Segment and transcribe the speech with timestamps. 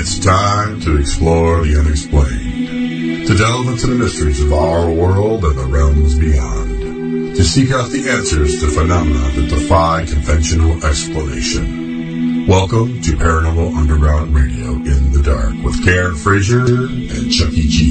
[0.00, 5.58] It's time to explore the unexplained, to delve into the mysteries of our world and
[5.58, 12.46] the realms beyond, to seek out the answers to phenomena that defy conventional explanation.
[12.46, 17.89] Welcome to Paranormal Underground Radio in the Dark with Karen Frazier and Chucky G,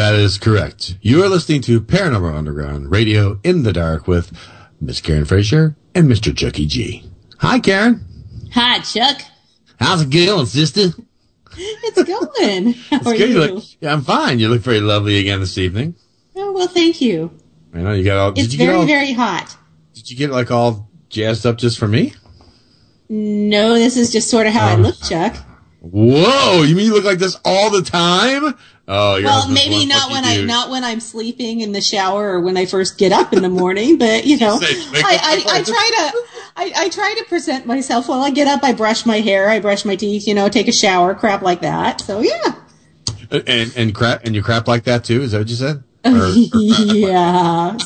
[0.00, 0.96] That is correct.
[1.02, 4.32] You are listening to Paranormal Underground Radio in the Dark with
[4.80, 6.34] Miss Karen Frazier and Mr.
[6.34, 7.04] Chucky G.
[7.40, 8.02] Hi, Karen.
[8.54, 9.20] Hi, Chuck.
[9.78, 10.94] How's it going, sister?
[11.54, 12.72] It's going.
[12.90, 13.28] How It's are good.
[13.28, 13.38] you?
[13.40, 14.38] look- yeah, I'm fine.
[14.38, 15.94] You look very lovely again this evening.
[16.34, 17.38] Oh, well, thank you.
[17.74, 18.30] I know you got all.
[18.30, 19.54] It's did you get very, all, very hot.
[19.92, 22.14] Did you get like all jazzed up just for me?
[23.10, 25.36] No, this is just sort of how I Um, look, Chuck.
[25.82, 26.62] Whoa!
[26.62, 28.54] You mean you look like this all the time?
[28.92, 30.48] Oh, Well, maybe not when I dude.
[30.48, 33.48] not when I'm sleeping in the shower or when I first get up in the
[33.48, 38.08] morning, but you know, I, I, I try to I, I try to present myself.
[38.08, 40.66] Well, I get up, I brush my hair, I brush my teeth, you know, take
[40.66, 42.00] a shower, crap like that.
[42.00, 42.54] So yeah,
[43.46, 45.22] and and crap and you crap like that too.
[45.22, 45.84] Is that what you said?
[46.04, 47.80] Or- or yeah, and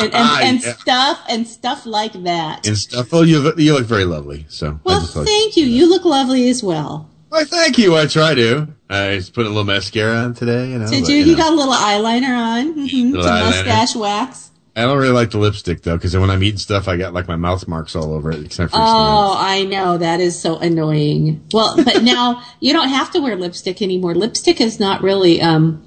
[0.00, 0.72] and, ah, and Yeah.
[0.76, 2.66] stuff and stuff like that.
[2.66, 3.08] and stuff.
[3.12, 4.46] Oh, you look, you look very lovely.
[4.48, 5.66] So Well, thank you.
[5.66, 7.10] You look lovely as well.
[7.28, 7.96] Why, thank you.
[7.96, 8.68] I try to.
[8.88, 10.70] I just put a little mascara on today.
[10.70, 11.16] You know, Did but, you?
[11.18, 11.38] you know.
[11.38, 12.74] got a little eyeliner on.
[12.88, 13.10] Mm-hmm.
[13.12, 13.50] Little Some eyeliner.
[13.66, 14.50] mustache wax.
[14.76, 17.26] I don't really like the lipstick though, because when I'm eating stuff, I got like
[17.26, 18.34] my mouth marks all over it.
[18.34, 19.34] It kind of freaks me Oh.
[19.38, 19.96] I know.
[19.98, 21.42] That is so annoying.
[21.52, 24.14] Well, but now you don't have to wear lipstick anymore.
[24.14, 25.82] Lipstick is not really um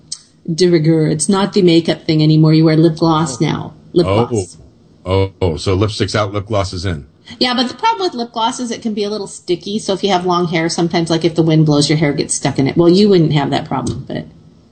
[0.51, 1.07] de rigueur.
[1.07, 2.53] It's not the makeup thing anymore.
[2.53, 3.75] You wear lip gloss now.
[3.93, 4.57] Lip Oh, gloss.
[5.05, 5.57] oh, oh.
[5.57, 7.07] So lipstick's out, lip gloss is in.
[7.39, 9.79] Yeah, but the problem with lip gloss is it can be a little sticky.
[9.79, 12.33] So if you have long hair, sometimes like if the wind blows, your hair gets
[12.33, 12.75] stuck in it.
[12.75, 14.25] Well, you wouldn't have that problem, but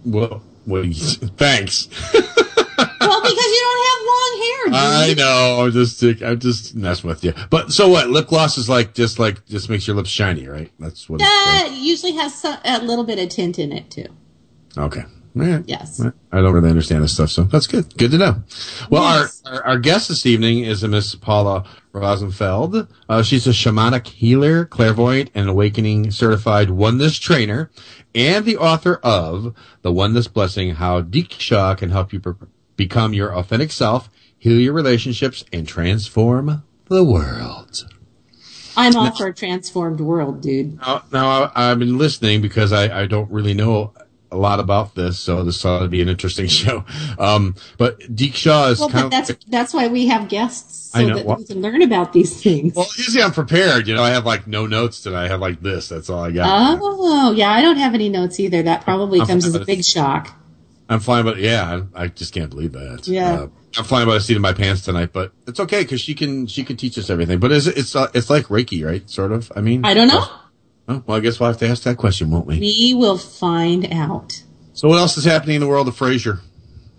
[0.05, 0.83] Well, well
[1.37, 1.87] thanks.
[2.13, 4.57] well, because you don't have long hair.
[4.73, 5.65] I know.
[5.65, 7.33] I'm just, I'm just messing with you.
[7.49, 8.09] But so what?
[8.09, 10.71] Lip gloss is like just like just makes your lips shiny, right?
[10.79, 11.19] That's what.
[11.19, 14.07] That usually has some, a little bit of tint in it too.
[14.77, 15.03] Okay.
[15.35, 15.63] Right.
[15.67, 16.01] Yes.
[16.31, 17.95] I don't really understand this stuff, so that's good.
[17.97, 18.43] Good to know.
[18.89, 19.41] Well, Yes.
[19.45, 22.87] our, our our guest this evening is a Miss Paula Rosenfeld.
[23.07, 27.69] Uh, she's a shamanic healer, clairvoyant, and awakening certified oneness trainer,
[28.15, 32.33] and the author of The Oneness Blessing: How Diksha Can Help You Pre-
[32.75, 37.87] Become Your Authentic Self, Heal Your Relationships, and Transform the World.
[38.75, 40.77] I'm all for a transformed world, dude.
[40.79, 43.93] Now, now I, I've been listening because I, I don't really know
[44.31, 46.83] a lot about this, so this ought to be an interesting show.
[47.17, 50.99] Um, but Diksha is Well, kind but of that's that's why we have guests so
[50.99, 51.15] I know.
[51.15, 52.75] that Well- we can learn about these things.
[52.75, 53.87] Well, usually I'm prepared.
[53.87, 55.15] You know, I have like no notes today.
[55.17, 55.89] I have like this.
[55.89, 56.79] That's all I got.
[56.81, 58.61] oh, yeah, I don't have any notes either.
[58.63, 60.33] That probably I'm comes as a big shock.
[60.89, 63.07] I'm flying, but yeah, I, I just can't believe that.
[63.07, 63.33] Yeah.
[63.33, 66.15] Uh, I'm flying by the seat of my pants tonight, but it's okay because she
[66.15, 67.39] can she can teach us everything.
[67.39, 69.07] But is it's uh, it's like Reiki, right?
[69.09, 69.51] Sort of.
[69.55, 70.25] I mean, I don't know.
[70.87, 72.59] Oh, well, I guess we'll have to ask that question, won't we?
[72.59, 74.41] We will find out.
[74.73, 76.39] So, what else is happening in the world of Frazier?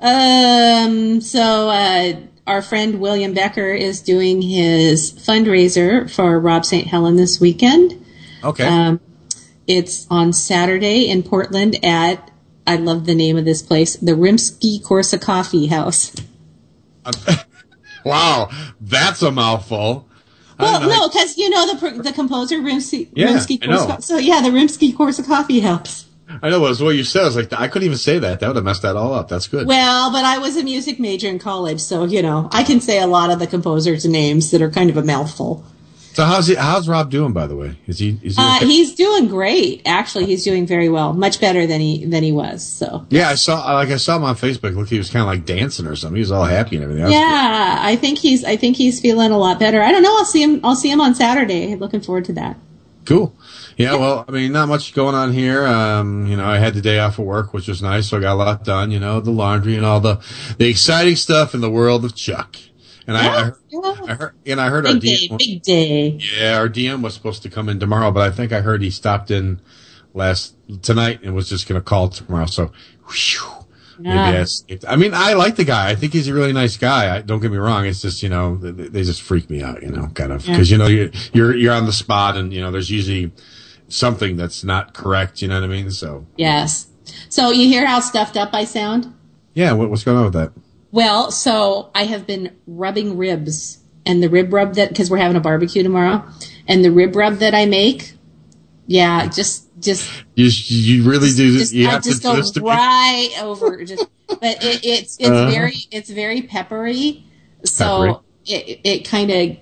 [0.01, 6.87] Um, so uh, our friend William Becker is doing his fundraiser for Rob St.
[6.87, 8.05] Helen this weekend.
[8.45, 8.65] Okay.
[8.65, 9.01] Um,
[9.67, 12.31] it's on Saturday in Portland at
[12.67, 16.15] I love the name of this place, the Rimsky-Korsakoffee House.
[18.05, 18.51] wow,
[18.81, 20.08] that's a mouthful.
[20.59, 20.89] Well, know.
[20.89, 23.99] no, because you know the the composer Rimsky Yeah, Rimsky know.
[24.01, 26.07] So yeah, the Rimsky-Korsakoffee House.
[26.43, 27.23] I know it was what you said.
[27.23, 28.41] I was like, I couldn't even say that.
[28.41, 29.29] That would have messed that all up.
[29.29, 29.67] That's good.
[29.67, 33.01] Well, but I was a music major in college, so you know I can say
[33.01, 35.65] a lot of the composers' names that are kind of a mouthful.
[36.13, 37.77] So how's he, how's Rob doing, by the way?
[37.87, 38.43] Is he is he?
[38.43, 39.83] Uh, he's doing great.
[39.87, 42.67] Actually, he's doing very well, much better than he than he was.
[42.67, 44.75] So yeah, I saw like I saw him on Facebook.
[44.75, 46.17] Look, he was kind of like dancing or something.
[46.17, 47.05] He was all happy and everything.
[47.05, 49.81] That yeah, I think he's I think he's feeling a lot better.
[49.81, 50.17] I don't know.
[50.17, 50.61] I'll see him.
[50.65, 51.75] I'll see him on Saturday.
[51.77, 52.57] Looking forward to that.
[53.05, 53.35] Cool.
[53.79, 55.65] Yeah, well, I mean, not much going on here.
[55.65, 58.21] Um, you know, I had the day off of work, which was nice, so I
[58.21, 58.91] got a lot done.
[58.91, 60.21] You know, the laundry and all the
[60.59, 62.57] the exciting stuff in the world of Chuck.
[63.09, 63.95] And I, I, heard, Yeah.
[64.07, 66.21] I heard, and I heard our Big day, DM, big day.
[66.39, 68.91] yeah, our DM was supposed to come in tomorrow, but I think I heard he
[68.91, 69.61] stopped in
[70.15, 72.47] last tonight and was just going to call tomorrow.
[72.47, 72.71] So,
[73.11, 73.49] whew,
[73.99, 74.33] maybe Yeah.
[74.33, 74.63] that's.
[74.69, 74.85] It.
[74.87, 75.89] I mean, I like the guy.
[75.89, 77.17] I think he's a really nice guy.
[77.17, 77.87] I, don't get me wrong.
[77.87, 79.83] It's just you know they, they just freak me out.
[79.83, 82.61] You know, kind of because you know you you're you're on the spot and you
[82.61, 83.33] know there's usually
[83.89, 85.41] something that's not correct.
[85.41, 85.91] You know what I mean?
[85.91, 86.89] So Yes.
[87.31, 89.15] So you hear how stuffed up I sound?
[89.55, 90.53] yeah, what, what's going on with that?
[90.91, 95.37] Well, so I have been rubbing ribs, and the rib rub that because we're having
[95.37, 96.25] a barbecue tomorrow,
[96.67, 98.15] and the rib rub that I make,
[98.87, 102.51] yeah, just just You you really do just, You I have just do go this
[102.53, 103.85] to right over.
[103.85, 105.51] Just, but it, it's it's Uh-huh.
[105.51, 107.25] very it's very peppery.
[107.65, 108.21] So Peppery.
[108.47, 109.57] it, it kind of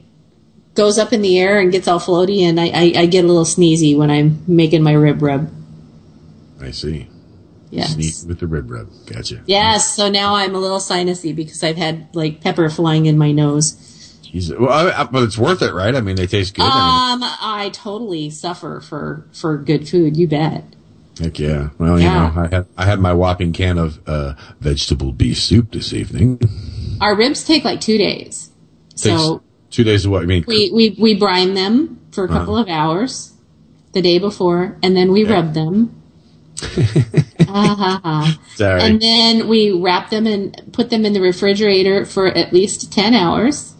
[0.74, 3.26] goes up in the air and gets all floaty, and I, I, I get a
[3.28, 5.50] little sneezy when I'm making my rib rub.
[6.60, 7.08] I see.
[7.76, 8.24] Yes.
[8.24, 8.88] With the rib rub.
[9.06, 9.42] Gotcha.
[9.46, 9.94] Yes.
[9.94, 13.72] So now I'm a little sinusy because I've had like pepper flying in my nose.
[14.22, 14.58] Jesus.
[14.58, 15.94] Well, I, I, but it's worth it, right?
[15.94, 16.62] I mean, they taste good.
[16.64, 20.16] I Um, I totally suffer for for good food.
[20.16, 20.64] You bet.
[21.20, 21.70] heck yeah.
[21.78, 22.28] Well, Yeah.
[22.28, 25.92] you know, I had I had my whopping can of uh, vegetable beef soup this
[25.92, 26.40] evening.
[27.00, 28.50] Our ribs take like two days.
[28.94, 30.22] So two days of what?
[30.22, 33.32] I mean, we, we, we brine them for a couple of hours
[33.92, 35.32] the day before, and then we Uh-huh.
[35.34, 35.40] Yeah.
[35.40, 36.02] rub them.
[37.48, 38.38] Ha.
[38.54, 38.82] sorry.
[38.82, 43.14] And then we wrap them and put them in the refrigerator for at least 10
[43.14, 43.74] hours.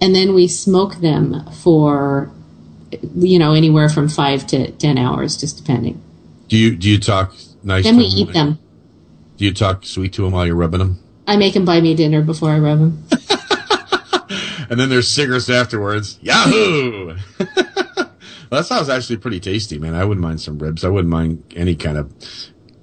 [0.00, 2.30] And then we smoke them for,
[3.16, 6.00] you know, anywhere from 5 to 10 hours, just depending.
[6.48, 7.34] do you do you talk
[7.64, 7.84] nice?
[7.84, 8.58] Then we eat them.
[9.36, 10.98] Do you talk sweet to them while you're rubbing them?
[11.26, 13.04] I make them buy me dinner before I rub them.
[14.70, 16.18] And then there's cigarettes afterwards.
[16.20, 17.16] Yahoo!
[18.50, 19.94] well, that sounds actually pretty tasty, man.
[19.94, 20.84] I wouldn't mind some ribs.
[20.84, 22.12] I wouldn't mind any kind of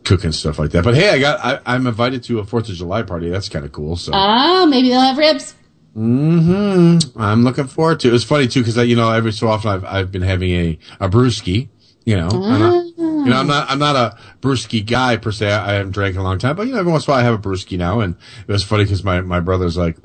[0.03, 0.83] cooking stuff like that.
[0.83, 3.29] But hey, I got I, I'm invited to a Fourth of July party.
[3.29, 3.95] That's kind of cool.
[3.95, 5.55] So Ah, maybe they'll have ribs.
[5.97, 8.09] Mm hmm I'm looking forward to.
[8.09, 8.13] it.
[8.13, 10.79] It's funny too because I you know every so often I've I've been having a
[10.99, 11.69] a brewski.
[12.05, 12.84] You know, not,
[13.25, 15.51] you know, I'm not I'm not a brewski guy per se.
[15.51, 17.21] I haven't drank in a long time, but you know, every once in a while
[17.21, 17.99] I have a brewski now.
[17.99, 18.15] And
[18.47, 19.97] it was funny because my my brother's like,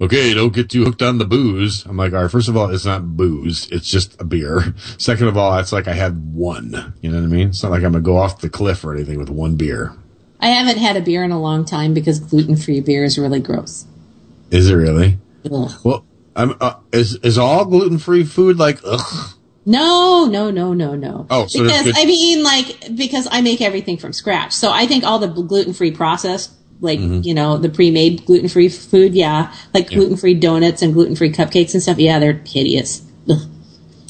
[0.00, 2.70] "Okay, don't get too hooked on the booze." I'm like, "All right, first of all,
[2.70, 4.74] it's not booze; it's just a beer.
[4.98, 6.94] Second of all, it's like I had one.
[7.02, 7.48] You know what I mean?
[7.48, 9.92] It's not like I'm gonna go off the cliff or anything with one beer.
[10.40, 13.40] I haven't had a beer in a long time because gluten free beer is really
[13.40, 13.86] gross.
[14.50, 15.18] Is it really?
[15.50, 15.70] Ugh.
[15.84, 16.04] Well,
[16.36, 19.34] I'm uh, is is all gluten free food like ugh?
[19.70, 21.26] No, no, no, no, no.
[21.30, 24.86] Oh, so because good- I mean, like, because I make everything from scratch, so I
[24.86, 26.50] think all the gluten free processed,
[26.80, 27.20] like Mm-hmm.
[27.24, 31.14] you know, the pre made gluten free food, yeah, like gluten free donuts and gluten
[31.14, 33.02] free cupcakes and stuff, yeah, they're hideous.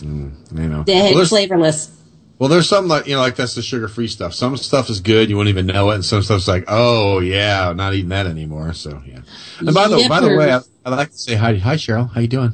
[0.03, 1.91] You know, They're well, flavorless.
[2.39, 4.35] well, there's some like you know, like that's the sugar free stuff.
[4.35, 7.73] Some stuff is good, you won't even know it, and some stuff's like, oh yeah,
[7.75, 8.73] not eating that anymore.
[8.73, 9.21] So yeah.
[9.59, 11.57] And by the by the way, I, I like to say hi.
[11.57, 12.11] Hi, Cheryl.
[12.13, 12.53] How you doing?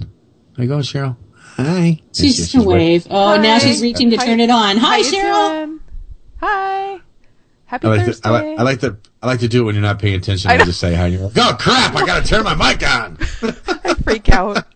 [0.56, 1.16] How you going, Cheryl?
[1.56, 2.00] Hi.
[2.12, 3.06] She's Yes, just a wait- wave.
[3.10, 4.26] Oh, now she's reaching to Hi.
[4.26, 4.76] turn it on.
[4.76, 5.64] Hi, How you Cheryl.
[5.66, 5.80] doing?
[6.40, 6.98] Hi.
[7.64, 8.20] Happy I like, Thursday.
[8.22, 10.14] to, I, like, I like to I like to do it when you're not paying
[10.14, 10.50] attention.
[10.50, 11.06] I I, just say hi.
[11.06, 11.96] You're like, oh crap!
[11.96, 13.18] I got to turn my mic on.
[13.66, 14.64] I freak out.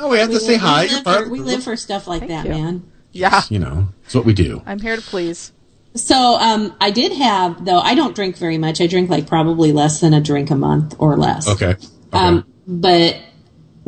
[0.00, 0.84] Oh, we have to say hi.
[0.84, 2.50] We live, for, we live for stuff like Thank that, you.
[2.52, 2.92] man.
[3.10, 3.42] Yeah.
[3.48, 4.62] You know, it's what we do.
[4.64, 5.50] I'm here to please.
[5.96, 7.80] So, um, I did have though.
[7.80, 8.80] I don't drink very much.
[8.80, 11.48] I drink like probably less than a drink a month or less.
[11.48, 11.70] Okay.
[11.70, 11.86] okay.
[12.12, 13.16] Um, but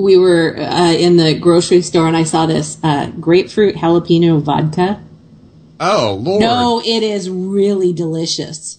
[0.03, 5.01] we were uh, in the grocery store and I saw this uh, grapefruit jalapeno vodka.
[5.81, 6.41] oh Lord.
[6.41, 8.79] No, it is really delicious.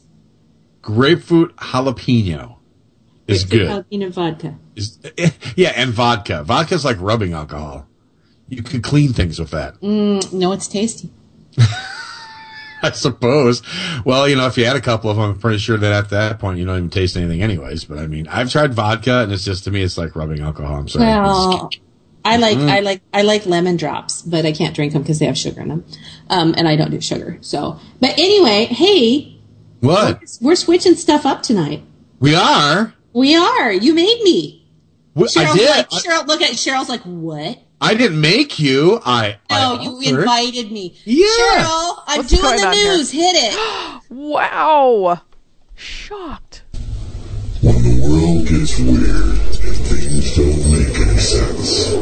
[0.82, 2.58] Grapefruit jalapeno
[3.28, 3.70] is Grapefruit good.
[3.70, 4.56] Jalapeno vodka.
[4.76, 5.00] Is
[5.56, 6.44] yeah, and vodka.
[6.44, 7.88] Vodka is like rubbing alcohol.
[8.48, 9.80] You can clean things with that.
[9.82, 11.10] Mm, no, it's tasty.
[12.83, 13.62] I suppose.
[14.06, 16.10] Well, you know, if you had a couple of them, I'm pretty sure that at
[16.10, 17.86] that point you don't even taste anything, anyways.
[17.86, 20.78] But I mean, I've tried vodka, and it's just to me, it's like rubbing alcohol.
[20.78, 21.06] I'm sorry.
[21.06, 21.69] Well,
[22.24, 22.69] I like Mm-hmm.
[22.69, 25.62] I like I like lemon drops, but I can't drink them because they have sugar
[25.62, 25.86] in them,
[26.30, 27.38] um, and I don't do sugar.
[27.42, 29.39] So, but anyway, hey,
[29.80, 31.84] what we're switching stuff up tonight.
[32.19, 32.94] we are?
[33.13, 33.72] We are.
[33.72, 34.69] You made me.
[35.16, 35.69] I did.
[35.69, 37.60] like, Cheryl, look at Cheryl's like, what?
[37.84, 39.02] I didn't make you.
[39.04, 39.38] I.
[39.50, 40.96] No, I you invited me.
[41.04, 41.26] Yeah.
[41.26, 42.94] Cheryl, I'm What's doing the on here?
[42.98, 43.12] news.
[43.12, 44.02] Hit it.
[44.12, 45.22] Wow.
[45.74, 46.64] Shocked.
[47.62, 51.94] When the world gets weird and things don't make any sense,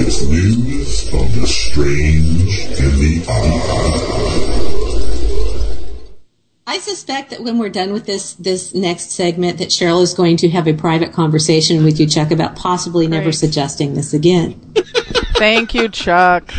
[0.00, 4.00] it's news of the strange and the odd.
[6.66, 10.36] I suspect that when we're done with this this next segment, that Cheryl is going
[10.38, 14.60] to have a private conversation with you, Chuck, about possibly never suggesting this again.
[15.36, 16.52] Thank you, Chuck.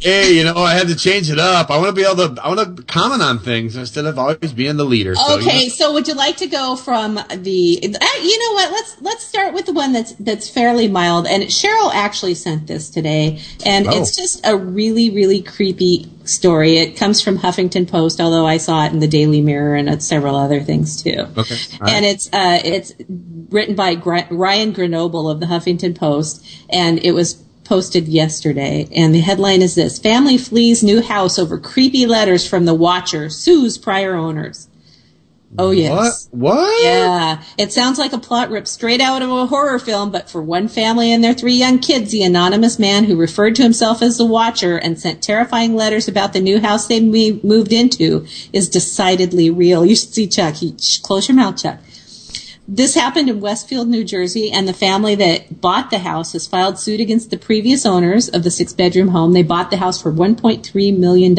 [0.00, 1.70] Hey, you know, I had to change it up.
[1.70, 2.40] I want to be able to.
[2.44, 5.16] I want to comment on things instead of always being the leader.
[5.16, 7.80] So, you Okay, know- so would you like to go from the?
[7.82, 8.70] Uh, you know what?
[8.70, 11.26] Let's let's start with the one that's that's fairly mild.
[11.26, 14.00] And Cheryl actually sent this today, and Oh.
[14.00, 16.76] it's just a really really creepy story.
[16.76, 20.04] It comes from Huffington Post, although I saw it in the Daily Mirror and at
[20.04, 21.26] several other things too.
[21.36, 21.92] Okay, all right.
[21.92, 22.92] and it's uh it's
[23.50, 28.88] written by Gra- Ryan Grenoble of the Huffington Post, and it was posted yesterday.
[28.94, 33.28] And the headline is this: Family flees new house over creepy letters from the Watcher,
[33.28, 34.68] sues prior owners.
[35.56, 36.28] Oh yes.
[36.30, 36.56] what?
[36.56, 36.84] What?
[36.84, 40.42] Yeah, it sounds like a plot ripped straight out of a horror film, but for
[40.42, 44.18] one family and their three young kids, the anonymous man who referred to himself as
[44.18, 49.48] the Watcher and sent terrifying letters about the new house they moved into is decidedly
[49.48, 49.86] real.
[49.86, 50.56] You should see Chuck.
[50.56, 51.78] He, shh, close your mouth, Chuck.
[52.70, 56.78] This happened in Westfield, New Jersey, and the family that bought the house has filed
[56.78, 59.32] suit against the previous owners of the six bedroom home.
[59.32, 61.38] They bought the house for $1.3 million.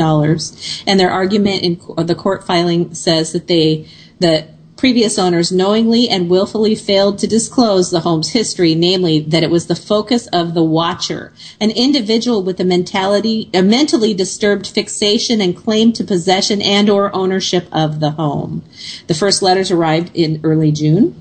[0.87, 4.47] And their argument in the court filing says that they, the
[4.79, 9.67] previous owners knowingly and willfully failed to disclose the home's history, namely that it was
[9.67, 15.57] the focus of the watcher, an individual with a mentality, a mentally disturbed fixation and
[15.57, 18.63] claim to possession and or ownership of the home.
[19.07, 21.13] The first letters arrived in early June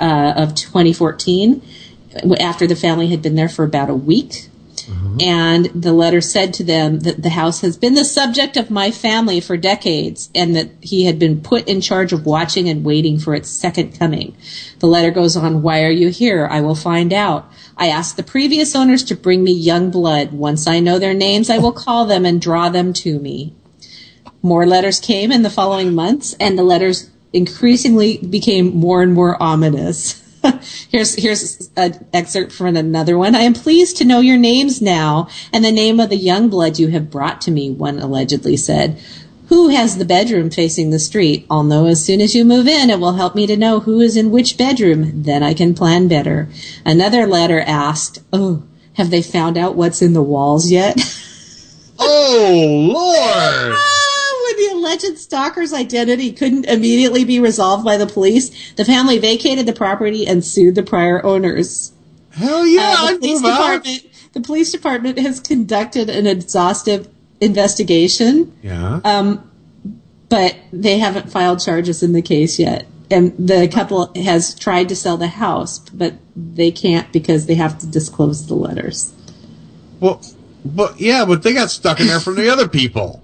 [0.00, 1.60] uh, of 2014
[2.40, 4.48] after the family had been there for about a week.
[4.86, 5.20] Mm-hmm.
[5.20, 8.90] And the letter said to them that the house has been the subject of my
[8.90, 13.18] family for decades and that he had been put in charge of watching and waiting
[13.18, 14.36] for its second coming.
[14.78, 16.46] The letter goes on, Why are you here?
[16.50, 17.50] I will find out.
[17.76, 20.32] I asked the previous owners to bring me young blood.
[20.32, 23.54] Once I know their names, I will call them and draw them to me.
[24.42, 29.40] More letters came in the following months, and the letters increasingly became more and more
[29.42, 30.21] ominous.
[30.88, 33.34] Here's here's an excerpt from another one.
[33.34, 36.78] I am pleased to know your names now and the name of the young blood
[36.78, 37.70] you have brought to me.
[37.70, 39.00] One allegedly said.
[39.48, 41.44] Who has the bedroom facing the street?
[41.50, 42.88] I'll know as soon as you move in.
[42.88, 45.24] It will help me to know who is in which bedroom.
[45.24, 46.48] Then I can plan better.
[46.86, 48.62] Another letter asked, Oh,
[48.94, 50.98] have they found out what's in the walls yet?
[52.04, 53.76] Oh Lord!
[53.78, 54.01] Ah!
[54.82, 60.26] Alleged stalker's identity couldn't immediately be resolved by the police, the family vacated the property
[60.26, 61.92] and sued the prior owners.
[62.30, 62.96] Hell yeah!
[62.98, 67.08] Uh, the police department, the police department has conducted an exhaustive
[67.40, 69.00] investigation, Yeah.
[69.04, 69.48] um,
[70.28, 72.86] but they haven't filed charges in the case yet.
[73.10, 77.78] And the couple has tried to sell the house, but they can't because they have
[77.80, 79.12] to disclose the letters.
[80.00, 80.20] well,
[80.64, 83.21] but yeah, but they got stuck in there from the other people.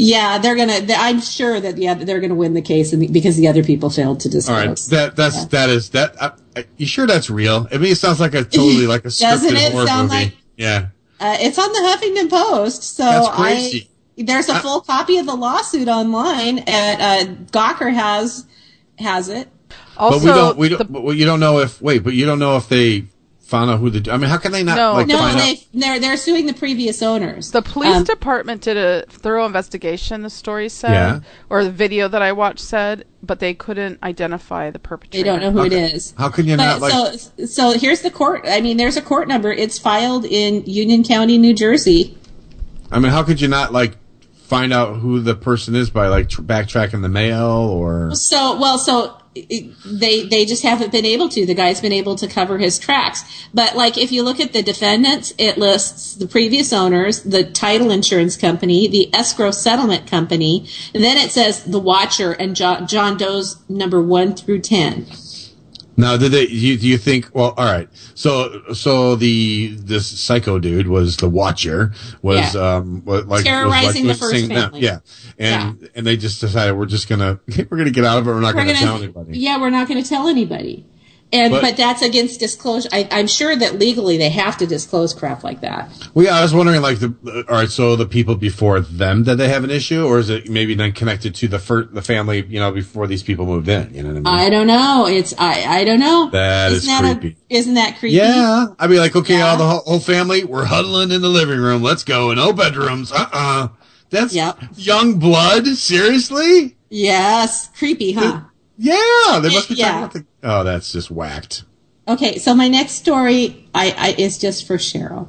[0.00, 0.78] Yeah, they're gonna.
[0.80, 3.90] th- I'm sure that yeah, they're gonna win the case, and because the other people
[3.90, 4.56] failed to disclose.
[4.58, 6.22] All right, that that's that is that.
[6.22, 7.66] I, I, you sure that's real?
[7.72, 10.24] I mean, it sounds like a totally like a Doesn't scripted it horror sound movie.
[10.26, 10.86] like- yeah.
[11.20, 13.88] Uh, it's on the Huffington Post, so That's crazy.
[14.18, 16.60] I there's a I- full copy of the lawsuit online.
[16.60, 18.46] At uh, Gawker has
[19.00, 19.48] has it.
[19.96, 20.58] Also, but we don't.
[20.58, 20.78] We don't.
[20.78, 21.82] the- but you don't know if.
[21.82, 23.06] Wait, but you don't know if they
[23.48, 24.12] found out who the.
[24.12, 24.92] I mean, how can they not No.
[24.92, 25.42] like No, find out?
[25.42, 27.50] they they're they're suing the previous owners.
[27.50, 31.20] The police Um, department did a thorough investigation, the story said, Yeah.
[31.48, 35.24] or the video that I watched said, but they couldn't identify the perpetrator.
[35.24, 35.82] they don't know who Okay.
[35.84, 36.12] it is.
[36.18, 36.92] How can you But not like?
[37.18, 38.44] so so here's the court.
[38.46, 39.50] I mean, there's a court number.
[39.50, 42.16] It's filed in Union County, New Jersey.
[42.92, 43.96] I mean, how could you not like
[44.46, 48.10] find out who the person is by like tr- backtracking the mail or?
[48.14, 51.46] So, well, so they they just haven't been able to.
[51.46, 53.24] The guy's been able to cover his tracks.
[53.52, 57.90] But like, if you look at the defendants, it lists the previous owners, the title
[57.90, 63.16] insurance company, the escrow settlement company, and then it says the watcher and John, John
[63.16, 65.06] Doe's number one through ten.
[65.98, 66.46] Now, did they?
[66.46, 67.28] You, do you think?
[67.34, 67.88] Well, all right.
[68.14, 71.92] So, so the this psycho dude was the Watcher.
[72.22, 72.76] Was Yeah.
[72.76, 74.80] um was like Terrorizing the was first saying that- family.
[74.80, 75.00] Yeah,
[75.38, 78.30] and and they just decided we're just gonna we're gonna get out of it.
[78.30, 79.38] We're not We're gonna, gonna, tell anybody.
[79.40, 80.86] yeah, we're not to tell anybody.
[81.30, 82.88] And But- but, that's against disclosure.
[82.90, 85.90] I, I'm sure that legally they have to disclose crap like that.
[86.14, 87.12] Well, yeah, I was wondering, like, the
[87.50, 87.68] all right.
[87.68, 90.92] So the people before them, did they have an issue, or is it maybe then
[90.92, 92.46] connected to the fir- the family?
[92.48, 93.92] You know, before these people moved in.
[93.92, 94.46] You know what I mean?
[94.46, 95.06] I don't know.
[95.06, 96.30] It's I I don't know.
[96.30, 97.36] That is Isn't that creepy.
[97.50, 98.16] A, isn't that creepy?
[98.16, 99.50] yeah, I'd be like, okay, Yeah.
[99.50, 101.82] all the whole, whole family, we're huddling in the living room.
[101.82, 102.30] Let's go.
[102.30, 103.12] In no bedrooms.
[103.12, 103.68] Uh uh
[104.08, 104.60] That's Yep.
[104.76, 105.66] young blood.
[105.66, 106.76] Seriously?
[106.90, 108.40] Yes, creepy, huh?
[108.78, 109.86] Yeah, they must be Yeah.
[109.86, 110.48] talking about the.
[110.48, 111.64] Oh, that's just whacked.
[112.06, 115.28] Okay, so my next story I, I is just for Cheryl,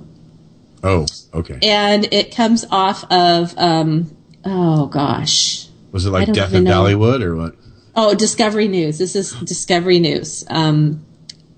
[0.84, 1.60] Oh, okay.
[1.62, 4.16] and it comes off of um
[4.46, 6.84] oh gosh Was it like Death in know.
[6.84, 7.56] Dollywood or what?
[7.96, 8.98] oh Discovery News.
[8.98, 11.04] This is Discovery News, um,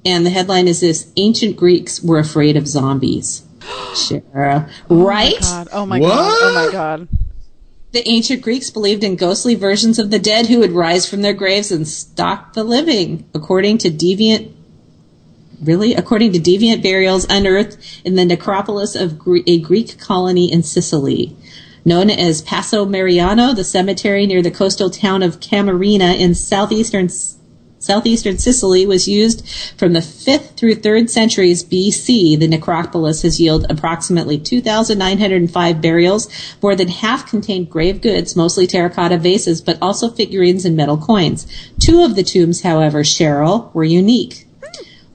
[0.05, 3.43] and the headline is this: Ancient Greeks were afraid of zombies.
[3.93, 5.39] Cheryl, right?
[5.39, 5.67] God.
[5.71, 6.09] Oh my What?
[6.09, 6.37] god.
[6.41, 7.07] Oh my god.
[7.91, 11.33] The ancient Greeks believed in ghostly versions of the dead who would rise from their
[11.33, 14.49] graves and stalk the living, according to deviant.
[15.61, 21.35] Really, according to deviant burials unearthed in the necropolis of a Greek colony in Sicily,
[21.83, 27.09] known as Passo Marinaro, the cemetery near the coastal town of Camarina in southeastern
[27.81, 29.47] southeastern Sicily was used
[29.77, 32.39] from the 5th through 3rd centuries BC.
[32.39, 36.29] The necropolis has yielded approximately 2,905 burials.
[36.61, 41.47] More than half contained grave goods, mostly terracotta vases, but also figurines and metal coins.
[41.79, 44.47] Two of the tombs, however, Cheryl, were unique.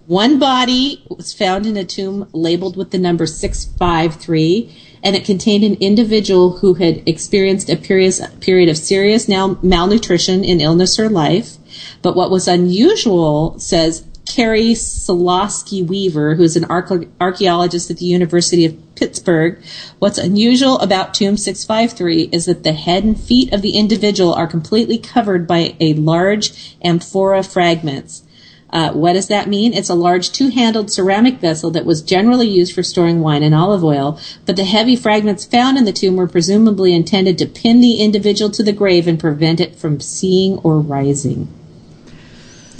[0.06, 5.64] One body was found in a tomb labeled with the number 653, and it contained
[5.64, 11.56] an individual who had experienced a period, of serious malnutrition and illness or life.
[12.02, 18.76] But what was unusual, says Carrie Sulosky Weaver, who's an archaeologist at the University of
[18.97, 19.59] Pittsburgh,
[19.99, 24.47] what's unusual about Tomb 653 is that the head and feet of the individual are
[24.47, 28.25] completely covered by a large amphora fragments.
[28.71, 29.73] Uh, what does that mean?
[29.73, 33.85] It's a large two-handled ceramic vessel that was generally used for storing wine and olive
[33.85, 38.00] oil, but the heavy fragments found in the tomb were presumably intended to pin the
[38.00, 41.49] individual to the grave and prevent it from seeing or rising.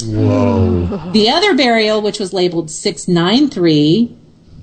[0.05, 1.11] Whoa.
[1.13, 4.17] The other burial, which was labeled 693,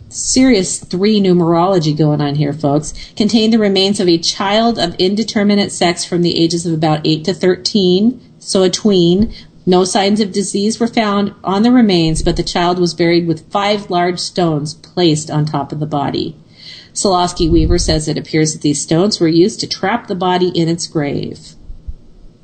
[0.09, 5.71] serious three numerology going on here, folks, contained the remains of a child of indeterminate
[5.71, 9.33] sex from the ages of about 8 to 13, so a tween.
[9.65, 13.49] No signs of disease were found on the remains, but the child was buried with
[13.49, 16.35] five large stones placed on top of the body.
[16.93, 20.67] Sulosky Weaver says it appears that these stones were used to trap the body in
[20.67, 21.55] its grave.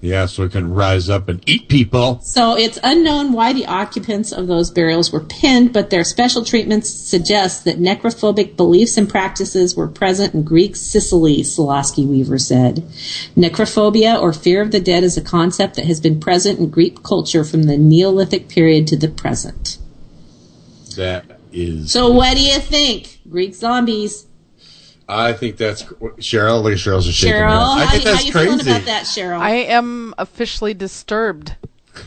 [0.01, 2.21] Yeah, so it can rise up and eat people.
[2.21, 6.89] So it's unknown why the occupants of those burials were pinned, but their special treatments
[6.89, 12.77] suggest that necrophobic beliefs and practices were present in Greek Sicily, Sulosky Weaver said.
[13.35, 17.03] Necrophobia or fear of the dead is a concept that has been present in Greek
[17.03, 19.79] culture from the Neolithic period to the present.
[20.95, 21.91] That is.
[21.91, 23.19] So what do you think?
[23.29, 24.27] Greek zombies.
[25.09, 26.61] I think that's Cheryl.
[26.61, 27.57] Look at Cheryl's just shaking her Cheryl, head.
[27.57, 28.49] how, I think how that's you crazy.
[28.49, 29.39] feeling about that, Cheryl?
[29.39, 31.55] I am officially disturbed.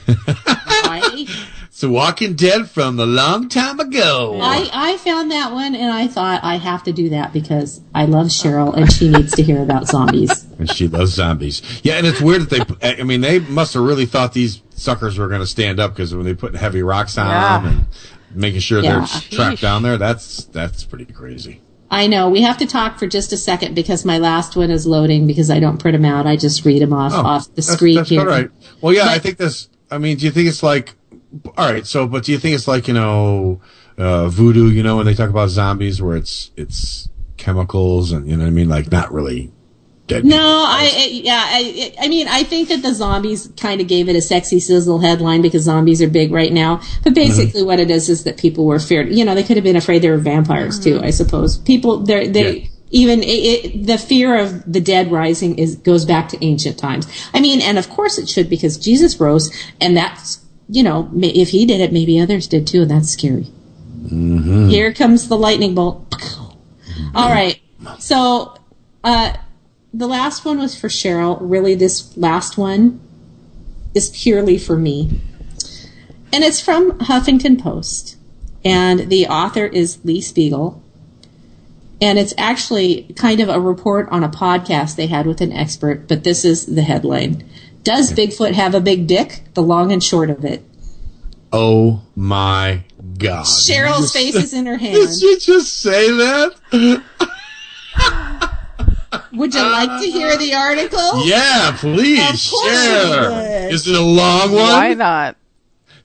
[0.09, 1.27] I,
[1.67, 4.39] It's The Walking Dead from a long time ago.
[4.43, 8.05] I, I found that one and I thought I have to do that because I
[8.05, 10.45] love Cheryl and she needs to hear about zombies.
[10.59, 11.63] and she loves zombies.
[11.83, 13.01] Yeah, and it's weird that they.
[13.01, 16.15] I mean, they must have really thought these suckers were going to stand up because
[16.15, 17.61] when they put heavy rocks on Yeah.
[17.61, 17.87] them and
[18.37, 18.91] making sure Yeah.
[18.99, 19.61] they're trapped Sheesh.
[19.63, 21.62] down there, that's that's pretty crazy.
[21.93, 22.31] I know.
[22.31, 25.51] We have to talk for just a second because my last one is loading because
[25.51, 26.27] I don't print them out.
[26.27, 28.21] I just read them off off the Oh, that's, screen that's here.
[28.21, 28.49] all right.
[28.81, 29.69] Well, yeah, I think this.
[29.91, 30.95] I mean, do you think it's like?
[31.57, 33.61] All right, so but do you think it's like you know,
[33.99, 34.69] uh, voodoo?
[34.71, 38.49] You know, when they talk about zombies, where it's it's chemicals and you know what
[38.49, 39.51] I mean, like not really
[40.07, 40.25] dead.
[40.25, 40.65] No.
[40.67, 44.17] I I- yeah, I I mean I think that the zombies kind of gave it
[44.17, 46.81] a sexy sizzle headline because zombies are big right now.
[47.05, 49.09] But basically, what it is is that people were feared.
[49.13, 51.01] You know, they could have been afraid they were vampires too.
[51.03, 52.57] I suppose people they're they.
[52.59, 52.69] Yeah.
[52.95, 57.07] Even it, it, the fear of the dead rising is goes back to ancient times.
[57.33, 61.49] I mean, and of course it should because Jesus rose, and that's you know if
[61.49, 63.47] he did it, maybe others did too, and that's scary.
[64.11, 66.15] Here comes the lightning bolt.
[67.15, 67.59] All right.
[67.99, 68.57] So,
[69.05, 69.37] uh,
[69.95, 71.39] the last one was for Cheryl.
[71.41, 73.01] Really, this last one
[73.95, 75.21] is purely for me.
[76.33, 78.17] And it's from Huffington Post.
[78.65, 80.83] And the author is Lee Spiegel.
[82.01, 86.09] And it's actually kind of a report on a podcast they had with an expert,
[86.09, 87.49] but this is the headline.
[87.85, 89.43] Does Bigfoot have a big dick?
[89.55, 90.65] The long and short of it.
[91.53, 92.85] Oh my
[93.19, 93.45] god!
[93.45, 94.95] Cheryl's face is in her hand.
[94.95, 97.03] Did you just say that?
[99.33, 101.27] Would you like to hear the article?
[101.27, 103.21] Yeah, please Of course share.
[103.21, 103.29] I
[103.65, 103.73] would.
[103.75, 104.63] Is it a long one?
[104.63, 105.37] Why not?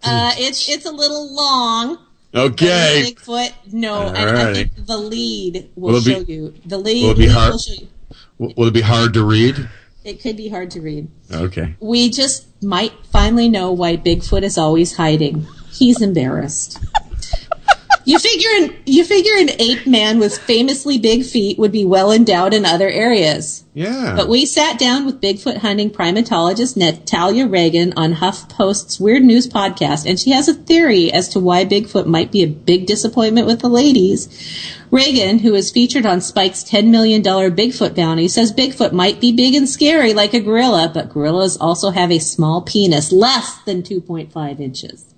[0.03, 1.97] Uh, it's it's a little long.
[2.35, 3.13] Okay.
[3.13, 3.51] Bigfoot.
[3.73, 6.53] No, and I think the lead will, Will it be- show you.
[6.65, 7.51] The lead, will it be lead hard?
[7.51, 7.87] will show you.
[8.37, 9.69] Will it be hard to read?
[10.03, 11.09] It could be hard to read.
[11.33, 11.75] Okay.
[11.79, 15.45] We just might finally know why Bigfoot is always hiding.
[15.71, 16.79] He's embarrassed.
[18.07, 22.09] You figure an you figure an ape man with famously big feet would be well
[22.09, 23.65] endowed in other areas.
[23.73, 24.13] Yeah.
[24.15, 30.09] But we sat down with Bigfoot hunting primatologist Natalia Reagan on HuffPost's Weird News podcast,
[30.09, 33.59] and she has a theory as to why Bigfoot might be a big disappointment with
[33.59, 34.29] the ladies.
[34.89, 39.53] Reagan, who is featured on Spike's $10 million Bigfoot bounty, says Bigfoot might be big
[39.53, 44.61] and scary like a gorilla, but gorillas also have a small penis, less than 2.5
[44.61, 45.13] inches.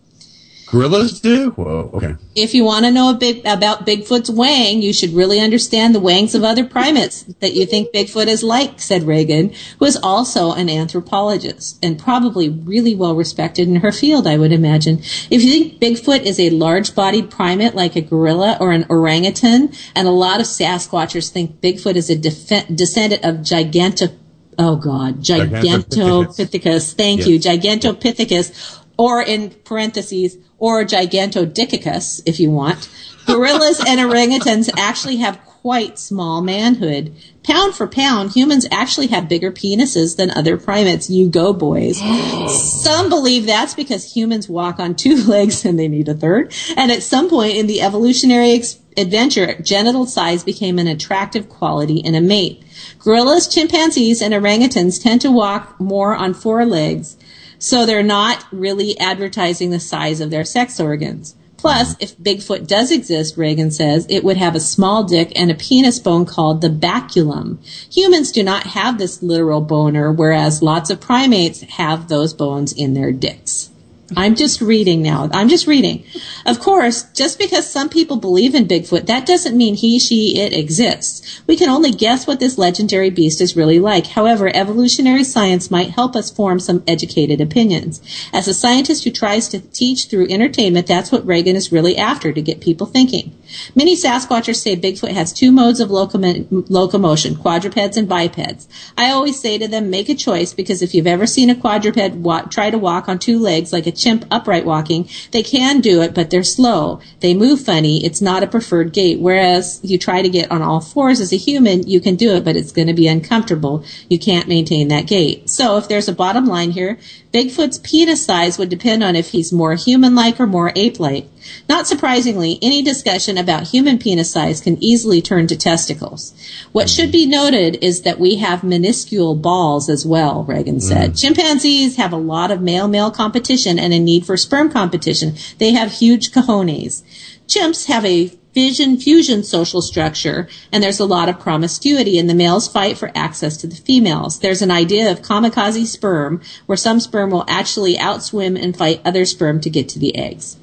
[0.71, 1.49] Gorillas do?
[1.51, 2.15] Whoa, okay.
[2.35, 5.99] If you want to know a big, about Bigfoot's wang, you should really understand the
[5.99, 10.53] wangs of other primates that you think Bigfoot is like, said Reagan, who is also
[10.53, 14.99] an anthropologist and probably really well respected in her field, I would imagine.
[15.31, 19.73] If you think Bigfoot is a large bodied primate like a gorilla or an orangutan,
[19.95, 24.15] and a lot of Sasquatchers think Bigfoot is a def- descendant of Giganto,
[24.59, 26.93] oh God, Gigantopithecus.
[26.93, 32.89] Thank you, Gigantopithecus, or in parentheses, or Gigantodicicus, if you want.
[33.25, 37.13] Gorillas and orangutans actually have quite small manhood.
[37.43, 41.09] Pound for pound, humans actually have bigger penises than other primates.
[41.09, 41.99] You go, boys.
[42.83, 46.53] some believe that's because humans walk on two legs and they need a third.
[46.77, 51.97] And at some point in the evolutionary ex- adventure, genital size became an attractive quality
[51.97, 52.63] in a mate.
[52.99, 57.17] Gorillas, chimpanzees, and orangutans tend to walk more on four legs.
[57.59, 61.35] So they're not really advertising the size of their sex organs.
[61.57, 65.55] Plus, if Bigfoot does exist, Reagan says, it would have a small dick and a
[65.55, 67.57] penis bone called the baculum.
[67.93, 72.93] Humans do not have this literal boner, whereas lots of primates have those bones in
[72.93, 73.71] their dicks.
[74.15, 75.29] I'm just reading now.
[75.31, 76.05] I'm just reading.
[76.45, 80.53] Of course, just because some people believe in Bigfoot, that doesn't mean he, she, it
[80.53, 81.41] exists.
[81.47, 84.07] We can only guess what this legendary beast is really like.
[84.07, 88.01] However, evolutionary science might help us form some educated opinions.
[88.33, 92.31] As a scientist who tries to teach through entertainment, that's what Reagan is really after,
[92.31, 93.35] to get people thinking.
[93.75, 98.67] Many Sasquatchers say Bigfoot has two modes of locomo- locomotion, quadrupeds and bipeds.
[98.97, 102.15] I always say to them, make a choice because if you've ever seen a quadruped
[102.15, 106.01] wa- try to walk on two legs like a chimp upright walking, they can do
[106.01, 106.99] it, but they're slow.
[107.19, 108.05] They move funny.
[108.05, 109.19] It's not a preferred gait.
[109.19, 112.43] Whereas you try to get on all fours as a human, you can do it,
[112.43, 113.83] but it's going to be uncomfortable.
[114.09, 115.49] You can't maintain that gait.
[115.49, 116.97] So if there's a bottom line here,
[117.33, 121.27] Bigfoot's penis size would depend on if he's more human-like or more ape-like.
[121.67, 126.33] Not surprisingly, any discussion about human penis size can easily turn to testicles.
[126.71, 126.95] What mm.
[126.95, 130.81] should be noted is that we have minuscule balls as well, Reagan mm.
[130.81, 131.15] said.
[131.15, 135.35] Chimpanzees have a lot of male-male competition and a need for sperm competition.
[135.57, 137.03] They have huge cojones.
[137.47, 142.33] Chimps have a fission fusion social structure and there's a lot of promiscuity and the
[142.33, 144.39] males fight for access to the females.
[144.39, 149.25] There's an idea of kamikaze sperm where some sperm will actually outswim and fight other
[149.25, 150.57] sperm to get to the eggs.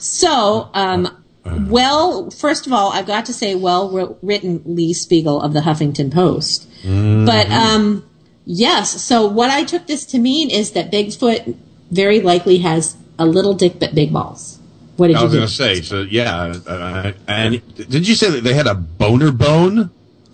[0.00, 5.52] So, um, well, first of all, I've got to say, well written Lee Spiegel of
[5.52, 6.68] the Huffington Post.
[6.82, 8.08] But, um,
[8.44, 11.56] yes, so what I took this to mean is that Bigfoot
[11.90, 14.58] very likely has a little dick but big balls.
[14.96, 16.54] What did I you was going to say, so yeah.
[16.66, 19.90] Uh, and did you say that they had a boner bone?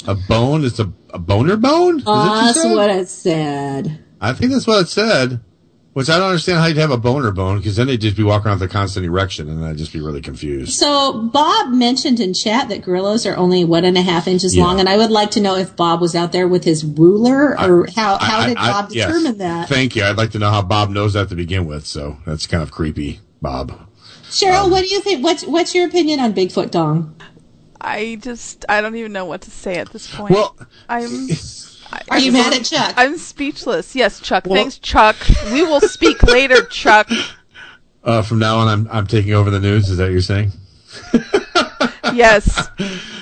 [0.09, 0.65] A bone?
[0.65, 1.99] It's a, a boner bone?
[1.99, 4.05] Is that what you that's what it said.
[4.21, 5.41] I think that's what it said.
[5.97, 8.23] Which I don't understand how you'd have a boner bone because then they'd just be
[8.23, 10.75] walking around with a constant erection and I'd just be really confused.
[10.75, 14.65] So Bob mentioned in chat that gorillas are only one and a half inches Yeah.
[14.65, 17.59] long, and I would like to know if Bob was out there with his ruler,
[17.59, 19.07] or how how I- did I- Bob yes.
[19.07, 19.71] determine that?
[19.71, 20.05] Thank you.
[20.05, 21.87] I'd like to know how Bob knows that to begin with.
[21.87, 23.73] So that's kind of creepy, Bob.
[24.31, 25.25] Cheryl, Um, what do you think?
[25.25, 27.15] What's what's your opinion on Bigfoot Dong?
[27.81, 30.35] I just I don't even know what to say at this point.
[30.35, 30.57] Well,
[30.91, 31.37] I'm I-
[32.11, 32.95] Are you mad at Chuck?
[32.97, 33.95] I'm speechless.
[33.95, 34.47] Yes, Chuck.
[34.47, 35.17] Well- Thanks, Chuck.
[35.53, 37.09] We will speak later, Chuck.
[38.05, 39.89] uh, from now on, I'm I'm taking over the news.
[39.91, 40.53] Is that what you're saying?
[42.15, 42.69] Yes.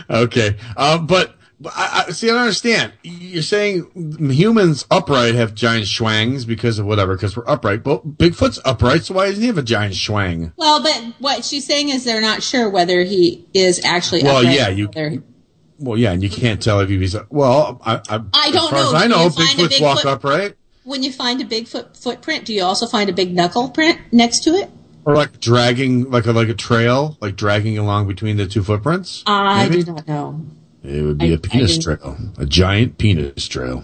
[0.09, 0.57] Okay.
[0.77, 2.29] Uh, but but I, I see.
[2.29, 2.93] I don't understand.
[3.03, 3.91] You're saying
[4.31, 7.83] humans upright have giant schwangs because of whatever, because we're upright.
[7.83, 10.53] But Bigfoot's upright, so why doesn't he have a giant schwang?
[10.57, 14.23] well, but what she's saying is they're not sure whether he is actually.
[14.23, 15.23] Well, upright yeah, or you- whether-
[15.79, 17.81] Well, yeah, and you can't tell if he's well.
[17.85, 18.99] I, I, I don't as far as know.
[18.99, 22.45] I know, you find a Bigfoot's walk Bigfoot- upright, When you find a Bigfoot footprint,
[22.45, 24.71] do you also find a big knuckle print next to it?
[25.07, 29.23] or like dragging, like a like a trail, like dragging along between the two footprints.
[29.27, 29.83] I Maybe?
[29.83, 30.41] do not know.
[30.83, 33.83] It would be I- a penis trail, a giant penis trail.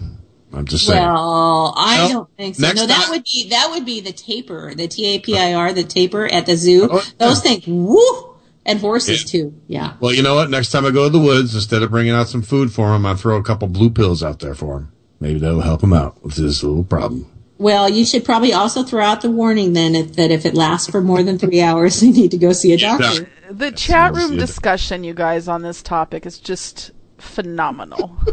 [0.53, 1.01] I'm just saying.
[1.01, 2.61] Well, I Well, don't think so.
[2.63, 5.37] next No, that time- would be that would be the tapir, the T A P
[5.37, 6.89] I R, the tapir at the zoo.
[6.91, 7.51] Oh, Those yeah.
[7.51, 8.30] things, woo,
[8.65, 9.27] and horses Yeah.
[9.41, 9.53] too.
[9.67, 9.93] Yeah.
[9.99, 10.49] Well, you know what?
[10.49, 13.05] Next time I go to the woods, instead of bringing out some food for him,
[13.05, 14.91] I'll throw a couple blue pills out there for him.
[15.19, 17.27] Maybe that'll help him out with this little problem.
[17.57, 20.89] Well, you should probably also throw out the warning then if, that if it lasts
[20.89, 22.97] for more than three hours, you need to go see a Yeah.
[22.97, 23.29] doctor.
[23.51, 28.17] The chat we'll room discussion, you guys, on this topic is just phenomenal.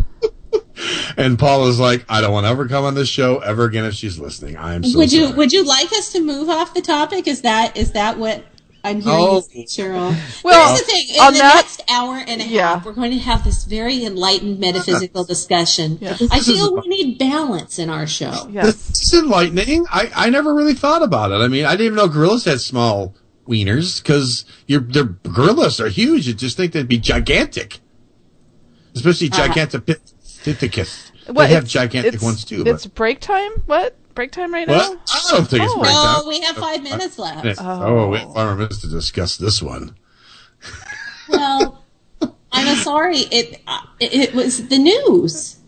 [1.16, 3.94] And Paula's like, I don't want to ever come on this show ever again if
[3.94, 4.56] she's listening.
[4.56, 5.36] I am so would you sorry.
[5.36, 7.26] would you like us to move off the topic?
[7.26, 8.44] Is that is that what
[8.84, 9.42] I'm hearing Oh.
[9.52, 10.14] you Cheryl?
[10.44, 12.74] Well, Here's the thing: in on the that- next hour and a Yeah.
[12.74, 15.98] half, we're going to have this very enlightened metaphysical discussion.
[16.00, 16.22] Yes.
[16.30, 18.48] I feel we need balance in our show.
[18.50, 18.66] Yes.
[18.88, 19.84] This is enlightening.
[19.90, 21.36] I, I never really thought about it.
[21.44, 23.14] I mean, I didn't even know gorillas had small
[23.48, 26.28] wieners because your their gorillas are huge.
[26.28, 27.80] You just think they'd be gigantic,
[28.94, 29.48] especially Uh-huh.
[29.48, 31.10] Gigantopithecus.
[31.34, 32.62] They have gigantic ones too.
[32.66, 33.50] It's But, break time?
[33.66, 33.96] What?
[34.18, 34.78] Break time right what?
[34.94, 35.00] now?
[35.14, 35.78] I don't think it's Oh.
[35.78, 36.26] break No, time.
[36.26, 37.60] we have five minutes left.
[37.60, 39.94] Oh, we have five more minutes to discuss this one.
[41.28, 41.84] Well,
[42.50, 43.18] I'm sorry.
[43.18, 45.58] It, uh, it it was the news.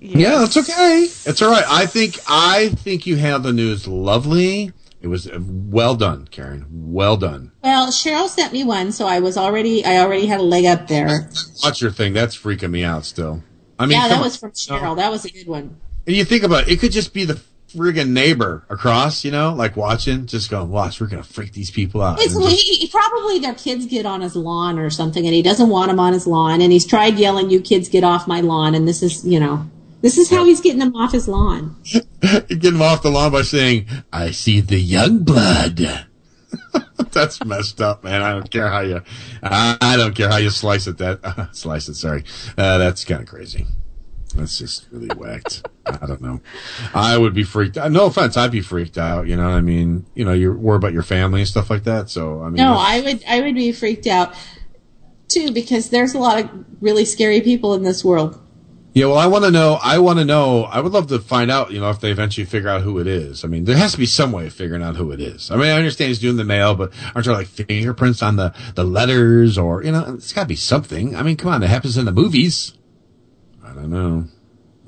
[0.00, 1.06] Yeah, that's okay.
[1.24, 1.62] It's all right.
[1.68, 4.72] I think I think you handled the news lovely.
[5.00, 6.66] It was uh, well done, Karen.
[6.68, 7.52] Well done.
[7.62, 10.88] Well, Cheryl sent me one, so I was already I already had a leg up
[10.88, 11.30] there.
[11.62, 12.12] Watch your thing.
[12.14, 13.44] That's freaking me out still.
[13.78, 14.22] I mean, yeah, come that on.
[14.24, 14.96] was from Cheryl.
[14.96, 15.76] That was a good one.
[16.08, 17.40] And you think about it, it could just be the
[17.74, 22.02] friggin' neighbor across, you know, like watching, just going, watch, we're gonna freak these people
[22.02, 22.20] out.
[22.20, 25.68] It's just- he, probably their kids get on his lawn or something, and he doesn't
[25.68, 28.74] want them on his lawn, and he's tried yelling, "You kids get off my lawn!"
[28.74, 29.66] And this is, you know,
[30.02, 31.76] This is how he's getting them off his lawn.
[32.22, 36.06] Get them off the lawn by saying, I see the young blood.
[37.12, 38.22] That's messed up, man.
[38.22, 39.02] I don't care how you,
[39.42, 40.96] I, I don't care how you slice it.
[40.98, 41.94] That uh, slice it.
[41.96, 42.24] Sorry,
[42.56, 43.66] uh, that's kind of crazy.
[44.32, 45.66] That's just really whacked.
[45.86, 46.40] I don't know.
[46.94, 47.76] I would be freaked.
[47.76, 47.90] out.
[47.90, 49.26] No offense, I'd be freaked out.
[49.26, 51.84] You know, what I mean, you know, you're worried about your family and stuff like
[51.84, 52.10] that.
[52.10, 54.34] So I mean, No, I would I would be freaked out
[55.28, 58.40] too because there's a lot of really scary people in this world.
[58.92, 59.78] Yeah, well, I want to know.
[59.80, 60.64] I want to know.
[60.64, 61.70] I would love to find out.
[61.70, 63.44] You know, if they eventually figure out who it is.
[63.44, 65.48] I mean, there has to be some way of figuring out who it is.
[65.52, 68.52] I mean, I understand he's doing the mail, but aren't there like fingerprints on the
[68.74, 71.14] the letters, or you know, it's got to be something.
[71.14, 72.74] I mean, come on, it happens in the movies.
[73.70, 74.24] I don't know.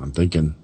[0.00, 0.54] I'm thinking.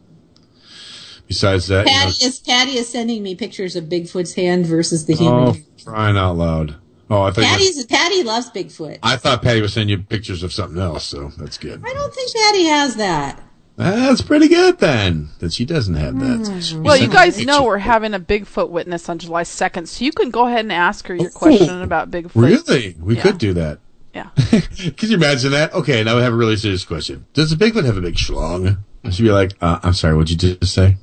[1.29, 5.05] Besides that, you know, Patty is Patty is sending me pictures of Bigfoot's hand versus
[5.05, 5.35] the human.
[5.49, 5.65] oh, hand.
[5.85, 6.77] crying out loud!
[7.11, 8.99] Oh, I thought you- Patty's Patty loves Bigfoot.
[9.03, 11.83] I thought Patty was sending you pictures of something else, so that's good.
[11.85, 13.43] I don't think Patty has that.
[13.77, 15.29] That's pretty good then.
[15.39, 16.73] That she doesn't have that.
[16.73, 16.83] Hmm.
[16.83, 20.31] Well, you guys know we're having a Bigfoot witness on July 2nd, so you can
[20.31, 22.33] go ahead and ask her your oh, question about Bigfoot.
[22.35, 22.97] Really?
[22.99, 23.23] We Yeah.
[23.23, 23.79] could do that.
[24.15, 24.31] Yeah.
[24.51, 25.73] Could you imagine that?
[25.75, 27.27] Okay, now we have a really serious question.
[27.35, 28.79] Does a Bigfoot have a big schlong?
[29.05, 30.97] And she'd be like, uh, I'm sorry, what'd you just say?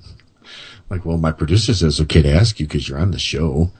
[0.89, 3.71] Like, well, my producer says okay to ask you because you're on the show.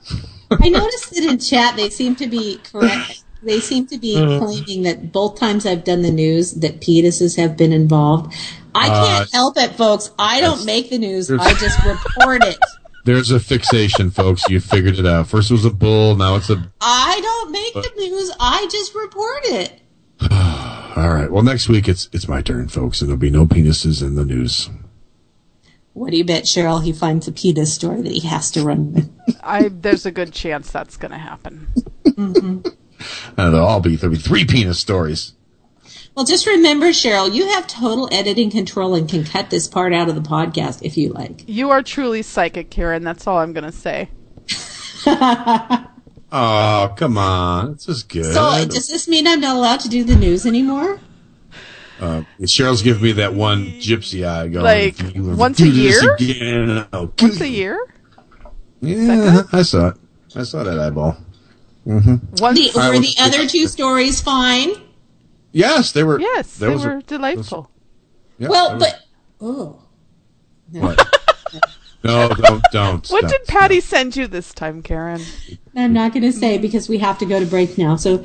[0.50, 3.22] I noticed that in chat they seem to be correct.
[3.42, 4.38] They seem to be Uh-huh.
[4.44, 8.32] claiming that both times I've done the news that penises have been involved.
[8.74, 10.10] I can't Uh, help it, folks.
[10.18, 11.30] I don't make the news.
[11.30, 12.56] I just report it.
[13.06, 14.42] There's a fixation, folks.
[14.48, 15.28] You figured it out.
[15.28, 16.72] First it was a bull, now it's a.
[16.80, 18.32] I don't make the news.
[18.40, 19.80] I just report it.
[20.30, 21.30] All right.
[21.30, 24.24] Well, next week it's it's my turn, folks, and there'll be no penises in the
[24.24, 24.68] news.
[25.92, 26.82] What do you bet, Cheryl?
[26.82, 29.08] He finds a penis story that he has to run with.
[29.40, 31.68] I there's a good chance that's going to happen.
[32.04, 32.68] Mm-hmm.
[33.36, 35.34] And there'll all be there'll be three penis stories.
[36.16, 40.08] Well, just remember, Cheryl, you have total editing control and can cut this part out
[40.08, 41.44] of the podcast if you like.
[41.46, 43.04] You are truly psychic, Karen.
[43.04, 44.08] That's all I'm going to say.
[46.32, 47.74] Oh, come on.
[47.74, 48.34] This is good.
[48.34, 50.98] So, does this mean I'm not allowed to do the news anymore?
[52.00, 54.64] Uh, Cheryl's giving me that one gypsy eye going.
[54.64, 56.14] Like, "If you ever once a year?
[56.14, 57.78] Again, I'll Once a year?
[58.80, 59.96] Yeah, I saw it.
[60.34, 61.16] I saw that eyeball.
[61.84, 64.72] Once, The, were was- the other two stories fine?
[65.56, 66.20] Yes, they were.
[66.20, 67.70] yes, they was a- were delightful.
[68.38, 69.02] yeah, Well, there but
[69.40, 69.82] oh,
[70.72, 71.08] was- what?
[72.04, 73.08] no, don't, don't.
[73.08, 73.30] What stop.
[73.30, 75.22] did Patty send you this time, Karen?
[75.74, 77.96] I'm not going to say because we have to go to break now.
[77.96, 78.24] So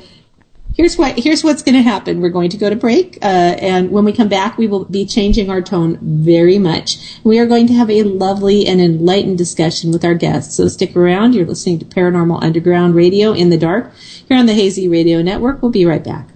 [0.76, 2.20] here's what here's what's going to happen.
[2.20, 5.06] We're going to go to break, uh, and when we come back, we will be
[5.06, 7.18] changing our tone very much.
[7.24, 10.54] We are going to have a lovely and enlightened discussion with our guests.
[10.56, 11.34] So stick around.
[11.34, 13.92] You're listening to Paranormal Underground Radio in the Dark
[14.28, 15.62] here on the Hazy Radio Network.
[15.62, 16.28] We'll be right back.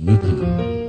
[0.00, 0.80] Mm-hmm.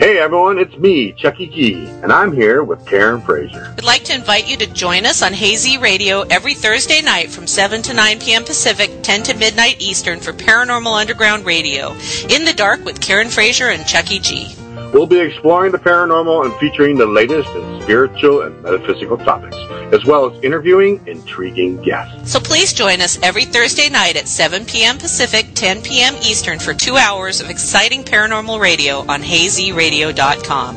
[0.00, 3.72] Hey everyone, it's me, Chucky G, and I'm here with Karen Frazier.
[3.76, 7.46] We'd like to invite you to join us on Hazy Radio every Thursday night from
[7.46, 8.44] 7 to 9 p.m.
[8.44, 11.92] Pacific, 10 to midnight Eastern for Paranormal Underground Radio.
[12.28, 14.57] In the Dark with Karen Frazier and Chucky G.
[14.92, 19.56] We'll be exploring the paranormal and featuring the latest in spiritual and metaphysical topics,
[19.92, 22.32] as well as interviewing intriguing guests.
[22.32, 24.96] So please join us every Thursday night at 7 p.m.
[24.96, 26.14] Pacific, 10 p.m.
[26.22, 30.76] Eastern for two hours of exciting paranormal radio on hazyradio.com.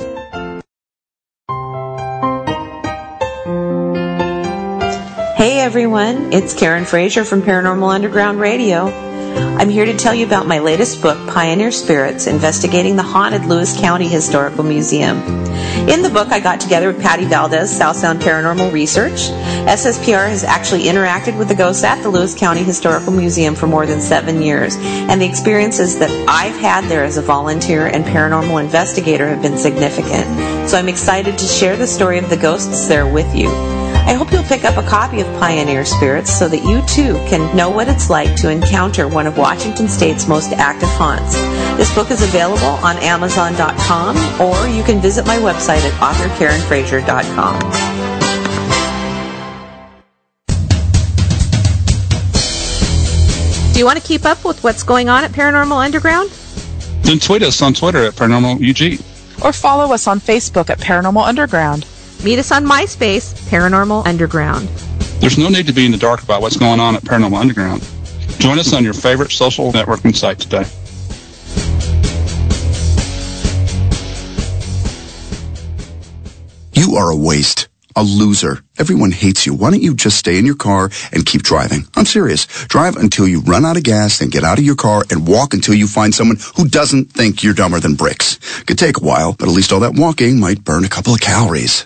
[5.38, 9.11] Hey everyone, it's Karen Frazier from Paranormal Underground Radio.
[9.62, 13.80] I'm here to tell you about my latest book, Pioneer Spirits Investigating the Haunted Lewis
[13.80, 15.18] County Historical Museum.
[15.88, 19.30] In the book, I got together with Patty Valdez, South Sound Paranormal Research.
[19.68, 23.86] SSPR has actually interacted with the ghosts at the Lewis County Historical Museum for more
[23.86, 28.64] than seven years, and the experiences that I've had there as a volunteer and paranormal
[28.64, 30.70] investigator have been significant.
[30.70, 33.81] So I'm excited to share the story of the ghosts there with you.
[34.08, 37.56] I hope you'll pick up a copy of Pioneer Spirits so that you too can
[37.56, 41.36] know what it's like to encounter one of Washington State's most active haunts.
[41.78, 47.60] This book is available on Amazon.com or you can visit my website at authorkarenfrazier.com.
[53.74, 56.30] Do you want to keep up with what's going on at Paranormal Underground?
[57.04, 59.02] Then tweet us on Twitter at Paranormal UG.
[59.44, 61.86] or follow us on Facebook at Paranormal Underground.
[62.24, 64.68] Meet us on MySpace, Paranormal Underground.
[65.22, 67.82] There's no need to be in the dark about what's going on at Paranormal Underground.
[68.40, 70.66] Join us on your favorite social networking site today.
[76.74, 77.70] You are a waste.
[77.96, 78.64] A loser.
[78.78, 79.54] Everyone hates you.
[79.54, 81.86] Why don't you just stay in your car and keep driving?
[81.96, 82.46] I'm serious.
[82.68, 85.54] Drive until you run out of gas, then get out of your car and walk
[85.54, 88.40] until you find someone who doesn't think you're dumber than bricks.
[88.64, 91.20] Could take a while, but at least all that walking might burn a couple of
[91.20, 91.86] calories.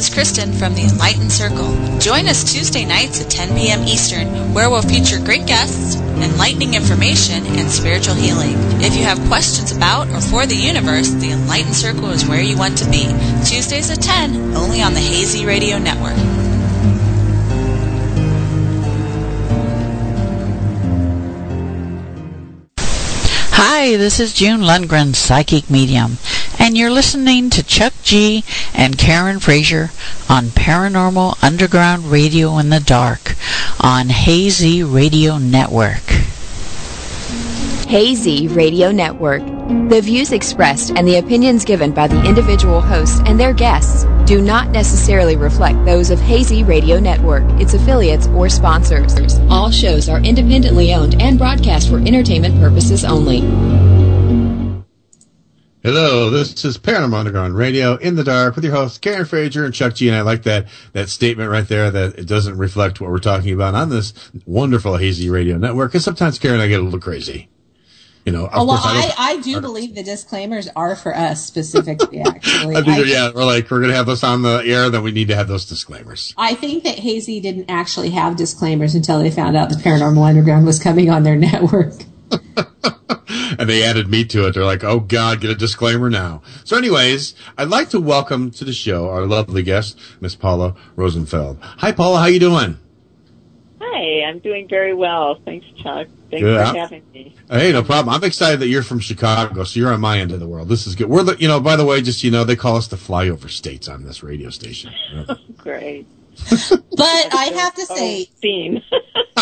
[0.00, 1.98] Is Kristen from the Enlightened Circle.
[1.98, 3.82] Join us Tuesday nights at 10 p.m.
[3.82, 8.54] Eastern, where we'll feature great guests, enlightening information, and spiritual healing.
[8.80, 12.56] If you have questions about or for the universe, the Enlightened Circle is where you
[12.56, 13.08] want to be.
[13.44, 16.39] Tuesdays at 10, only on the Hazy Radio Network.
[23.62, 26.16] Hi, this is June Lundgren, Psychic Medium,
[26.58, 28.42] and you're listening to Chuck G
[28.72, 29.90] and Karen Frazier
[30.30, 33.34] on Paranormal Underground Radio in the Dark
[33.78, 36.08] on Hazy Radio Network.
[37.86, 39.59] Hazy Radio Network.
[39.70, 44.42] The views expressed and the opinions given by the individual hosts and their guests do
[44.42, 49.38] not necessarily reflect those of Hazy Radio Network, its affiliates, or sponsors.
[49.48, 53.42] All shows are independently owned and broadcast for entertainment purposes only.
[55.84, 59.72] Hello, this is Paranormal Underground Radio in the dark with your hosts Karen Frazier and
[59.72, 60.08] Chuck G.
[60.08, 63.54] And I like that that statement right there that it doesn't reflect what we're talking
[63.54, 64.14] about on this
[64.46, 65.92] wonderful hazy radio network.
[65.92, 67.48] Because sometimes Karen and I get a little crazy.
[68.26, 72.20] You know, Oh, well, I, I, I do believe the disclaimers are for us specifically,
[72.26, 72.76] actually.
[72.76, 75.10] I think, I- yeah, we're like we're gonna have this on the air, then we
[75.10, 76.34] need to have those disclaimers.
[76.36, 80.66] I think that Hazy didn't actually have disclaimers until they found out the Paranormal Underground
[80.66, 81.94] was coming on their network.
[83.58, 84.54] and they added me to it.
[84.54, 88.64] They're like, "Oh God, get a disclaimer now." So, anyways, I'd like to welcome to
[88.64, 91.58] the show our lovely guest, Miss Paula Rosenfeld.
[91.60, 92.18] Hi, Paula.
[92.20, 92.78] How you doing?
[94.00, 95.38] Hi, I'm doing very well.
[95.44, 96.08] Thanks, Chuck.
[96.30, 96.56] Thanks Good.
[96.68, 97.34] for having me.
[97.50, 98.14] Hey, no problem.
[98.14, 100.68] I'm excited that you're from Chicago, so you're on my end of the world.
[100.70, 101.08] This is good.
[101.10, 103.50] We're the, you know, by the way, just you know, they call us the flyover
[103.50, 104.92] states on this radio station.
[105.58, 106.06] Great.
[107.00, 108.82] But I have to say, Scene.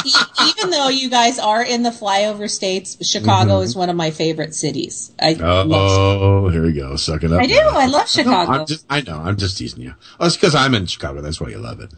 [0.06, 0.10] e-
[0.48, 3.64] even though you guys are in the flyover states, Chicago Mhm.
[3.64, 5.10] is one of my favorite cities.
[5.18, 6.94] I love Oh, here we go.
[6.94, 7.40] Suck it up.
[7.40, 7.58] I do.
[7.58, 8.52] I love Chicago.
[8.52, 9.18] I'm just, I know.
[9.18, 9.94] I'm just teasing you.
[10.20, 11.20] Oh, it's because I'm in Chicago.
[11.20, 11.92] That's why you love it.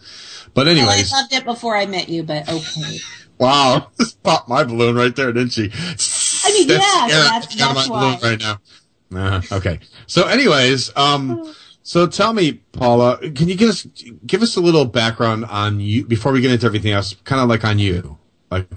[0.54, 2.98] But Well, anyways, I loved it before I met you, but okay.
[3.38, 5.70] wow, just popped my balloon right there, didn't she?
[5.72, 8.16] I mean, yeah, Aaron that's, taking that's my why.
[8.16, 8.60] balloon right now.
[9.12, 9.80] Uh, okay.
[10.06, 13.86] So, anyways, um, so tell me, Paula, can you give us
[14.26, 17.14] give us a little background on you before we get into everything else?
[17.24, 18.18] Kind of like on you,
[18.50, 18.68] like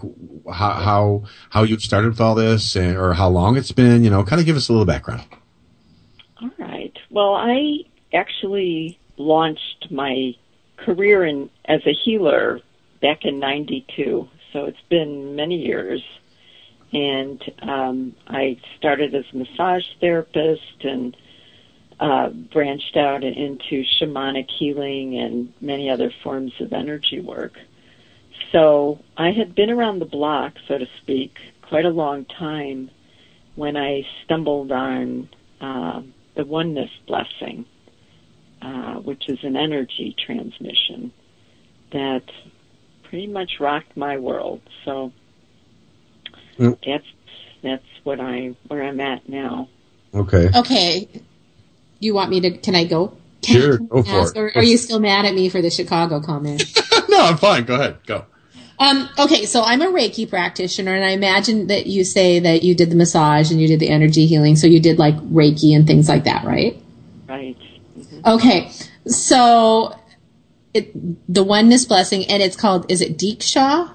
[0.52, 4.04] how how how you started with all this, and, or how long it's been.
[4.04, 5.24] You know, kind of give us a little background.
[6.42, 6.94] All right.
[7.10, 7.84] Well, I
[8.14, 10.34] actually launched my
[10.86, 12.60] career in as a healer
[13.02, 16.02] back in '92, so it's been many years.
[16.93, 21.17] And um, I started as a massage therapist and
[22.00, 27.54] uh, branched out into shamanic healing and many other forms of energy work.
[28.52, 32.91] So I had been around the block, so to speak, quite a long time
[33.56, 35.30] when I stumbled on
[35.62, 36.02] uh,
[36.36, 37.65] the oneness blessing,
[38.63, 41.12] uh, which is an energy transmission
[41.91, 42.23] that
[43.04, 44.62] pretty much rocked my world.
[44.86, 45.12] So
[46.60, 46.78] Mm.
[46.86, 47.06] that's
[47.63, 49.69] that's what I where I'm at now.
[50.13, 50.49] Okay.
[50.56, 51.08] Okay.
[51.99, 52.52] You want me to?
[52.58, 53.17] Can I go?
[53.43, 54.39] Sure, go for Ask, it.
[54.39, 56.63] or are you still mad at me for the Chicago comment?
[57.10, 57.63] no, I'm fine.
[57.65, 57.97] Go ahead.
[58.06, 58.26] Go.
[58.80, 62.76] Um, okay, so I'm a Reiki practitioner, and I imagine that you say that you
[62.76, 65.86] did the massage and you did the energy healing, so you did like Reiki and
[65.88, 66.82] things like that, right?
[67.28, 67.58] Right.
[68.26, 68.72] Okay,
[69.06, 69.96] so
[70.74, 70.92] it,
[71.34, 73.92] the oneness blessing, and it's called, is it Deeksha?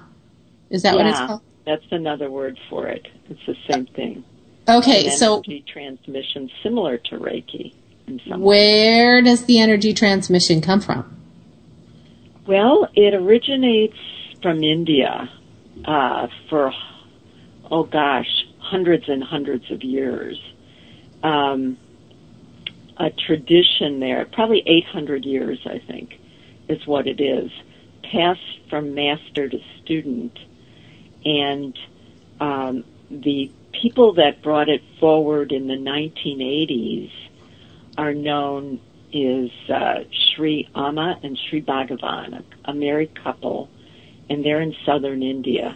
[0.69, 1.41] Is that what it's called?
[1.65, 3.07] That's another word for it.
[3.29, 4.23] It's the same thing.
[4.67, 7.73] Okay, so energy transmission similar to Reiki
[8.07, 8.45] in some way.
[8.45, 11.15] where does the energy transmission come from?
[12.45, 13.97] Well, it originates
[14.41, 15.29] from India
[15.85, 16.71] uh, for,
[17.69, 20.39] oh gosh, hundreds and hundreds of years.
[21.23, 21.77] Um,
[22.99, 26.19] a tradition there, probably 800 years, I think,
[26.67, 27.51] is what it is,
[28.03, 30.37] passed from master to student.
[31.25, 31.77] And
[32.39, 37.11] um, the people that brought it forward in the 1980s
[37.97, 38.79] are known
[39.11, 43.69] is uh, Sri Amma and Sri Bhagavan, a, a married couple,
[44.29, 45.75] and they're in southern India.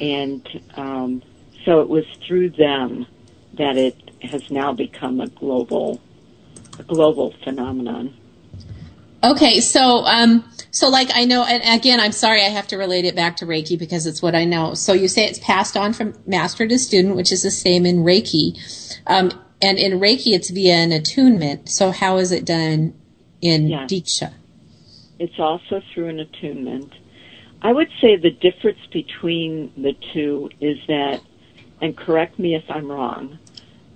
[0.00, 1.22] And um,
[1.64, 3.06] so it was through them
[3.54, 6.00] that it has now become a global,
[6.84, 8.14] global phenomenon.
[9.22, 13.04] Okay, so um, so like I know, and again, I'm sorry, I have to relate
[13.04, 14.74] it back to Reiki because it's what I know.
[14.74, 17.98] So you say it's passed on from master to student, which is the same in
[18.04, 18.56] Reiki,
[19.06, 21.68] um, and in Reiki it's via an attunement.
[21.68, 22.94] So how is it done
[23.40, 23.68] in.
[23.68, 24.32] Diksha?
[25.18, 26.92] It's also through an attunement.
[27.60, 31.20] I would say the difference between the two is that,
[31.80, 33.38] and correct me if I'm wrong,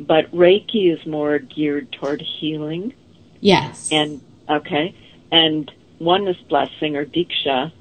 [0.07, 2.95] but Reiki is more geared toward healing.
[3.41, 3.89] Yes.
[3.91, 4.95] And, okay,
[5.31, 7.73] and oneness blessing or Diksha,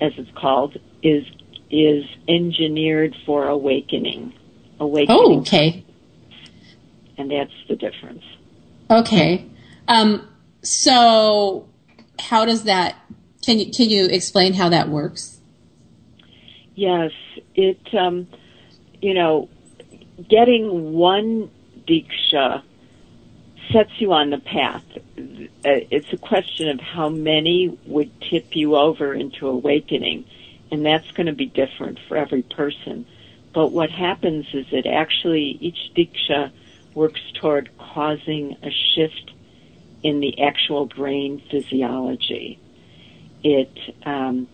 [0.00, 1.24] as it's called, is,
[1.70, 4.32] is engineered for awakening.
[4.78, 5.18] Awakening.
[5.18, 5.84] Oh, okay.
[7.18, 8.24] And that's the difference.
[8.90, 9.46] Okay.
[9.88, 10.26] Um,
[10.62, 11.68] so
[12.18, 12.96] how does that?
[13.42, 15.38] Can you can you explain how that works?
[16.74, 17.12] Yes,
[17.54, 18.26] it, um,
[19.02, 19.48] you know,
[20.28, 21.50] getting one
[21.86, 22.62] Diksha
[23.72, 24.84] sets you on the path.
[24.96, 30.24] Uh, It's a question of how many would tip you over into awakening,
[30.70, 33.06] and that's going to be different for every person.
[33.52, 36.52] But what happens is that actually each Diksha
[36.94, 39.32] works toward causing a shift
[40.02, 42.58] in the actual brain physiology.
[43.42, 44.48] It, um,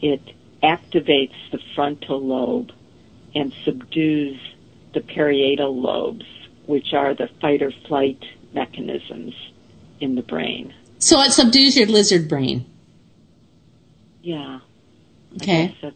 [0.00, 0.22] it
[0.62, 2.72] activates the frontal lobe
[3.34, 4.40] and subdues
[4.94, 6.26] the parietal lobes,
[6.66, 8.22] which are the fight or flight
[8.52, 9.34] mechanisms
[10.00, 10.74] in the brain.
[10.98, 12.66] So it subdues your lizard brain.
[14.22, 14.60] Yeah.
[15.36, 15.64] Okay.
[15.64, 15.94] I guess,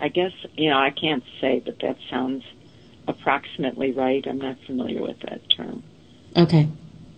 [0.00, 2.44] I guess, you know, I can't say, but that sounds
[3.06, 4.26] approximately right.
[4.26, 5.82] I'm not familiar with that term.
[6.36, 6.68] Okay.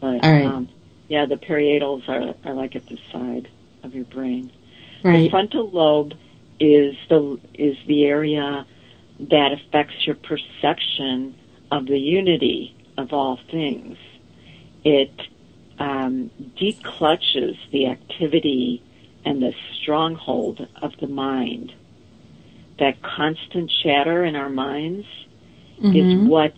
[0.01, 0.45] But, All right.
[0.45, 0.69] um,
[1.09, 3.49] yeah, the parietals are, are like at the side
[3.83, 4.53] of your brain.
[5.03, 5.25] Right.
[5.25, 6.15] The frontal lobe
[6.61, 8.67] is the is the area
[9.21, 11.35] that affects your perception
[11.71, 13.97] of the unity of all things.
[14.85, 15.13] It
[15.79, 18.83] um, declutches the activity
[19.25, 21.73] and the stronghold of the mind.
[22.79, 25.07] That constant chatter in our minds
[25.79, 26.27] is Mhm.
[26.27, 26.53] what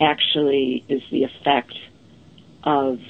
[0.00, 1.74] actually is the effect
[2.64, 3.00] of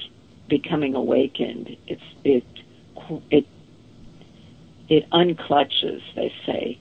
[0.47, 1.75] becoming awakened.
[1.87, 2.43] It's it
[3.31, 3.45] it
[4.87, 6.77] it unclutches, they say,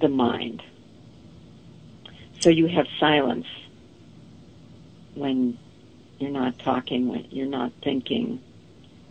[0.00, 0.62] the mind.
[2.44, 3.46] So you have silence
[5.14, 5.56] when
[6.18, 8.38] you're not talking, when you're not thinking.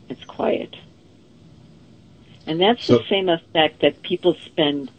[0.07, 0.75] It's quiet.
[2.45, 4.91] And that's So- the same effect that people spend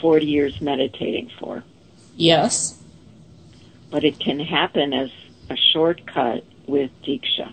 [0.00, 1.64] 40 years meditating for.
[2.16, 2.80] Yes.
[3.90, 5.10] But it can happen as
[5.50, 7.52] a shortcut with Diksha.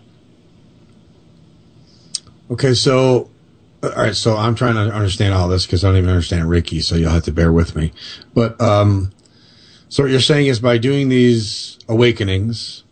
[2.51, 3.31] Okay, so
[3.81, 6.83] all right, so I'm trying to understand all this because I don't even understand Reiki,
[6.83, 7.91] so you'll have to bear with me.
[8.35, 9.11] But um,
[9.89, 12.83] so what you're saying is by doing these awakenings,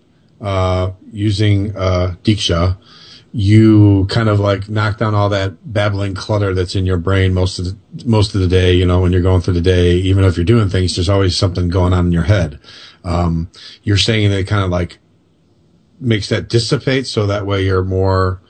[0.42, 2.78] uh, using uh, Diksha,
[3.34, 7.60] you kind of like knock down all that babbling clutter that's in your brain most
[7.60, 8.74] of the most of the day.
[8.74, 11.38] You know, when you're going through the day, even if you're doing things, there's always
[11.38, 12.60] something going on in your head.
[13.04, 13.50] Um,
[13.84, 14.98] you're saying that it kind of like
[16.00, 18.42] makes that dissipate, so that way you're more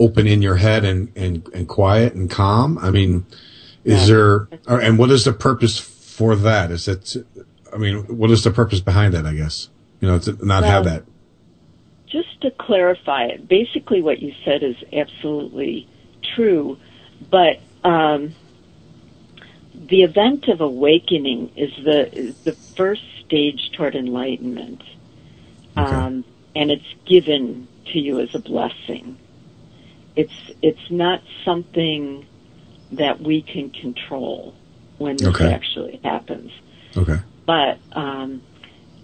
[0.00, 2.78] open in your head and, and, and quiet and calm?
[2.78, 3.26] I mean,
[3.84, 6.70] is there, or, and what is the purpose for that?
[6.70, 7.16] Is it,
[7.72, 9.68] I mean, what is the purpose behind that, I guess?
[10.00, 11.04] You know, to not have that.
[12.06, 15.88] Just to clarify it, basically what you said is absolutely
[16.34, 16.78] true,
[17.30, 18.34] but um,
[19.74, 24.82] the event of awakening is the is the first stage toward enlightenment,
[25.76, 26.24] um,
[26.56, 29.16] and it's given to you as a blessing.
[30.16, 32.26] It's it's not something
[32.92, 34.54] that we can control
[34.98, 35.52] when this Okay.
[35.52, 36.50] actually happens.
[36.96, 37.18] Okay.
[37.50, 38.42] But um,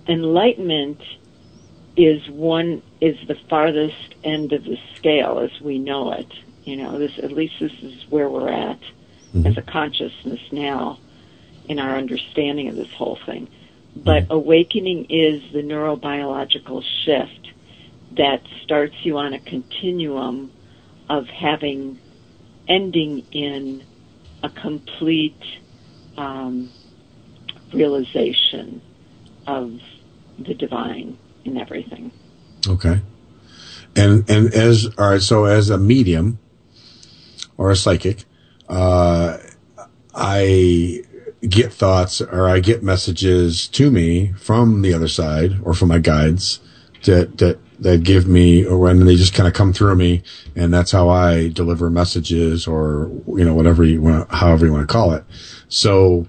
[0.07, 1.03] enlightenment
[1.97, 6.33] is one is the farthest end of the scale as we know it.
[6.63, 8.79] You know, this at least this is where we're at
[9.45, 11.01] as a consciousness now
[11.69, 13.49] in our understanding of this whole thing.
[13.97, 17.51] But awakening is the neurobiological shift
[18.13, 20.53] that starts you on a continuum
[21.09, 21.99] of having
[22.69, 23.83] ending in
[24.45, 25.43] a complete
[26.17, 26.71] um,
[27.73, 28.81] realization
[29.47, 29.81] of
[30.39, 32.11] the divine in everything.
[32.67, 33.01] Okay.
[33.95, 36.39] And, and as, all right, so as a medium
[37.57, 38.25] or a psychic,
[38.69, 39.39] uh,
[40.15, 41.03] I
[41.49, 45.99] get thoughts or I get messages to me from the other side or from my
[45.99, 46.61] guides
[47.05, 50.23] that, that, that give me, or when they just kind of come through me,
[50.57, 54.89] and that's how I deliver messages or, you know, whatever you want, however you want
[54.89, 55.25] to call it.
[55.69, 56.27] So,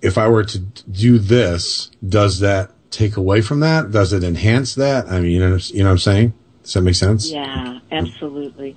[0.00, 3.90] if I were to do this, does that take away from that?
[3.90, 5.06] Does it enhance that?
[5.08, 6.34] I mean, you know, you know what I'm saying?
[6.62, 7.30] Does that make sense?
[7.30, 8.76] Yeah, absolutely.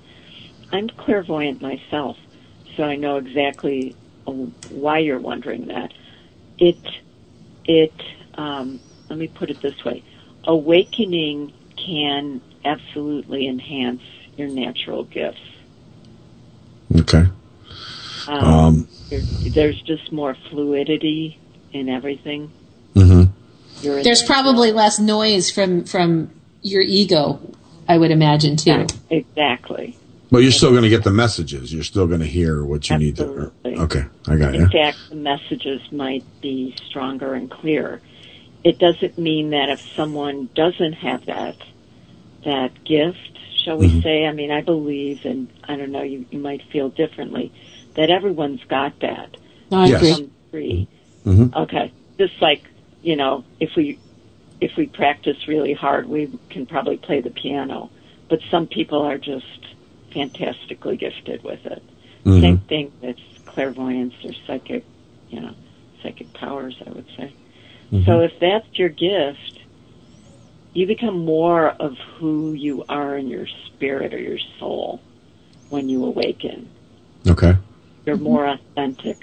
[0.72, 2.16] I'm clairvoyant myself,
[2.76, 3.94] so I know exactly
[4.26, 5.92] uh, why you're wondering that.
[6.58, 6.78] It,
[7.64, 7.92] it.
[8.34, 10.02] Um, let me put it this way:
[10.44, 14.02] awakening can absolutely enhance
[14.36, 15.38] your natural gifts.
[16.98, 17.26] Okay.
[18.28, 18.88] Um, Um,
[19.44, 21.38] there's just more fluidity
[21.72, 22.50] in everything.
[22.94, 23.24] hmm
[23.82, 26.30] in There's probably less noise from from
[26.62, 27.38] your ego,
[27.88, 28.86] I would imagine too.
[29.10, 29.96] exactly.
[30.30, 31.72] But you're still going to get the messages.
[31.72, 33.52] You're still going to hear what you need to.
[33.64, 34.66] Okay, I got In you.
[34.68, 38.00] fact, the messages might be stronger and clearer.
[38.64, 41.56] It doesn't mean that if someone doesn't have that
[42.44, 43.18] that gift,
[43.64, 44.02] shall we Mhm.
[44.02, 44.24] say?
[44.26, 47.52] I mean, I believe, and I don't know, you, you might feel differently,
[47.96, 49.36] that everyone's got that.
[49.70, 49.96] No, I Yes.
[50.02, 50.10] agree.
[50.12, 50.88] Some degree.
[51.26, 51.56] Mhm.
[51.56, 52.62] Okay, just like
[53.02, 53.98] you know, if we
[54.60, 57.90] if we practice really hard, we can probably play the piano.
[58.28, 59.44] But some people are just
[60.12, 61.82] fantastically gifted with it.
[62.24, 62.40] Mhm.
[62.40, 64.82] Same thing with clairvoyance or psychic,
[65.30, 65.54] you know,
[66.02, 67.32] psychic powers, I would say.
[68.04, 69.60] So if that's your gift,
[70.74, 75.00] you become more of who you are in your spirit or your soul
[75.70, 76.68] when you awaken.
[77.28, 77.54] Okay.
[78.06, 79.18] You're more authentic.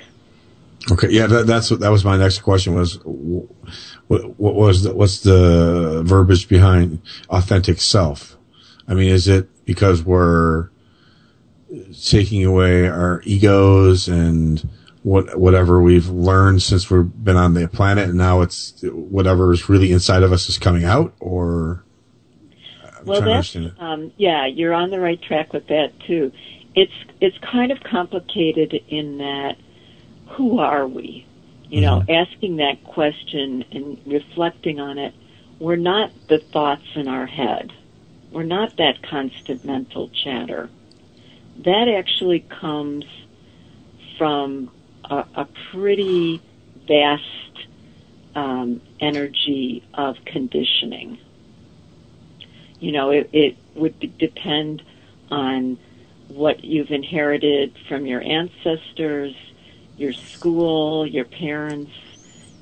[0.92, 1.10] Okay.
[1.10, 2.76] Yeah, that, that's that was my next question.
[2.76, 8.38] Was what, what was the, what's the verbiage behind authentic self?
[8.88, 10.70] I mean, is it because we're
[12.06, 14.68] taking away our egos and
[15.04, 19.70] what whatever we've learned since we've been on the planet, and now it's whatever is
[19.70, 21.84] really inside of us is coming out, or
[23.00, 26.32] I'm well, that's um, yeah, you're on the right track with that too.
[26.76, 29.58] It's it's kind of complicated in that
[30.30, 31.26] who are we?
[31.70, 35.14] You know, asking that question and reflecting on it.
[35.60, 37.74] We're not the thoughts in our head.
[38.32, 40.70] We're not that constant mental chatter.
[41.64, 43.06] That actually comes
[44.18, 44.72] from
[45.06, 46.42] a, a pretty
[46.88, 47.68] vast
[48.36, 51.20] um, energy of conditioning.
[52.80, 54.84] You know, it, it would be, depend
[55.32, 55.78] on
[56.34, 59.34] what you've inherited from your ancestors,
[59.98, 61.92] your school, your parents,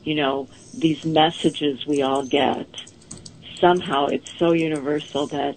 [0.03, 2.67] you know, these messages we all get.
[3.59, 5.55] Somehow it's so universal that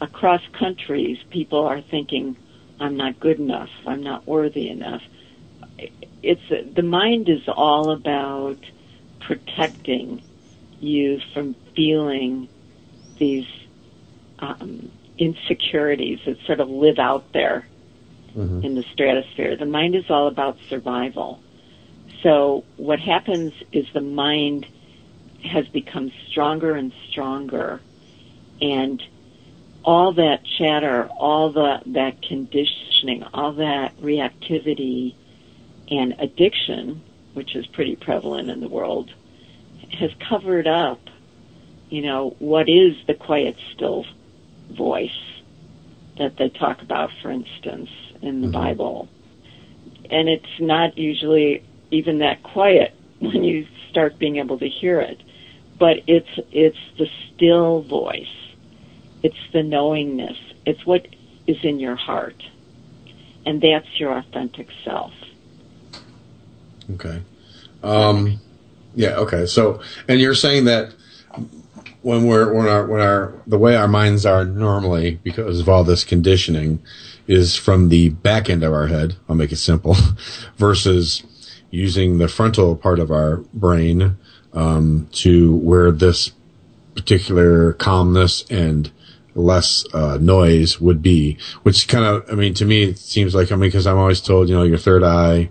[0.00, 2.36] across countries people are thinking,
[2.78, 5.02] I'm not good enough, I'm not worthy enough.
[6.22, 8.58] It's, the mind is all about
[9.20, 10.22] protecting
[10.80, 12.48] you from feeling
[13.18, 13.46] these
[14.38, 17.66] um, insecurities that sort of live out there
[18.36, 18.64] mm-hmm.
[18.64, 19.56] in the stratosphere.
[19.56, 21.40] The mind is all about survival.
[22.22, 24.66] So what happens is the mind
[25.44, 27.80] has become stronger and stronger
[28.60, 29.02] and
[29.84, 35.14] all that chatter, all the, that conditioning, all that reactivity
[35.90, 37.02] and addiction,
[37.34, 39.10] which is pretty prevalent in the world,
[39.92, 41.00] has covered up,
[41.88, 44.04] you know, what is the quiet, still
[44.70, 45.10] voice
[46.18, 47.90] that they talk about, for instance,
[48.22, 49.08] in the Bible.
[50.10, 55.20] And it's not usually even that quiet when you start being able to hear it.
[55.78, 58.26] But it's, it's the still voice.
[59.22, 60.36] It's the knowingness.
[60.66, 61.06] It's what
[61.46, 62.42] is in your heart.
[63.46, 65.12] And that's your authentic self.
[66.94, 67.22] Okay.
[67.82, 68.40] Um,
[68.94, 69.16] yeah.
[69.16, 69.46] Okay.
[69.46, 70.94] So, and you're saying that
[72.02, 75.84] when we're when our when our the way our minds are normally because of all
[75.84, 76.80] this conditioning
[77.26, 79.16] is from the back end of our head.
[79.28, 79.96] I'll make it simple,
[80.56, 81.22] versus
[81.70, 84.16] using the frontal part of our brain
[84.54, 86.32] um, to where this
[86.94, 88.90] particular calmness and
[89.34, 91.36] less uh, noise would be.
[91.62, 94.20] Which kind of, I mean, to me, it seems like I mean, because I'm always
[94.20, 95.50] told, you know, your third eye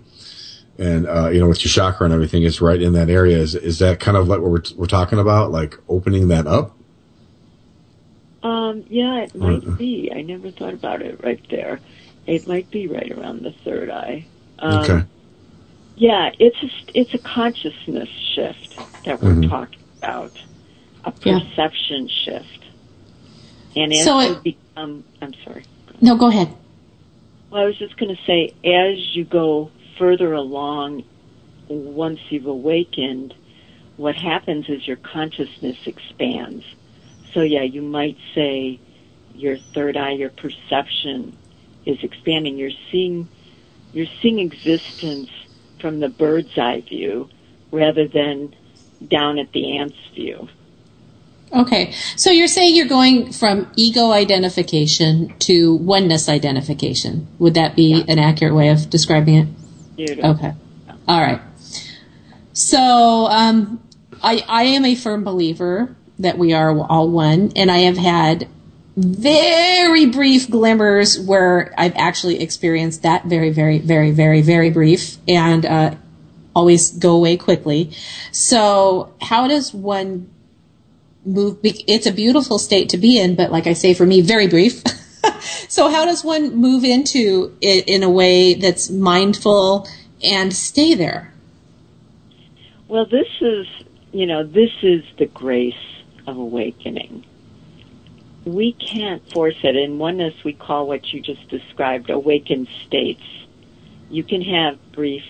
[0.78, 3.54] and uh, you know with your chakra and everything is right in that area is
[3.54, 6.74] is that kind of like what we're, we're talking about like opening that up
[8.42, 10.12] Um, yeah, it might Uh, be.
[10.14, 11.80] I never thought about it right there.
[12.26, 14.24] It might be right around the third eye.
[14.60, 15.02] Um, okay
[15.96, 19.50] Yeah, it's a, it's a consciousness shift that we're Mhm.
[19.50, 20.32] talking about,
[21.04, 21.40] a Yeah.
[21.40, 22.60] perception shift.
[23.74, 25.64] And as So you it- become, I'm sorry.
[26.00, 26.48] No, go ahead.
[27.50, 31.04] Well, I was just going to say, as you go further along,
[31.68, 33.34] once you've awakened,
[33.96, 36.64] what happens is your consciousness expands.
[37.34, 38.80] So yeah, you might say
[39.34, 41.36] your third eye, your perception
[41.84, 42.56] is expanding.
[42.56, 43.28] You're seeing,
[43.92, 45.30] you're seeing existence
[45.80, 47.28] from the bird's eye view
[47.70, 48.54] rather than
[49.06, 50.48] down at the ant's view.
[51.52, 51.92] Okay.
[52.16, 57.26] So you're saying you're going from ego identification to oneness identification.
[57.38, 59.48] Would that be an accurate way of describing it?
[60.24, 60.52] Okay.
[61.06, 61.40] All right.
[62.52, 63.82] So um,
[64.22, 68.48] I, I am a firm believer that we are all one, and I have had
[68.96, 75.64] very brief glimmers where I've actually experienced that very, very, very, very, very brief, and
[75.64, 75.94] uh,
[76.54, 77.92] always go away quickly.
[78.32, 80.30] So how does one
[81.24, 81.58] move?
[81.62, 84.82] It's a beautiful state to be in, but like I say, for me, very brief.
[85.68, 89.88] so how does one move into it in a way that's mindful
[90.22, 91.32] and stay there?
[92.88, 93.66] Well, this is,
[94.12, 95.74] you know, this is the grace
[96.26, 97.24] of awakening.
[98.44, 99.76] We can't force it.
[99.76, 103.22] In oneness, we call what you just described awakened states.
[104.10, 105.24] You can have brief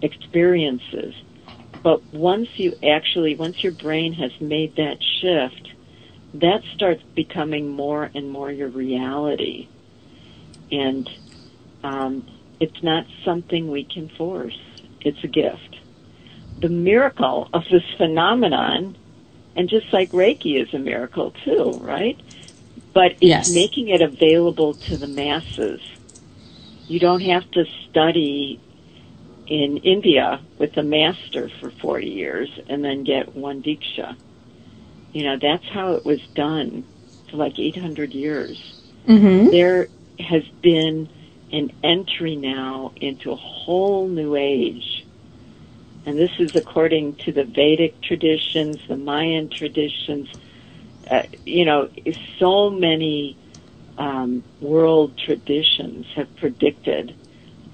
[0.00, 1.14] experiences,
[1.82, 5.71] but once you actually, once your brain has made that shift,
[6.34, 9.68] that starts becoming more and more your reality.
[10.70, 11.08] And
[11.84, 12.26] um,
[12.60, 14.58] it's not something we can force.
[15.00, 15.76] It's a gift.
[16.60, 18.96] The miracle of this phenomenon,
[19.56, 22.20] and just like Reiki is a miracle too, right?
[22.94, 23.48] But it's Yes.
[23.48, 25.80] making it available to the masses.
[26.88, 28.60] You don't have to study
[29.46, 34.16] in India with a master for 40 years and then get one diksha.
[35.12, 36.84] You know, that's how it was done
[37.30, 38.80] for like 800 years.
[39.06, 39.50] Mm-hmm.
[39.50, 39.88] There
[40.18, 41.08] has been
[41.52, 45.06] an entry now into a whole new age.
[46.06, 50.28] And this is according to the Vedic traditions, the Mayan traditions.
[51.08, 51.90] Uh, you know,
[52.38, 53.36] so many
[53.98, 57.14] um, world traditions have predicted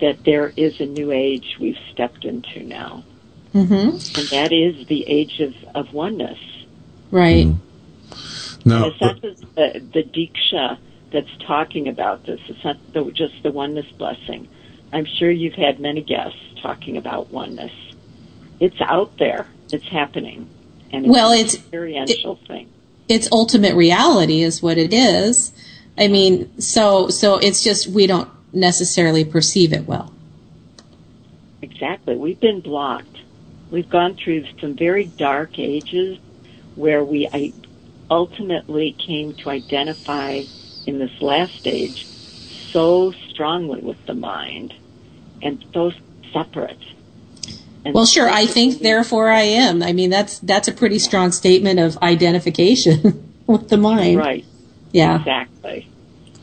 [0.01, 3.05] that there is a new age we've stepped into now.
[3.55, 4.18] Mm-hmm.
[4.20, 6.39] And that is the age of, of oneness.
[7.11, 7.46] Right.
[7.46, 7.59] Mm.
[8.64, 10.78] No, It's not just the, the Diksha
[11.12, 12.40] that's talking about this.
[12.48, 14.48] It's not the, just the oneness blessing.
[14.92, 17.72] I'm sure you've had many guests talking about oneness.
[18.61, 19.46] It's out there.
[19.72, 20.48] It's happening.
[20.92, 22.68] And it's Well, an it's- experiential thing.
[23.09, 25.52] It's ultimate reality is what it is.
[25.96, 30.12] I mean, so so it's just we don't necessarily perceive it well.
[31.62, 32.16] Exactly.
[32.16, 33.16] We've been blocked.
[33.70, 36.18] We've gone through some very dark ages
[36.79, 37.53] where we
[38.11, 40.43] ultimately came to identify
[40.87, 42.07] in this last stage
[42.72, 44.72] so strongly with the mind
[45.43, 45.91] and so
[46.33, 46.79] separate.
[47.85, 48.29] And Well, sure.
[48.29, 49.83] I think, therefore, I am.
[49.83, 54.18] I mean, that's that's a pretty strong statement of identification with the mind.
[54.18, 54.45] Right.
[54.93, 55.16] Yeah.
[55.16, 55.89] Exactly.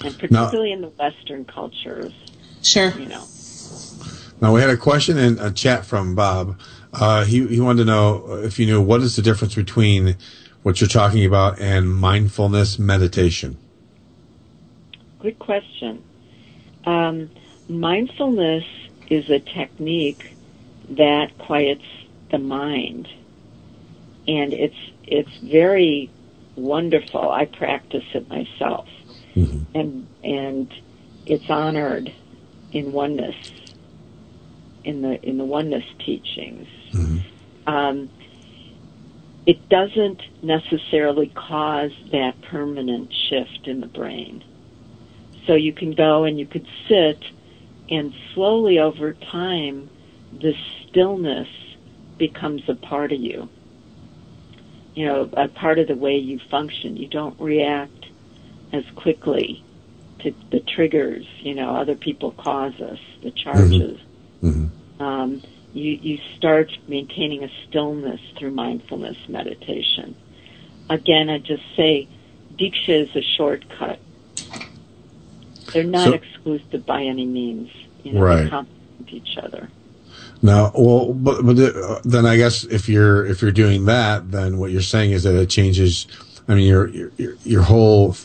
[0.04, 2.14] And particularly in the Western cultures,
[2.62, 2.90] Sure.
[2.92, 3.24] you know.
[4.42, 6.60] Now we had a question in a chat from Bob.
[7.00, 10.16] Uh, he he wanted to know if you knew what is the difference between
[10.64, 13.58] what you're talking about and mindfulness meditation.
[15.20, 16.04] Good question.
[16.86, 17.30] Um,
[17.68, 18.64] mindfulness
[19.10, 20.36] is a technique
[20.92, 21.86] that quiets
[22.32, 23.08] the mind,
[24.28, 26.10] and it's it's very
[26.56, 27.30] wonderful.
[27.30, 28.88] I practice it myself,
[29.74, 30.74] and and
[31.26, 32.14] it's honored
[32.72, 33.36] in oneness
[34.84, 36.68] in the in the oneness teachings.
[37.68, 38.10] Um,
[39.46, 44.44] it doesn't necessarily cause that permanent shift in the brain.
[45.46, 47.24] So you can go and you could sit
[47.90, 49.90] and slowly over time
[50.32, 51.48] the stillness
[52.18, 53.48] becomes a part of you.
[54.96, 56.98] You know, a part of the way you function.
[56.98, 58.06] You don't react
[58.72, 59.64] as quickly
[60.20, 64.00] to the triggers, you know, other people cause us, the charges.
[65.00, 65.44] Um,
[65.76, 70.16] you, you start maintaining a stillness through mindfulness meditation.
[70.90, 72.08] Again, I just say
[72.58, 74.00] Diksha is a shortcut.
[75.74, 77.70] They're not So- exclusive by any means.
[78.04, 78.44] You know, Right.
[78.44, 79.70] they complement each other.
[80.42, 84.58] Now, well, but but uh, then I guess if you're if you're doing that, then
[84.60, 86.06] what you're saying is that it changes.
[86.48, 88.16] I mean, your your your, your whole.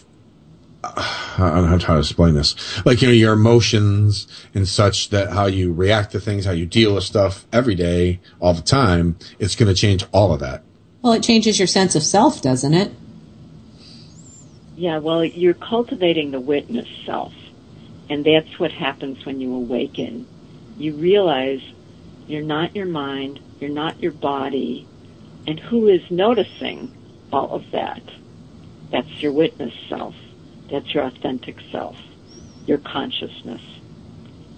[0.83, 2.85] I don't know how to explain this.
[2.87, 6.67] Like you know, your emotions and such that how you react to things, how you
[6.67, 9.17] deal with stuff every day, all the time.
[9.39, 10.63] It's going to change all of that.
[11.03, 12.93] Well, it changes your sense of self, doesn't it?
[14.77, 17.35] Yeah, well, you're cultivating the witness self.
[18.09, 20.27] And that's what happens when you awaken.
[20.79, 21.61] You realize
[22.27, 24.87] you're not your mind, you're not your body,
[25.47, 26.93] and who is noticing
[27.33, 28.03] all of that?
[28.91, 30.15] That's your witness self.
[30.71, 31.97] That's your authentic self,
[32.67, 33.63] your consciousness.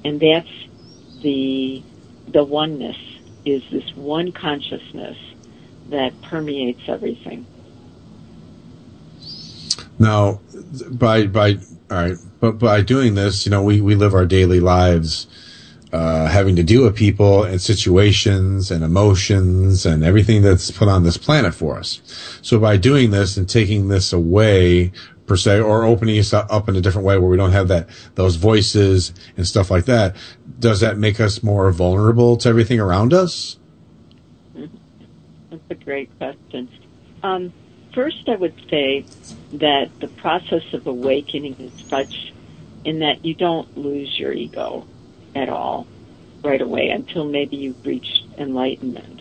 [0.04, 0.50] And that's
[1.22, 1.82] the
[2.28, 2.96] the oneness
[3.44, 5.16] is this one consciousness
[5.90, 7.46] that permeates everything.
[9.98, 10.40] Now,
[10.90, 11.58] by by
[11.90, 15.26] all right, but by doing this, you know, we we live our daily lives
[15.92, 21.02] uh, having to deal with people and situations and emotions and everything that's put on
[21.04, 22.00] this planet for us.
[22.40, 24.92] So by doing this and taking this away
[25.26, 27.88] per se, or opening us up in a different way where we don't have that
[28.14, 30.16] those voices and stuff like that,
[30.58, 33.58] does that make us more vulnerable to everything around us?
[34.54, 36.68] That's a great question.
[37.22, 37.52] Um,
[37.92, 39.04] first, I would say
[39.54, 42.32] that the process of awakening is such
[42.84, 44.86] in that you don't lose your ego
[45.34, 45.86] at all
[46.42, 49.20] right away until maybe you've reached enlightenment.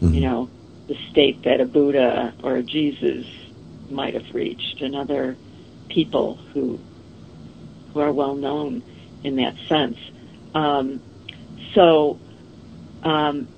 [0.00, 0.14] Mm-hmm.
[0.14, 0.50] You know,
[0.88, 3.26] the state that a Buddha or a Jesus
[3.90, 5.36] might have reached, and other
[5.88, 6.78] people who
[7.92, 8.82] who are well known
[9.24, 9.96] in that sense.
[10.54, 11.00] Um,
[11.74, 12.18] so
[13.02, 13.48] um,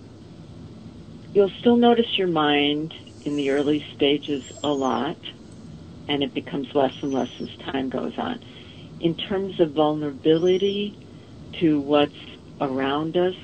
[1.35, 5.17] you'll still notice your mind in the early stages a lot,
[6.09, 8.41] and it becomes less and less as time goes on.
[9.01, 10.97] In terms of vulnerability
[11.61, 12.13] to what's
[12.61, 13.35] around us,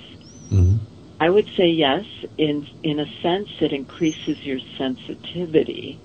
[0.51, 0.77] Mm-hmm.
[1.21, 2.05] I would say yes.
[2.39, 5.99] In in a sense, it increases your sensitivity,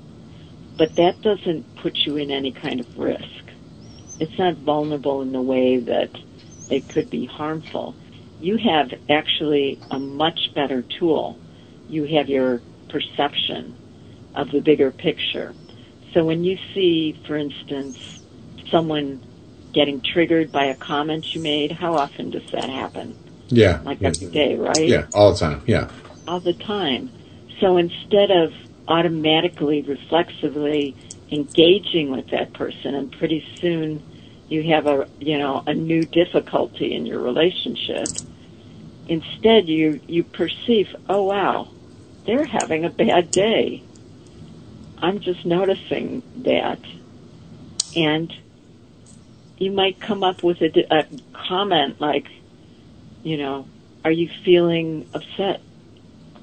[0.78, 3.43] but that doesn't put you in any kind of risk.
[4.19, 6.09] It's not vulnerable in the way that
[6.69, 7.95] it could be harmful.
[8.39, 11.38] You have actually a much better tool.
[11.89, 13.76] You have your perception
[14.36, 15.53] of the bigger picture.
[16.13, 18.22] So when you see, for instance,
[18.69, 19.22] someone
[19.74, 23.17] getting triggered by a comment you made, how often does that happen?
[23.47, 23.82] Yeah.
[23.84, 24.07] Like yeah.
[24.09, 24.88] every day, right?
[24.88, 25.61] Yeah, all the time.
[25.65, 25.89] Yeah.
[26.28, 27.11] all the time.
[27.59, 28.53] So instead of
[28.88, 30.95] automatically, reflexively
[31.32, 34.03] engaging with that person, and pretty soon
[34.49, 38.07] you have a you know a new difficulty in your relationship.
[39.07, 41.69] Instead, you you perceive, oh wow,
[42.25, 43.84] they're having a bad day.
[44.97, 46.79] I'm just noticing that,
[47.95, 48.34] and
[49.57, 52.27] you might come up with a, a comment like,
[53.23, 53.67] you know,
[54.03, 55.61] are you feeling upset?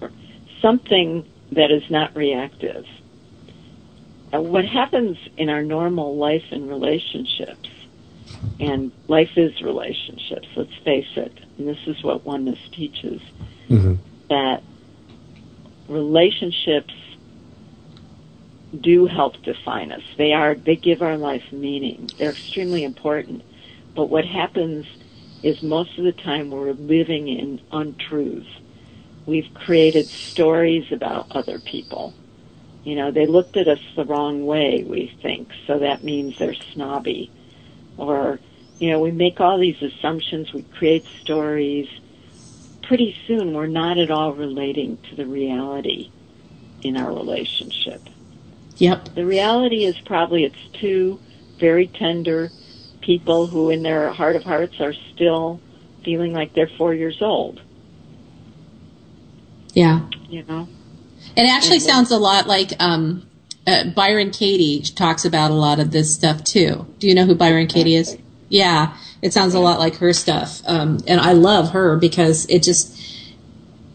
[0.00, 0.10] Or
[0.60, 2.84] something that is not reactive.
[4.32, 7.68] Uh, what happens in our normal life and relationships,
[8.60, 13.20] and life is relationships, let's face it, and this is what oneness teaches,
[13.68, 13.94] Mm-hmm.
[14.30, 14.62] that
[15.88, 16.94] relationships
[18.80, 20.02] do help define us.
[20.16, 22.10] They are, they give our life meaning.
[22.18, 23.42] They're extremely important.
[23.94, 24.86] But what happens
[25.42, 28.46] is most of the time we're living in untruths.
[29.28, 32.14] We've created stories about other people.
[32.82, 36.54] You know, they looked at us the wrong way, we think, so that means they're
[36.72, 37.30] snobby.
[37.98, 38.40] Or,
[38.78, 41.90] you know, we make all these assumptions, we create stories.
[42.82, 46.10] Pretty soon we're not at all relating to the reality
[46.80, 48.00] in our relationship.
[48.78, 49.14] Yep.
[49.14, 51.20] The reality is probably it's two
[51.58, 52.50] very tender
[53.02, 55.60] people who in their heart of hearts are still
[56.02, 57.60] feeling like they're four years old,
[59.78, 60.00] Yeah.
[60.28, 60.66] you know?
[61.36, 63.24] It actually sounds a lot like um,
[63.64, 66.84] uh, Byron Katie talks about a lot of this stuff too.
[66.98, 68.18] Do you know who Byron Katie is?
[68.48, 72.64] Yeah, it sounds a lot like her stuff, um, and I love her because it
[72.64, 72.98] just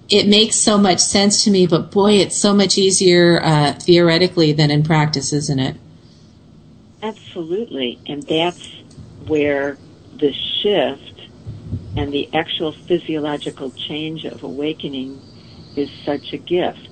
[0.09, 1.67] it makes so much sense to me.
[1.67, 5.75] But boy, it's so much easier uh, theoretically than in practice, isn't it?
[7.01, 7.99] Absolutely.
[8.05, 8.71] And that's
[9.25, 9.77] where
[10.15, 11.13] the shift
[11.97, 15.19] and the actual physiological change of awakening
[15.75, 16.89] is such a gift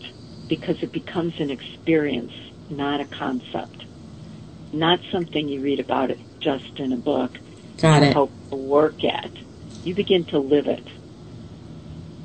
[0.48, 2.34] because it becomes an experience,
[2.70, 3.86] not a concept.
[4.74, 7.32] Not something you read about it just in a book.
[7.78, 8.14] Got it.
[8.14, 9.32] Hope to work at.
[9.84, 10.86] You begin to live it.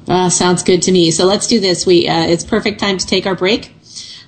[0.08, 1.10] Uh, sounds good to me.
[1.10, 1.86] So let's do this.
[1.86, 3.72] We uh, it's perfect time to take our break.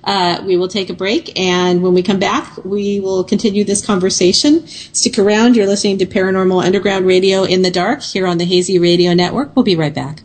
[0.02, 3.84] Uh, we will take a break, and when we come back, we will continue this
[3.84, 4.66] conversation.
[4.66, 5.54] Stick around.
[5.54, 9.54] You're listening to Paranormal Underground Radio in the Dark here on the Hazy Radio Network.
[9.54, 10.22] We'll be right back.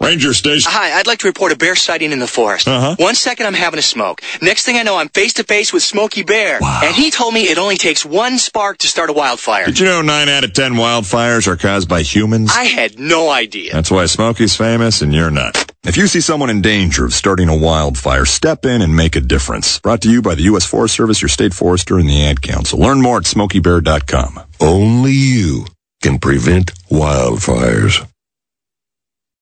[0.00, 0.70] Ranger Station.
[0.72, 2.66] Hi, I'd like to report a bear sighting in the forest.
[2.66, 2.96] Uh-huh.
[2.98, 4.22] One second I'm having a smoke.
[4.42, 6.58] Next thing I know, I'm face to face with Smokey Bear.
[6.62, 9.66] And he told me it only takes one spark to start a wildfire.
[9.66, 12.50] Did you know 9 out of 10 wildfires are caused by humans?
[12.54, 13.72] I had no idea.
[13.72, 15.70] That's why Smokey's famous and you're not.
[15.82, 19.20] If you see someone in danger of starting a wildfire, step in and make a
[19.20, 19.78] difference.
[19.78, 20.66] Brought to you by the U.S.
[20.66, 22.78] Forest Service, your state forester, and the Ad Council.
[22.78, 24.40] Learn more at SmokeyBear.com.
[24.60, 25.66] Only you
[26.02, 28.06] can prevent wildfires.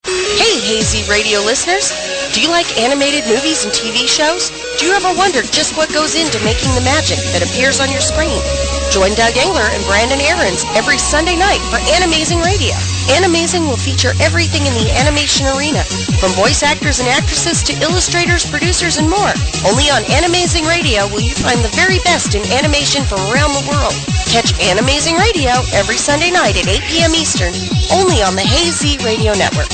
[0.09, 1.93] Hey, Hazy Radio listeners!
[2.33, 4.49] Do you like animated movies and TV shows?
[4.81, 8.01] Do you ever wonder just what goes into making the magic that appears on your
[8.01, 8.41] screen?
[8.89, 12.73] Join Doug Engler and Brandon Aarons every Sunday night for Animazing Radio.
[13.13, 15.85] Animazing will feature everything in the animation arena,
[16.17, 19.33] from voice actors and actresses to illustrators, producers, and more.
[19.69, 23.69] Only on Animazing Radio will you find the very best in animation from around the
[23.69, 23.93] world.
[24.33, 27.13] Catch Animazing Radio every Sunday night at 8 p.m.
[27.13, 27.53] Eastern,
[27.93, 29.69] only on the Hazy Radio Network.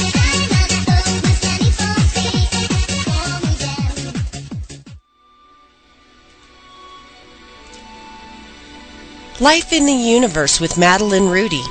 [9.44, 11.62] Life in the Universe with Madeline Rudy,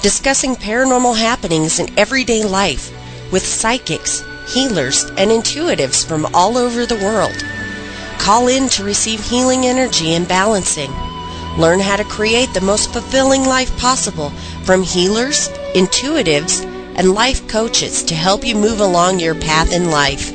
[0.00, 2.90] discussing paranormal happenings in everyday life
[3.30, 7.36] with psychics, healers, and intuitives from all over the world.
[8.16, 10.90] Call in to receive healing energy and balancing.
[11.58, 14.30] Learn how to create the most fulfilling life possible
[14.64, 16.64] from healers, intuitives,
[16.96, 20.32] and life coaches to help you move along your path in life.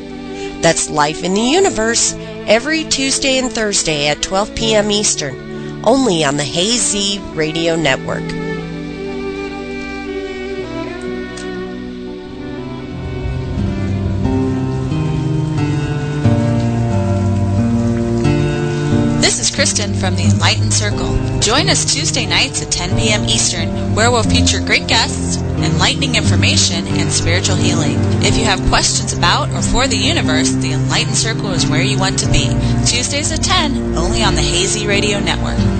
[0.62, 2.14] That's Life in the Universe
[2.46, 4.92] every Tuesday and Thursday at 12 p.m.
[4.92, 5.55] Eastern,
[5.86, 8.24] only on the Hazy Radio Network.
[19.22, 21.40] This is Kristen from the Enlightened Circle.
[21.40, 23.26] Join us Tuesday nights at 10 p.m.
[23.26, 27.98] Eastern, where we'll feature great guests, enlightening information, and spiritual healing.
[28.24, 32.00] If you have questions about or for the universe, the Enlightened Circle is where you
[32.00, 32.48] want to be.
[32.86, 35.75] Tuesdays at 10, only on the Hazy Radio Network.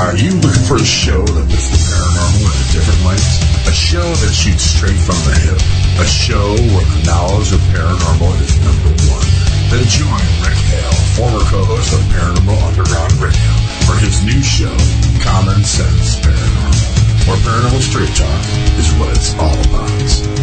[0.00, 3.20] Are you looking for a show that puts the paranormal in a different light?
[3.68, 5.60] A show that shoots straight from the hip?
[6.00, 9.28] A show where the knowledge of paranormal is number one?
[9.68, 13.52] Then join Rick Hale, former co-host of Paranormal Underground Radio,
[13.84, 14.72] for his new show,
[15.20, 18.42] Common Sense Paranormal, where Paranormal Straight Talk
[18.80, 19.92] is what it's all about.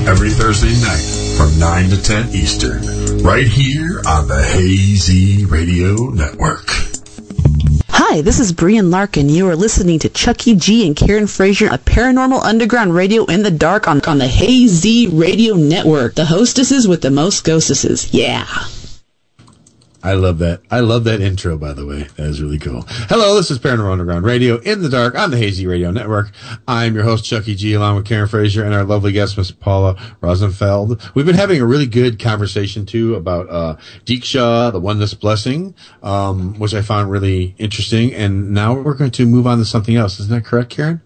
[0.05, 1.01] Every Thursday night
[1.33, 2.85] from 9 to 10 Eastern,
[3.25, 6.86] right here on the Hazy Radio Network.
[8.09, 9.27] Hi, this is Brian Larkin.
[9.27, 13.51] You are listening to Chucky G and Karen Frazier, a paranormal underground radio in the
[13.51, 16.15] dark on, on the Hazy Radio Network.
[16.15, 18.13] The hostesses with the most ghostesses.
[18.13, 18.47] Yeah.
[20.03, 20.61] I love that.
[20.69, 22.03] I love that intro, by the way.
[22.15, 22.83] That is really cool.
[22.87, 26.31] Hello, this is Paranormal Underground Radio in the dark on the Hazy Radio Network.
[26.67, 29.97] I'm your host, Chucky G, along with Karen Frazier and our lovely guest, Miss Paula
[30.21, 31.11] Rosenfeld.
[31.15, 35.73] We've been having a really good conversation too about, uh, Diksha, the oneness blessing,
[36.03, 38.13] um, which I found really interesting.
[38.13, 40.19] And now we're going to move on to something else.
[40.19, 41.01] Isn't that correct, Karen?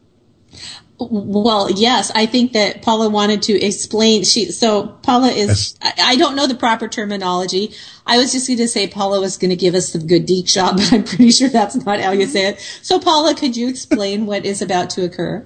[1.09, 4.23] Well, yes, I think that Paula wanted to explain.
[4.23, 5.75] She so Paula is.
[5.81, 7.73] I, I don't know the proper terminology.
[8.05, 10.47] I was just going to say Paula was going to give us some good deep
[10.47, 12.59] shot, but I'm pretty sure that's not how you say it.
[12.83, 15.43] So, Paula, could you explain what is about to occur?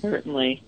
[0.00, 0.62] Certainly.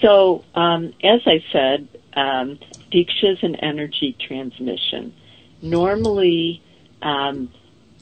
[0.00, 2.60] So, um, as I said, um,
[2.92, 5.14] Diksha is an energy transmission.
[5.62, 6.62] Normally,
[7.02, 7.50] um,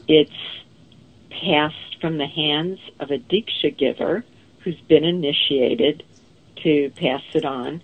[0.07, 0.31] it's
[1.31, 4.25] passed from the hands of a Diksha giver
[4.69, 6.05] who's been initiated
[6.57, 7.83] to pass it on,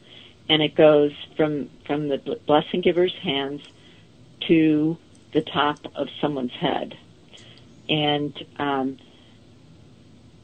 [0.50, 3.62] and it goes from from the blessing giver's hands
[4.46, 4.98] to
[5.32, 6.94] the top of someone's head,
[7.88, 8.98] and um,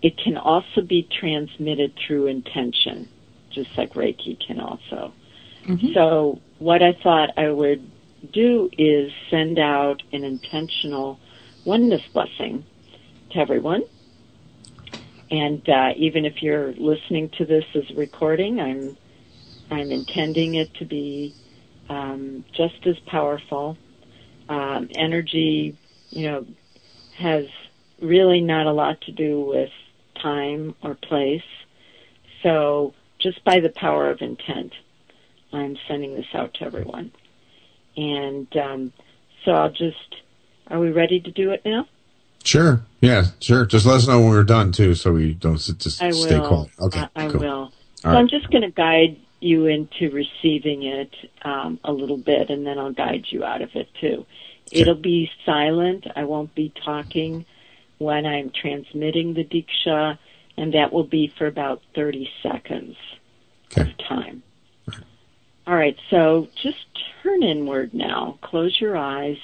[0.00, 3.06] it can also be transmitted through intention,
[3.50, 5.12] just like Reiki can also.
[5.66, 5.92] Mm-hmm.
[5.92, 7.86] So what I thought I would
[8.32, 11.20] do is send out an intentional
[11.66, 12.64] oneness blessing
[13.32, 13.82] to everyone.
[15.30, 18.96] And uh, even if you're listening to this as a recording, I'm
[19.70, 21.34] I'm intending it to be
[21.88, 23.76] um, just as powerful.
[24.48, 25.78] Um, energy,
[26.10, 26.46] you know,
[27.16, 27.44] has
[28.02, 29.70] really not a lot to do with
[30.20, 31.42] time or place.
[32.42, 34.72] So just by the power of intent,
[35.52, 37.12] I'm sending this out to everyone.
[37.96, 38.92] And um,
[39.44, 40.16] so I'll just,
[40.68, 41.86] are we ready to do it now?
[42.44, 42.82] Sure.
[43.00, 43.64] Yeah, sure.
[43.66, 46.48] Just let us know when we're done too, so we don't just I stay will.
[46.48, 46.70] quiet.
[46.80, 47.00] Okay.
[47.16, 47.40] I, I cool.
[47.40, 47.50] will.
[47.50, 47.72] All
[48.02, 48.18] so right.
[48.18, 52.78] I'm just going to guide you into receiving it um, a little bit, and then
[52.78, 54.26] I'll guide you out of it too.
[54.70, 56.06] It'll be silent.
[56.14, 57.44] I won't be talking
[57.98, 60.18] when I'm transmitting the diksha,
[60.56, 62.96] and that will be for about 30 seconds
[63.76, 64.42] of time.
[65.66, 66.78] All right, so just
[67.22, 68.38] turn inward now.
[68.42, 69.38] Close your eyes.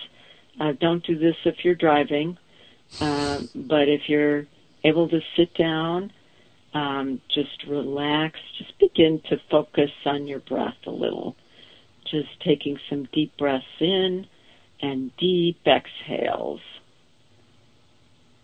[0.59, 2.39] Uh, don't do this if you're driving,
[3.01, 4.47] uh, but if you're
[4.85, 6.13] able to sit down,
[6.75, 8.39] um, just relax.
[8.59, 11.37] Just begin to focus on your breath a little.
[12.11, 14.27] Just taking some deep breaths in
[14.81, 16.61] and deep exhales.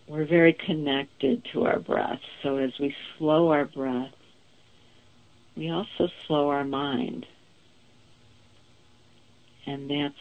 [0.09, 4.13] We're very connected to our breath, so as we slow our breath,
[5.57, 7.25] we also slow our mind.
[9.67, 10.15] And that's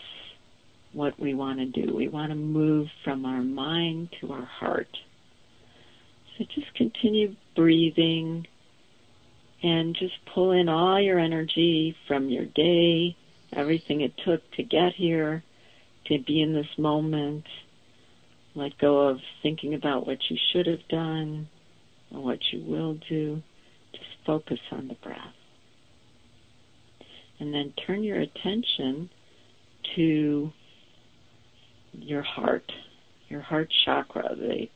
[0.94, 1.96] what we want to do.
[1.96, 4.90] We want to move from our mind to our heart.
[6.38, 8.48] So just continue breathing
[9.64, 13.16] and just pull in all your energy from your day,
[13.54, 15.44] everything it took to get here,
[16.06, 17.46] to be in this moment.
[18.56, 21.48] Let go of thinking about what you should have done
[22.14, 23.42] or what you will do.
[23.94, 25.36] Just focus on the breath.
[27.40, 29.10] And then turn your attention
[29.96, 30.52] to
[31.94, 32.72] your heart,
[33.30, 34.70] your heart chakra, the,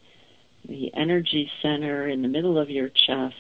[0.68, 3.36] the energy center in the middle of your chest.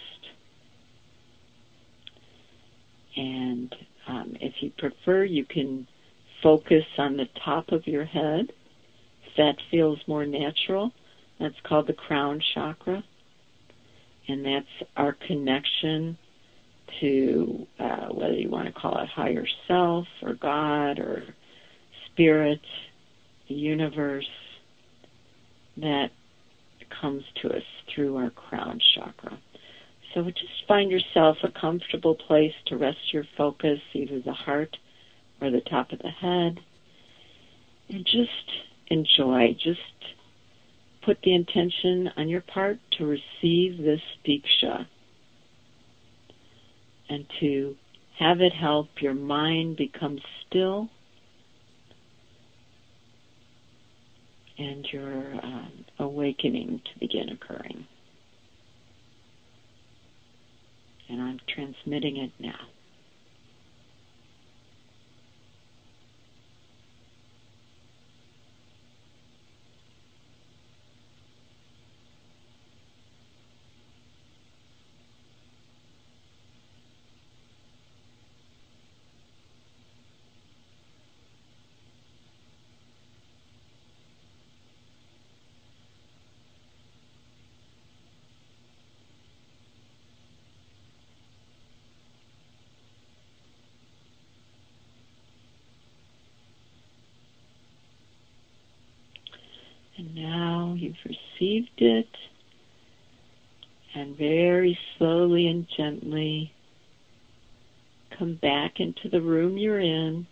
[3.15, 3.73] And
[4.07, 5.87] um, if you prefer, you can
[6.43, 8.51] focus on the top of your head.
[9.25, 10.91] If that feels more natural,
[11.39, 13.03] that's called the crown chakra.
[14.27, 16.17] And that's our connection
[16.99, 21.23] to uh, whether you want to call it higher self or God or
[22.07, 22.61] spirit,
[23.53, 24.27] universe,
[25.77, 26.09] that
[27.01, 29.37] comes to us through our crown chakra.
[30.13, 34.77] So just find yourself a comfortable place to rest your focus, either the heart
[35.41, 36.59] or the top of the head.
[37.89, 38.51] And just
[38.87, 39.79] enjoy, just
[41.03, 44.87] put the intention on your part to receive this Diksha
[47.09, 47.75] and to
[48.17, 50.89] have it help your mind become still
[54.57, 57.85] and your um, awakening to begin occurring.
[61.09, 62.67] And I'm transmitting it now.
[99.97, 102.09] And now you've received it.
[103.93, 106.53] And very slowly and gently
[108.17, 110.27] come back into the room you're in.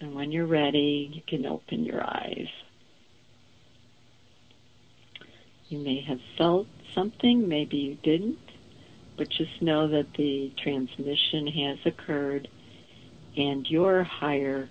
[0.00, 2.48] And when you're ready, you can open your eyes.
[5.68, 8.38] You may have felt something, maybe you didn't,
[9.16, 12.48] but just know that the transmission has occurred
[13.36, 14.68] and your higher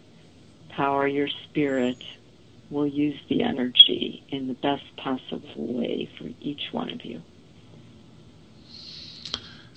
[0.69, 2.03] power, your spirit,
[2.72, 7.22] will use the energy in the best possible way for each one of you.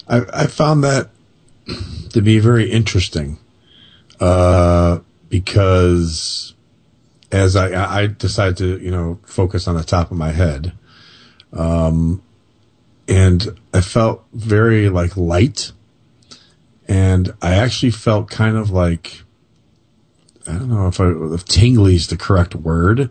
[0.08, 1.10] I, I found that
[2.10, 3.38] to be very interesting
[4.20, 6.54] uh, because
[7.32, 10.72] as I, I decided to, you know, focus on the top of my head,
[11.52, 12.22] um,
[13.08, 15.72] and I felt very like light,
[16.86, 19.23] and I actually felt kind of like
[20.46, 23.10] I don't know if, I, if tingly is the correct word,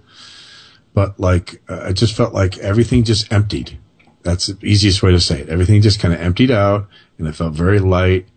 [0.93, 3.77] but like I just felt like everything just emptied.
[4.21, 5.49] That's the easiest way to say it.
[5.49, 8.27] Everything just kind of emptied out, and I felt very light,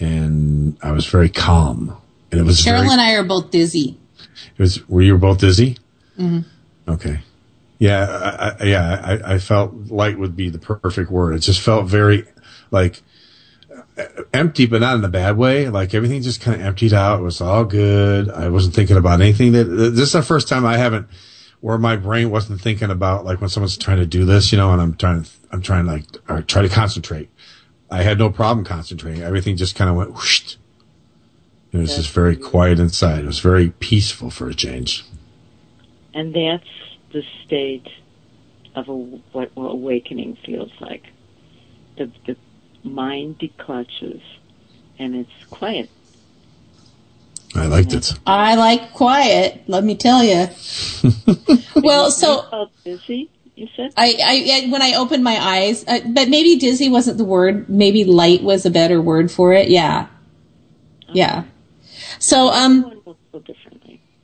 [0.00, 1.96] and I was very calm.
[2.32, 3.98] And it was Cheryl very, and I are both dizzy.
[4.56, 4.88] It was.
[4.88, 5.76] Were you both dizzy?
[6.16, 6.40] hmm
[6.88, 7.20] Okay.
[7.78, 8.06] Yeah,
[8.58, 11.34] I, I, yeah, I, I felt light would be the perfect word.
[11.34, 12.24] It just felt very
[12.70, 13.00] like
[14.32, 15.68] empty, but not in a bad way.
[15.68, 17.20] Like everything just kind of emptied out.
[17.20, 18.28] It was all good.
[18.30, 21.08] I wasn't thinking about anything that, this is the first time I haven't,
[21.60, 24.72] where my brain wasn't thinking about like when someone's trying to do this, you know,
[24.72, 27.28] and I'm trying, I'm trying to like, or try to concentrate.
[27.90, 29.22] I had no problem concentrating.
[29.22, 30.56] Everything just kind of went whoosh.
[31.72, 33.20] It was just very quiet inside.
[33.20, 35.04] It was very peaceful for a change.
[36.14, 36.64] And that's
[37.12, 37.86] the state
[38.74, 41.04] of a, what awakening feels like.
[41.96, 42.36] The, the
[42.82, 44.22] mind declutches
[44.98, 45.90] and it's quiet.
[47.54, 48.12] I liked it.
[48.26, 49.62] I like quiet.
[49.66, 50.48] Let me tell you.
[51.82, 53.28] well, so felt busy.
[53.56, 57.18] You said I, I, I when I opened my eyes, uh, but maybe dizzy wasn't
[57.18, 57.68] the word.
[57.68, 59.68] Maybe light was a better word for it.
[59.68, 60.06] Yeah,
[61.12, 61.44] yeah.
[62.20, 63.02] So um,
[63.44, 63.79] differently.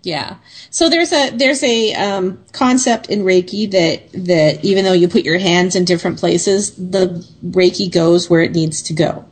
[0.07, 0.37] Yeah.
[0.71, 5.25] So there's a there's a um, concept in Reiki that that even though you put
[5.25, 9.25] your hands in different places, the Reiki goes where it needs to go.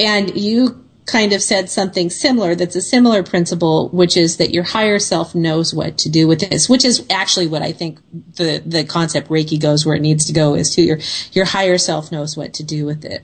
[0.00, 4.64] And you kind of said something similar that's a similar principle, which is that your
[4.64, 8.00] higher self knows what to do with this, which is actually what I think
[8.34, 10.98] the, the concept Reiki goes where it needs to go is to your,
[11.32, 13.22] your higher self knows what to do with it.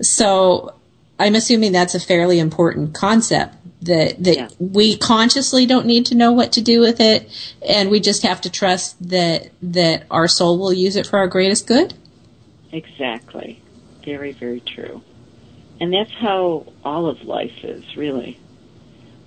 [0.00, 0.74] So
[1.20, 3.56] I'm assuming that's a fairly important concept
[3.86, 4.48] that that Yeah.
[4.58, 7.28] we consciously don't need to know what to do with it,
[7.66, 11.26] and we just have to trust that that our soul will use it for our
[11.28, 11.94] greatest good.
[12.72, 13.60] Exactly.
[14.04, 15.02] Very, very true.
[15.80, 18.38] And that's how all of life is, really.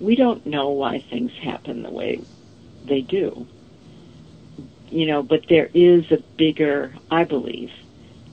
[0.00, 2.20] We don't know why things happen the way
[2.84, 3.46] they do.
[4.90, 7.70] You know, but there is a bigger, I believe,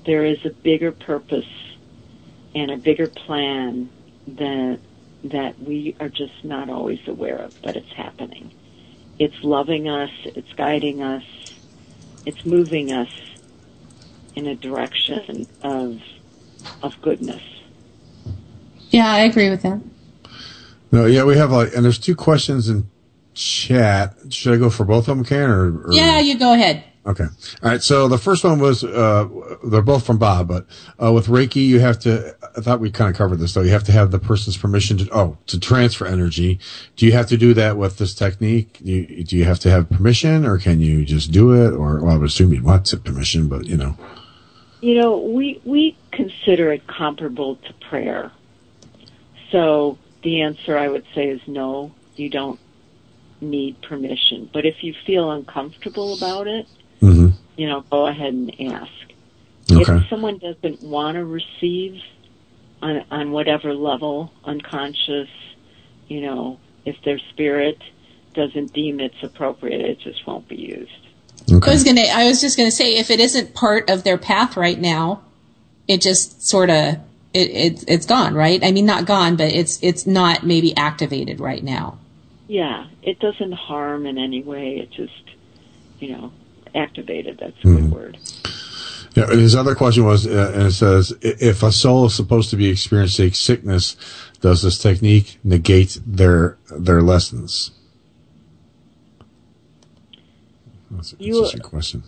[0.05, 1.45] there is a bigger purpose
[2.55, 3.89] and a bigger plan
[4.28, 4.80] that
[5.24, 8.51] that we are just not always aware of, but it's happening.
[9.20, 11.24] It's loving us, it's guiding us,
[12.26, 13.09] it's moving us
[14.36, 16.01] in a direction of
[16.84, 17.41] of goodness.
[18.89, 19.82] Yeah, I agree with that.
[20.91, 22.89] No, yeah, we have like, and there's two questions in
[23.34, 24.15] chat.
[24.30, 25.51] Should I go for both of them, Karen?
[25.51, 26.84] Or, or Yeah, you go ahead.
[27.08, 27.24] Okay.
[27.24, 27.82] All right.
[27.82, 29.30] So the first one was, uh,
[29.64, 30.68] they're both from Bob, but,
[31.01, 33.62] uh, with Reiki, you have to, I thought we kind of covered this though.
[33.62, 36.60] You have to have the person's permission to, oh, to transfer energy.
[36.97, 38.80] Do you have to do that with this technique?
[38.84, 41.74] Do you, do you have to have permission or can you just do it?
[41.74, 43.97] Or, well, I would assume you'd want to permission, but you know.
[44.82, 48.32] You know, we we consider it comparable to prayer.
[49.51, 52.60] So the answer I would say is no, you don't
[53.41, 54.49] need permission.
[54.53, 56.68] But if you feel uncomfortable about it,
[57.01, 57.29] Mm-hmm.
[57.57, 58.91] you know, go ahead and ask.
[59.71, 59.97] Okay.
[59.97, 62.01] If someone doesn't want to receive
[62.81, 65.29] on on whatever level, unconscious,
[66.07, 67.79] you know, if their spirit
[68.33, 70.91] doesn't deem it's appropriate, it just won't be used.
[71.51, 71.69] Okay.
[71.69, 72.01] I was gonna.
[72.01, 75.21] I was just gonna say, if it isn't part of their path right now,
[75.87, 76.97] it just sort of
[77.33, 78.63] it, it it's gone, right?
[78.63, 81.99] I mean, not gone, but it's it's not maybe activated right now.
[82.47, 84.77] Yeah, it doesn't harm in any way.
[84.77, 85.23] It just,
[85.99, 86.31] you know,
[86.76, 87.38] activated.
[87.39, 87.89] That's a Mm-hmm.
[87.89, 88.18] good word.
[89.15, 92.55] Yeah, his other question was, uh, and it says, if a soul is supposed to
[92.55, 93.95] be experiencing sickness,
[94.41, 97.72] does this technique negate their their lessons?
[100.91, 102.03] That's an You- interesting question.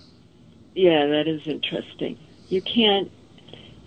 [0.76, 2.18] Yeah, that is interesting.
[2.49, 3.12] You can't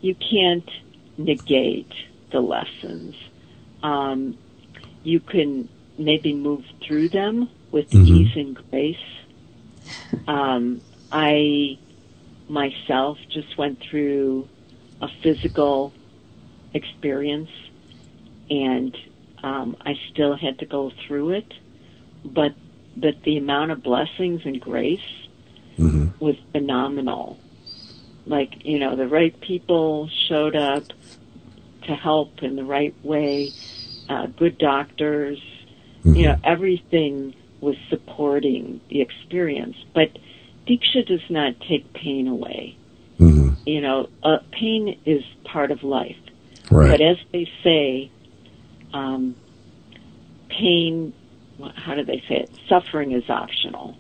[0.01, 0.69] you can't
[1.17, 1.93] negate
[2.33, 3.15] the lessons.
[3.85, 4.37] Um,
[5.05, 8.07] you can maybe move through them with Mhm.
[8.09, 8.97] ease and grace.
[10.27, 10.81] Um,
[11.11, 11.79] I
[12.49, 14.49] myself just went through
[15.01, 15.93] a physical
[16.75, 17.51] experience,
[18.51, 18.97] and
[19.43, 21.53] um, I still had to go through it,
[22.25, 22.53] but
[22.97, 25.01] but the amount of blessings and grace
[26.21, 27.39] was phenomenal.
[28.27, 30.85] Like, you know, the right people showed up
[31.87, 33.53] to help in the right way,
[34.09, 35.39] uh, good doctors,
[36.05, 39.77] you know, everything was supporting the experience.
[39.95, 40.11] But
[40.67, 42.77] Diksha does not take pain away.
[43.65, 46.17] You know, uh, pain is part of life.
[46.71, 46.91] Right.
[46.91, 48.11] But as they say,
[48.93, 49.37] um,
[50.49, 51.15] pain,
[51.77, 52.51] how do they say it?
[52.69, 53.97] Suffering is optional.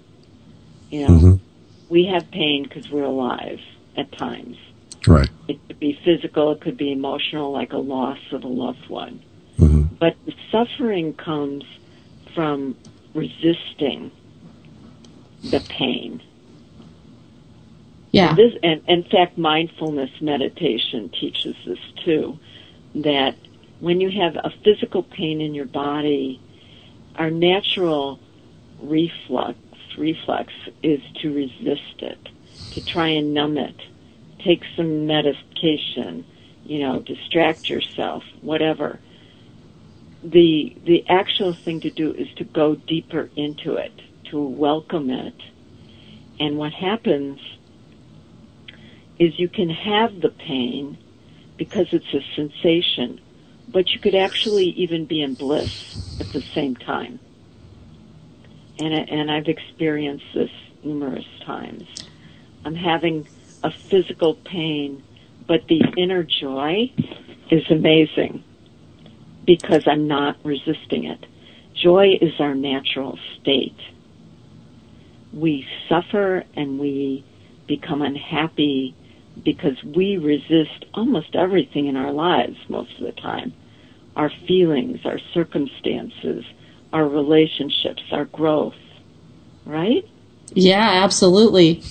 [0.90, 1.40] You know,
[1.88, 3.60] we have pain because we're alive
[3.96, 4.58] at times.
[5.06, 5.28] Right.
[5.48, 9.22] It could be physical, it could be emotional, like a loss of a loved one.
[10.02, 10.16] But
[10.50, 11.64] suffering comes
[12.34, 12.76] from
[13.14, 14.10] resisting
[15.42, 16.22] the pain.
[18.10, 18.30] Yeah.
[18.30, 22.38] And, this, and in fact, mindfulness meditation teaches this too.
[22.94, 23.36] That
[23.80, 26.40] when you have a physical pain in your body,
[27.16, 28.20] our natural
[28.80, 29.58] reflux
[29.98, 30.52] reflex
[30.82, 32.18] is to resist it,
[32.72, 33.76] to try and numb it,
[34.38, 36.24] take some medication,
[36.64, 38.98] you know, distract yourself, whatever.
[40.22, 43.92] The the actual thing to do is to go deeper into it,
[44.30, 45.34] to welcome it.
[46.38, 47.40] And what happens
[49.18, 50.96] is you can have the pain
[51.56, 53.20] because it's a sensation,
[53.68, 57.20] but you could actually even be in bliss at the same time.
[58.78, 60.50] And, and I've experienced this
[60.82, 61.84] numerous times.
[62.64, 63.28] I'm having
[63.62, 65.02] a physical pain,
[65.46, 66.92] but the inner joy
[67.50, 68.42] is amazing
[69.44, 71.24] because I'm not resisting it.
[71.74, 73.78] Joy is our natural state.
[75.32, 77.24] We suffer and we
[77.66, 78.94] become unhappy
[79.42, 83.54] because we resist almost everything in our lives most of the time.
[84.14, 86.44] Our feelings, our circumstances,
[86.92, 88.74] our relationships, our growth.
[89.64, 90.06] Right?
[90.52, 91.82] Yeah, absolutely.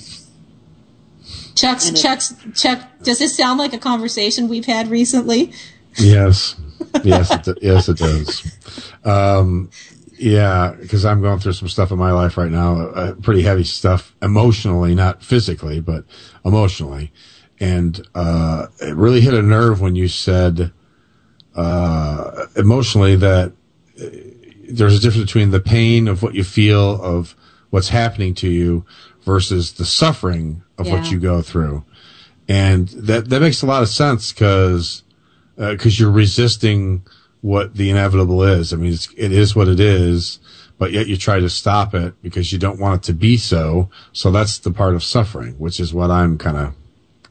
[1.55, 2.87] Chuck's Chuck's Chuck.
[3.03, 5.51] Does this sound like a conversation we've had recently?
[5.97, 6.55] Yes.
[7.03, 8.91] Yes, it, yes, it does.
[9.03, 9.69] Um,
[10.17, 13.63] yeah, because I'm going through some stuff in my life right now, uh, pretty heavy
[13.63, 16.05] stuff emotionally, not physically, but
[16.45, 17.11] emotionally.
[17.59, 20.71] And, uh, it really hit a nerve when you said,
[21.55, 23.51] uh, emotionally that
[24.01, 24.05] uh,
[24.69, 27.35] there's a difference between the pain of what you feel of
[27.71, 28.85] what's happening to you
[29.23, 30.93] versus the suffering of Yeah.
[30.93, 31.83] what you go through.
[32.47, 35.03] And that, that makes a lot of sense because,
[35.61, 37.03] uh 'cause cause you're resisting
[37.41, 38.73] what the inevitable is.
[38.73, 40.39] I mean, it's, it is what it is,
[40.77, 43.89] but yet you try to stop it because you don't want it to be so.
[44.13, 46.73] So that's the part of suffering, which is what I'm kind of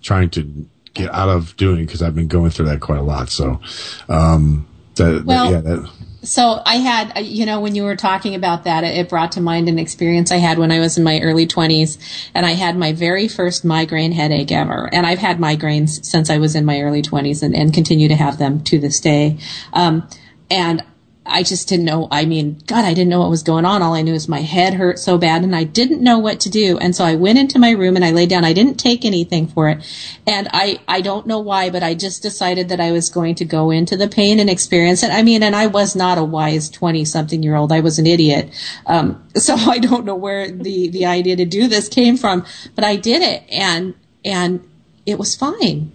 [0.02, 3.30] trying to get out of doing because I've been going through that quite a lot.
[3.30, 3.60] So,
[4.08, 4.66] um,
[4.96, 5.90] that, Well- that yeah, that,
[6.22, 9.40] So I had, uh, you know, when you were talking about that, it brought to
[9.40, 11.98] mind an experience I had when I was in my early 20s,
[12.34, 14.88] and I had my very first migraine headache ever.
[14.92, 18.16] And I've had migraines since I was in my early 20s and, and continue to
[18.16, 19.38] have them to this day.
[19.72, 20.06] Um,
[20.50, 20.84] and
[21.26, 22.08] I just didn't know.
[22.10, 23.82] I mean, God, I didn't know what was going on.
[23.82, 26.50] All I knew is my head hurt so bad and I didn't know what to
[26.50, 26.78] do.
[26.78, 28.44] And so I went into my room and I laid down.
[28.44, 29.84] I didn't take anything for it.
[30.26, 33.44] And I, I don't know why, but I just decided that I was going to
[33.44, 35.10] go into the pain and experience it.
[35.10, 37.70] I mean, and I was not a wise 20 something year old.
[37.70, 38.50] I was an idiot.
[38.86, 42.84] Um, so I don't know where the, the idea to do this came from, but
[42.84, 43.94] I did it and,
[44.24, 44.66] and
[45.04, 45.92] it was fine.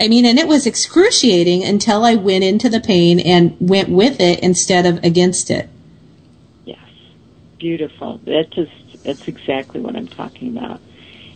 [0.00, 4.20] I mean, and it was excruciating until I went into the pain and went with
[4.20, 5.68] it instead of against it.
[6.64, 6.78] Yes.
[7.58, 8.18] Beautiful.
[8.24, 8.72] That just
[9.04, 10.80] that's exactly what I'm talking about.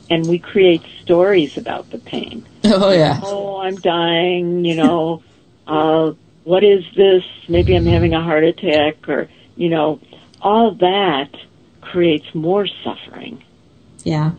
[0.09, 2.47] And we create stories about the pain.
[2.65, 3.20] Oh yeah.
[3.23, 5.23] Oh, I'm dying, you know.
[5.66, 6.12] uh
[6.45, 7.24] what is this?
[7.49, 10.01] Maybe I'm having a heart attack or, you know,
[10.41, 11.31] all that
[11.81, 13.43] creates more suffering.
[14.05, 14.33] Yeah.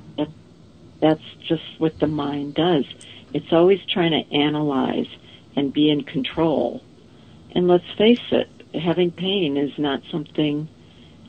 [1.02, 2.86] That's just what the mind does.
[3.34, 5.08] It's always trying to analyze
[5.56, 6.82] and be in control.
[7.54, 10.68] And let's face it, having pain is not something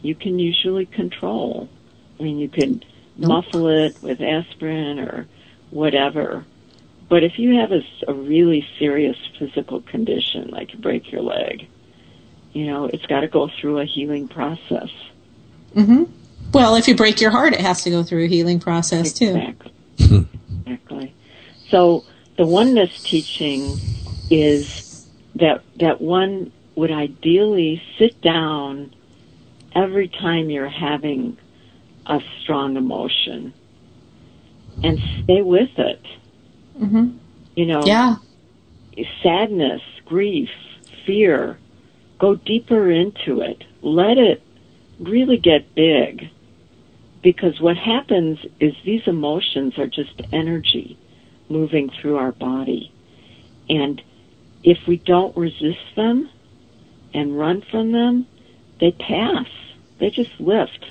[0.02, 1.68] you can usually control.
[2.18, 2.82] I mean, you can
[3.16, 5.26] muffle it with aspirin or
[5.70, 6.44] whatever.
[7.08, 11.66] But if you have a really serious physical condition, like you break your leg,
[12.52, 14.90] you know, it's got to go through a healing process.
[15.74, 16.04] hmm
[16.52, 19.34] Well, if you break your heart, it has to go through a healing process too.
[20.66, 21.14] Exactly.
[21.70, 22.04] So
[22.36, 23.80] the oneness teaching
[24.30, 24.66] is
[25.36, 28.92] that that one would ideally sit down
[29.74, 31.36] every time you're having
[32.06, 33.54] a strong emotion
[34.82, 36.04] and stay with it.
[36.78, 37.08] hmm
[37.56, 38.16] You know, Yeah.
[39.22, 40.50] sadness, grief,
[41.06, 41.58] fear,
[42.20, 43.64] go deeper into it.
[43.82, 44.42] Let it
[44.98, 46.30] really get big.
[47.22, 50.98] Because what happens is these emotions are just energy
[51.48, 52.92] moving through our body.
[53.68, 54.02] And
[54.62, 56.28] if we don't resist them
[57.14, 58.26] and run from them,
[58.80, 59.46] they pass.
[59.98, 60.90] They just lift.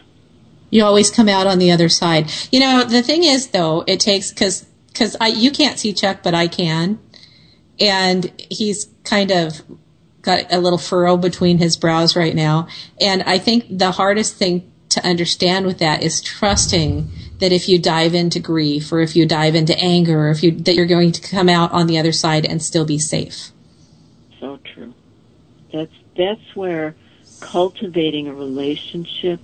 [0.70, 2.30] You always come out on the other side.
[2.52, 6.20] You know, the thing is though, it takes, cause, cause I, you can't see Chuck,
[6.24, 7.00] but I can.
[7.80, 9.62] And he's kind of
[10.22, 12.68] got a little furrow between his brows right now.
[13.00, 17.10] And I think the hardest thing to understand with that is trusting
[17.40, 20.52] that if you dive into grief or if you dive into anger or if you,
[20.52, 23.52] that you're going to come out on the other side and still be safe.
[24.40, 24.94] So true.
[25.74, 26.96] That's that's where
[27.40, 29.42] cultivating a relationship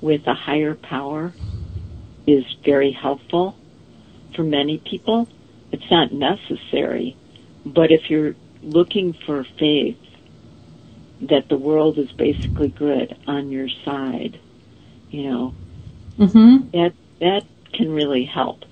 [0.00, 1.34] with a higher power
[2.26, 3.56] is very helpful
[4.34, 5.28] for many people.
[5.72, 7.16] It's not necessary,
[7.64, 9.98] but if you're looking for faith
[11.22, 14.40] that the world is basically good on your side,
[15.10, 15.54] you know,
[16.18, 16.68] Mm-hmm.
[16.74, 18.64] that that can really help.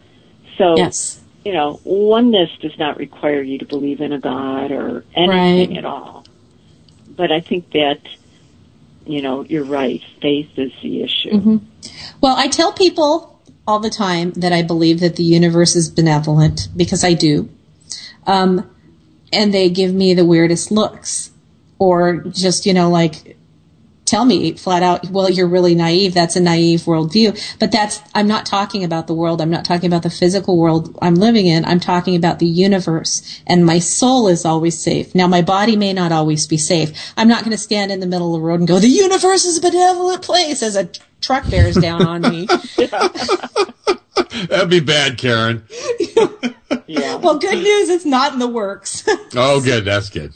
[0.57, 1.21] So Yes.
[1.45, 5.79] you know, oneness does not require you to believe in a God or anything Right.
[5.79, 6.27] at all.
[7.17, 8.01] But I think that,
[9.07, 10.03] you know, you're right.
[10.21, 11.39] Faith is the issue.
[11.39, 11.57] hmm
[12.21, 16.69] Well, I tell people all the time that I believe that the universe is benevolent
[16.77, 17.49] because I do.
[18.27, 18.69] Um,
[19.33, 21.31] and they give me the weirdest looks
[21.79, 23.38] or just, you know, like
[24.09, 26.15] tell me flat out, well, you're really naive.
[26.15, 27.59] That's a naive worldview.
[27.59, 29.41] But that's, I'm not talking about the world.
[29.41, 31.65] I'm not talking about the physical world I'm living in.
[31.65, 35.15] I'm talking about the universe and my soul is always safe.
[35.15, 37.13] Now, my body may not always be safe.
[37.17, 39.45] I'm not going to stand in the middle of the road and go, the universe
[39.45, 40.89] is a benevolent place as a
[41.21, 42.47] truck bears down on me.
[44.49, 45.65] That'd be bad, Karen.
[46.87, 47.17] yeah.
[47.17, 49.07] Well, good news, it's not in the works.
[49.35, 49.85] Oh, good.
[49.85, 50.33] That's good.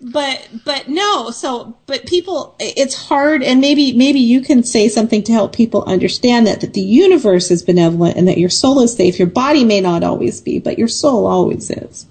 [0.00, 5.22] But but no so but people it's hard and maybe maybe you can say something
[5.22, 8.94] to help people understand that that the universe is benevolent and that your soul is
[8.94, 9.18] safe.
[9.18, 12.06] Your body may not always be but your soul always is.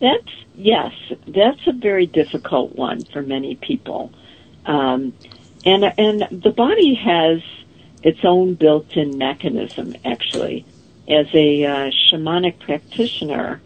[0.00, 0.92] That's yes,
[1.26, 4.12] that's a very difficult one for many people,
[4.66, 5.12] um,
[5.64, 7.42] and and the body has
[8.02, 9.96] its own built-in mechanism.
[10.04, 10.64] Actually,
[11.08, 13.60] as a uh, shamanic practitioner,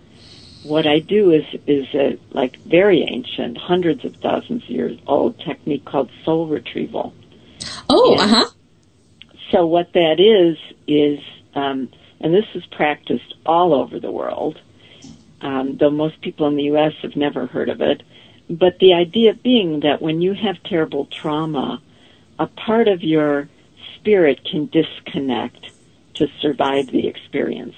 [0.63, 5.39] what I do is is a like very ancient, hundreds of thousands of years old
[5.41, 7.13] technique called soul retrieval.
[7.89, 8.51] Oh, uh huh.
[9.51, 10.57] So what that is
[10.87, 11.21] is,
[11.55, 11.89] um,
[12.21, 14.59] and this is practiced all over the world,
[15.41, 16.93] um, though most people in the U.S.
[17.03, 18.03] have never heard of it.
[18.49, 21.83] But the idea being that when you have terrible trauma,
[22.39, 23.49] a part of your
[23.97, 25.71] spirit can disconnect
[26.15, 27.75] to survive the experience.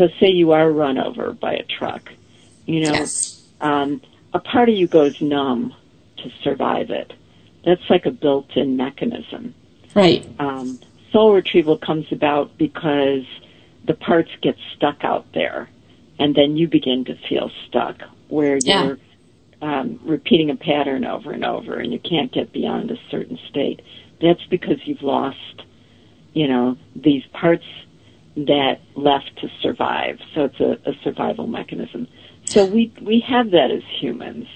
[0.00, 2.10] So say you are run over by a truck,
[2.64, 3.04] you know,
[3.60, 4.00] um,
[4.32, 5.74] a part of you goes numb
[6.16, 7.12] to survive it.
[7.66, 9.54] That's like a built-in mechanism.
[9.94, 10.26] Right.
[10.38, 10.80] Um,
[11.12, 13.26] soul retrieval comes about because
[13.84, 15.68] the parts get stuck out there,
[16.18, 18.84] and then you begin to feel stuck, where Yeah.
[18.84, 18.98] you're
[19.60, 23.82] um, repeating a pattern over and over, and you can't get beyond a certain state.
[24.22, 25.62] That's because you've lost,
[26.32, 27.66] you know, these parts
[28.36, 30.18] that left to survive.
[30.34, 32.06] So it's a, a survival mechanism.
[32.44, 34.46] So we we have that as humans.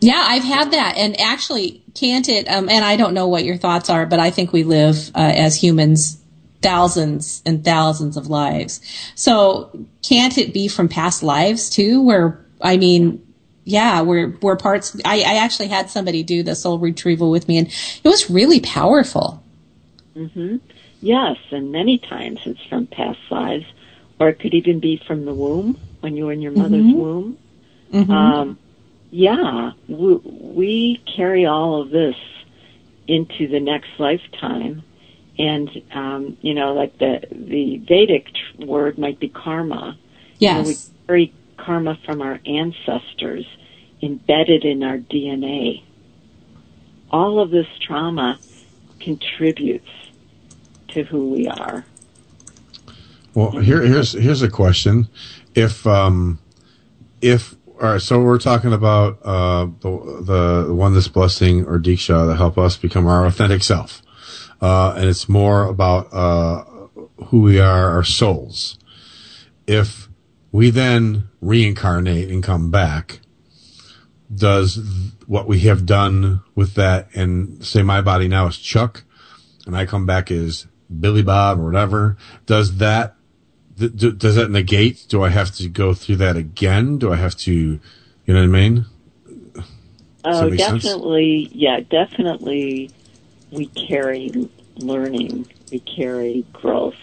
[0.00, 2.48] Yeah, I've had that, and actually, can't it?
[2.48, 5.32] Um, and I don't know what your thoughts are, but I think we live uh,
[5.34, 6.22] as humans
[6.62, 8.80] thousands and thousands of lives.
[9.14, 12.02] So, can't it be from past lives too?
[12.02, 13.26] Where I mean,
[13.64, 14.96] yeah, we're we're parts.
[15.04, 18.60] I, I actually had somebody do the soul retrieval with me, and it was really
[18.60, 19.42] powerful.
[20.14, 20.56] hmm
[21.00, 23.64] Yes, and many times it's from past lives,
[24.18, 26.94] or it could even be from the womb when you were in your mother's Mhm.
[26.94, 27.38] womb.
[27.92, 28.10] Mhm.
[28.10, 28.58] Um,
[29.10, 32.16] yeah, we, we carry all of this
[33.06, 34.82] into the next lifetime,
[35.38, 39.96] and um, you know, like the the Vedic tr- word might be karma.
[40.40, 43.46] You know, we carry karma from our ancestors
[44.02, 45.82] embedded in our DNA.
[47.10, 48.40] All of this trauma
[49.00, 49.88] contributes
[51.02, 51.84] who we are.
[53.34, 55.08] Well, here, here's here's a question:
[55.54, 56.38] If um,
[57.20, 62.36] if all right, so we're talking about uh, the the oneness blessing or diksha that
[62.36, 64.02] help us become our authentic self,
[64.62, 66.64] uh, and it's more about uh,
[67.26, 68.78] who we are, our souls.
[69.66, 70.08] If
[70.52, 73.20] we then reincarnate and come back,
[74.34, 79.04] does what we have done with that, and say my body now is Chuck,
[79.66, 80.66] and I come back as
[81.00, 83.16] Billy Bob or whatever, does that
[83.78, 85.06] th- does that negate?
[85.08, 86.98] Do I have to go through that again?
[86.98, 87.80] Do I have to, you
[88.26, 88.86] know what I mean?
[90.24, 90.82] Oh, make sense?
[90.82, 91.50] definitely.
[91.52, 92.90] Yeah, definitely.
[93.50, 95.46] We carry learning.
[95.70, 96.94] We carry growth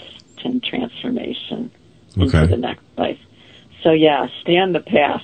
[0.43, 1.71] and transformation
[2.15, 3.19] into the next life.
[3.81, 5.23] So yeah, stay on the path.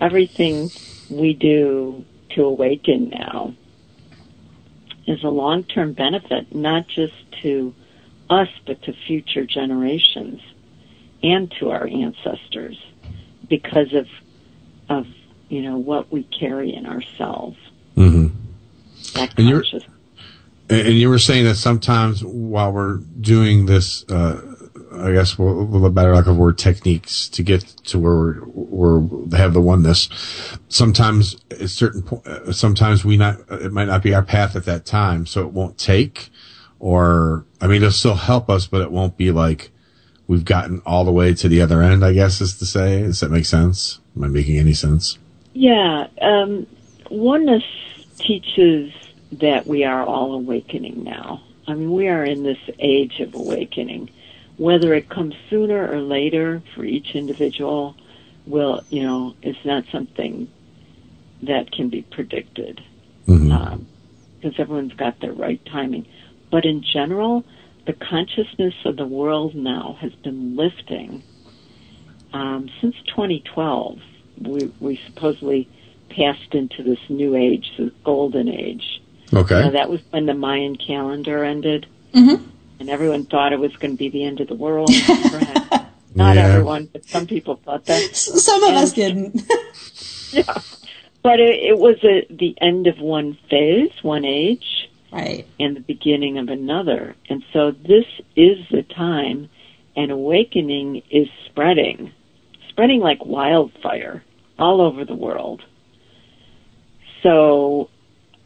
[0.00, 0.70] Everything
[1.10, 3.54] we do to awaken now
[5.06, 7.74] is a long-term benefit, not just to
[8.30, 10.40] us, but to future generations
[11.22, 12.80] and to our ancestors
[13.48, 14.08] because of,
[14.88, 15.06] of,
[15.48, 17.58] you know, what we carry in ourselves.
[17.94, 18.28] hmm
[19.14, 19.84] That And conscious.
[20.68, 24.51] And and you were saying that sometimes while we're doing this, uh,
[24.94, 29.54] I guess we'll, have better luck of word techniques to get to where we're have
[29.54, 30.08] the oneness.
[30.68, 34.64] Sometimes at certain po- uh, sometimes we not it might not be our path at
[34.66, 36.30] that time, so it won't take.
[36.78, 39.70] Or I mean, it'll still help us, but it won't be like
[40.26, 42.04] we've gotten all the way to the other end.
[42.04, 43.02] I guess is to say.
[43.02, 44.00] Does that make sense?
[44.16, 45.18] Am I making any sense?
[45.54, 46.66] Yeah, um,
[47.10, 47.64] oneness
[48.18, 48.92] teaches
[49.32, 51.42] that we are all awakening now.
[51.66, 54.10] I mean, we are in this age of awakening.
[54.56, 57.96] Whether it comes sooner or later for each individual
[58.46, 60.48] will, you know, is not something
[61.42, 62.80] that can be predicted.
[63.52, 63.86] Um,
[64.40, 66.06] because everyone's got their right timing.
[66.50, 67.44] But in general,
[67.86, 71.22] the consciousness of the world now has been lifting
[72.32, 73.98] um, since 2012.
[74.40, 75.68] We, we supposedly
[76.10, 79.00] passed into this new age, this golden age.
[79.32, 79.64] Okay.
[79.64, 82.44] You that was when the Mayan calendar ended, Mm-hmm.
[82.82, 84.90] And everyone thought it was going to be the end of the world.
[86.14, 86.42] Not Yeah.
[86.48, 88.16] everyone, but some people thought that.
[88.16, 89.40] Some of us didn't.
[90.32, 90.60] yeah,
[91.22, 95.80] but it, it was a, the end of one phase, one age, right, and the
[95.80, 97.14] beginning of another.
[97.30, 98.04] And so this
[98.34, 99.48] is the time,
[99.94, 102.10] and awakening is spreading,
[102.68, 104.24] spreading like wildfire
[104.58, 105.62] all over the world.
[107.22, 107.90] So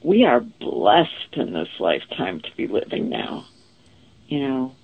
[0.02, 3.46] we are blessed in this lifetime to be living now.
[4.28, 4.74] You know.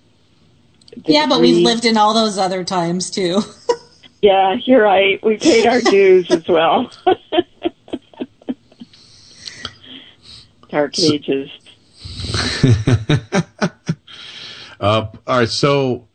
[0.96, 3.40] the yeah, but we've lived in all those other times too.
[4.22, 5.20] Yeah, you're right.
[5.24, 6.92] We paid our dues as well.
[10.70, 11.50] Dark ages.
[14.82, 16.08] Uh, all right, so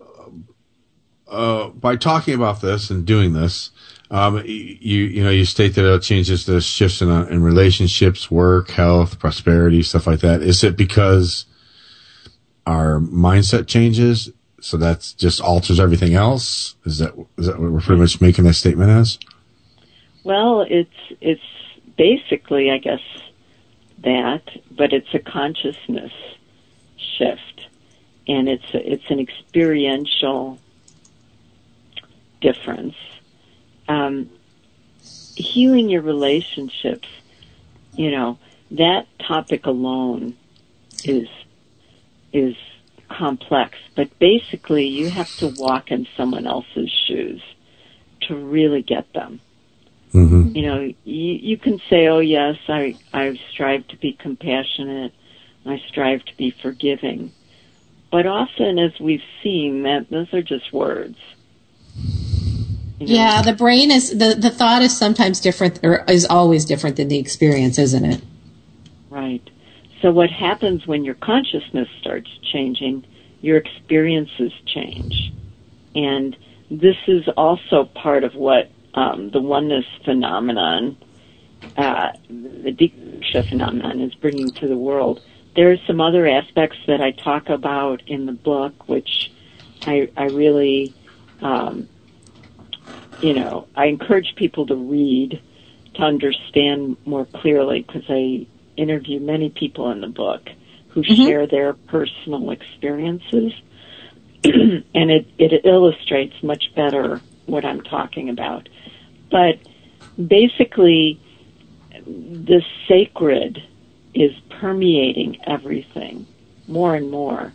[0.00, 3.70] uh, uh, by talking about this and doing this,
[4.10, 8.30] um, you you know you state that it changes the shifts in, uh, in relationships,
[8.30, 10.40] work, health, prosperity, stuff like that.
[10.40, 11.44] Is it because
[12.66, 14.30] our mindset changes,
[14.60, 16.74] so that's just alters everything else?
[16.84, 19.18] Is that is that what we're pretty much making that statement as?
[20.24, 20.90] Well, it's
[21.20, 21.40] it's
[21.96, 23.00] basically, I guess,
[24.02, 26.12] that, but it's a consciousness
[26.96, 27.66] shift,
[28.26, 30.58] and it's a, it's an experiential
[32.40, 32.96] difference.
[33.88, 34.30] Um,
[35.36, 37.08] healing your relationships,
[37.94, 38.38] you know,
[38.72, 40.36] that topic alone
[41.04, 41.28] is
[42.36, 42.56] is
[43.08, 47.42] complex, but basically you have to walk in someone else's shoes
[48.22, 49.40] to really get them.
[50.12, 50.56] Mm-hmm.
[50.56, 55.12] You know, you, you can say, "Oh yes, I I strive to be compassionate,
[55.64, 57.32] I strive to be forgiving,"
[58.10, 61.18] but often, as we've seen, that those are just words.
[62.98, 63.14] You know?
[63.14, 67.08] Yeah, the brain is the the thought is sometimes different or is always different than
[67.08, 68.22] the experience, isn't it?
[69.10, 69.42] Right.
[70.02, 73.06] So what happens when your consciousness starts changing,
[73.40, 75.32] your experiences change.
[75.94, 76.36] And
[76.70, 80.96] this is also part of what um, the oneness phenomenon,
[81.76, 85.22] uh, the Diksha phenomenon is bringing to the world.
[85.54, 89.32] There are some other aspects that I talk about in the book, which
[89.86, 90.94] I, I really,
[91.40, 91.88] um,
[93.22, 95.40] you know, I encourage people to read
[95.94, 100.48] to understand more clearly because I interview many people in the book
[100.88, 101.26] who Mm-hmm.
[101.26, 103.52] share their personal experiences,
[104.44, 108.68] and it, it illustrates much better what I'm talking about.
[109.30, 109.58] But
[110.16, 111.20] basically,
[112.06, 113.62] the sacred
[114.14, 116.26] is permeating everything
[116.66, 117.52] more and more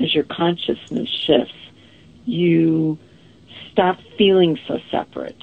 [0.00, 1.52] as your consciousness shifts.
[2.24, 2.98] You
[3.70, 5.42] stop feeling so separate.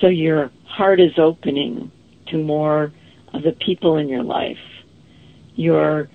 [0.00, 1.90] So your heart is opening
[2.28, 2.92] to more
[3.36, 4.58] of the people in your life.
[5.54, 6.08] You're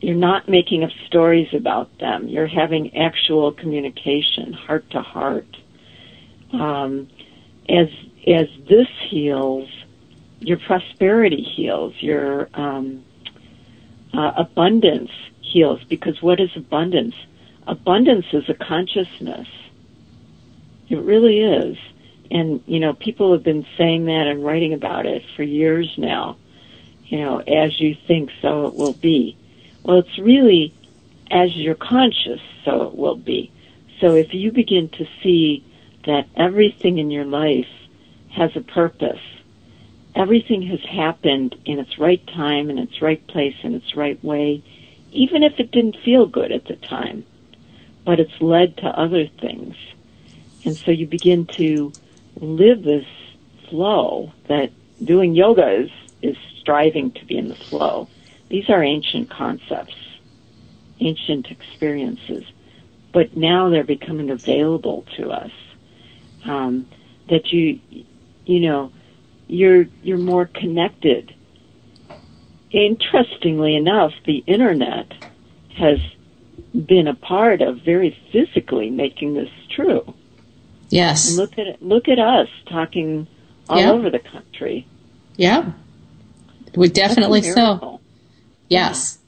[0.00, 2.28] you're not making up stories about them.
[2.28, 5.46] You're having actual communication, heart to heart.
[6.52, 7.08] Um,
[7.68, 7.88] as
[8.26, 9.68] as this heals,
[10.40, 11.94] your prosperity heals.
[12.00, 13.04] Your um,
[14.12, 15.82] uh, abundance heals.
[15.84, 17.14] Because what is abundance?
[17.66, 19.48] Abundance is a consciousness.
[20.88, 21.76] It really is.
[22.30, 26.36] And, you know, people have been saying that and writing about it for years now.
[27.06, 29.36] You know, as you think, so it will be.
[29.84, 30.74] Well, it's really
[31.30, 33.52] as you're conscious, so it will be.
[34.00, 35.64] So if you begin to see
[36.04, 37.68] that everything in your life
[38.30, 39.20] has a purpose,
[40.14, 44.62] everything has happened in its right time, in its right place, in its right way,
[45.12, 47.24] even if it didn't feel good at the time,
[48.04, 49.76] but it's led to other things.
[50.64, 51.92] And so you begin to
[52.40, 53.06] live this
[53.68, 54.70] flow that
[55.04, 55.90] doing yoga is,
[56.22, 58.08] is striving to be in the flow.
[58.48, 59.94] These are ancient concepts,
[61.00, 62.44] ancient experiences,
[63.12, 65.50] but now they're becoming available to us.
[66.44, 66.86] Um,
[67.28, 67.80] that you,
[68.44, 68.92] you know,
[69.48, 71.34] you're you're more connected.
[72.70, 75.12] Interestingly enough, the internet
[75.76, 75.98] has
[76.86, 80.14] been a part of very physically making this true.
[80.88, 81.28] Yes.
[81.28, 83.26] And look at look at us talking
[83.68, 83.90] all Yeah.
[83.92, 84.86] over the country.
[85.36, 85.72] Yeah.
[86.74, 87.66] We definitely That's a so.
[87.66, 88.00] miracle.
[88.68, 89.18] Yes.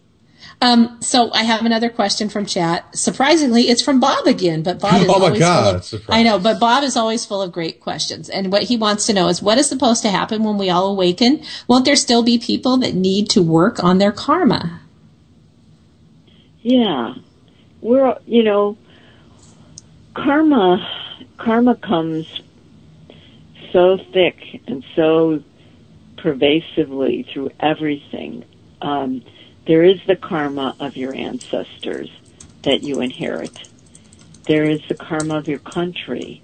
[0.61, 2.97] Um, so I have another question from chat.
[2.97, 6.19] Surprisingly, it's from Bob again, but Bob is Oh my always God, full of, surprise.
[6.19, 8.29] I know, but Bob is always full of great questions.
[8.29, 10.89] And what he wants to know is what is supposed to happen when we all
[10.89, 11.43] awaken?
[11.69, 14.81] Won't there still be people that need to work on their karma?
[16.63, 17.15] Yeah.
[17.81, 18.77] We're, you know,
[20.15, 20.85] karma,
[21.39, 22.41] karma comes
[23.73, 25.43] so thick and so
[26.17, 28.45] pervasively through everything.
[28.83, 29.23] Um,
[29.67, 32.11] there is the karma of your ancestors
[32.63, 33.69] that you inherit.
[34.47, 36.43] There is the karma of your country.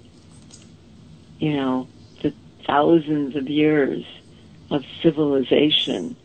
[1.39, 1.87] You know,
[2.21, 2.33] the
[2.65, 4.05] thousands of years
[4.71, 6.15] of civilization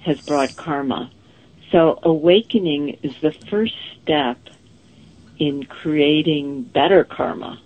[0.00, 1.10] has brought karma.
[1.70, 4.38] So awakening is the first step
[5.38, 7.60] in creating better karma.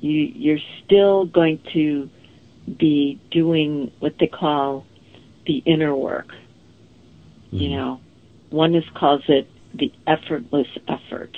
[0.00, 2.08] You, you're still going to
[2.78, 4.86] be doing what they call
[5.46, 6.28] the inner work.
[7.50, 7.76] You mm-hmm.
[7.76, 8.00] know,
[8.50, 11.36] oneness calls it the effortless effort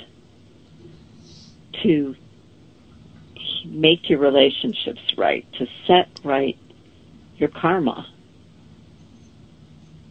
[1.83, 2.15] to
[3.65, 6.57] make your relationships right, to set right
[7.37, 8.07] your karma.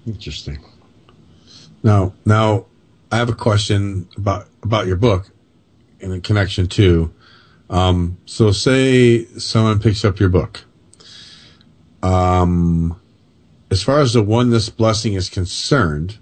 [0.06, 0.58] Interesting.
[1.82, 2.66] Now, now
[3.10, 5.30] I have a question about about your book.
[6.00, 7.12] in connection too.
[7.72, 10.60] Um, so say someone picks up your book.
[12.02, 13.00] Um,
[13.70, 16.18] as far as the oneness blessing is concerned,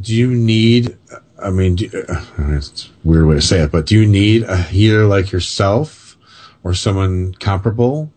[0.00, 0.98] do you need,
[1.40, 2.24] I mean, do, uh,
[2.56, 6.16] it's a weird way to say it, but do you need a healer like yourself
[6.64, 8.12] or someone comparable?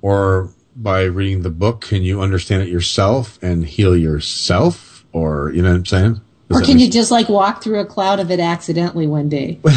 [0.00, 5.04] Or by reading the book, can you understand it yourself and heal yourself?
[5.12, 6.20] Or, you know what I'm saying?
[6.48, 9.28] Does Or can make you just like walk through a cloud of it accidentally one
[9.28, 9.60] day?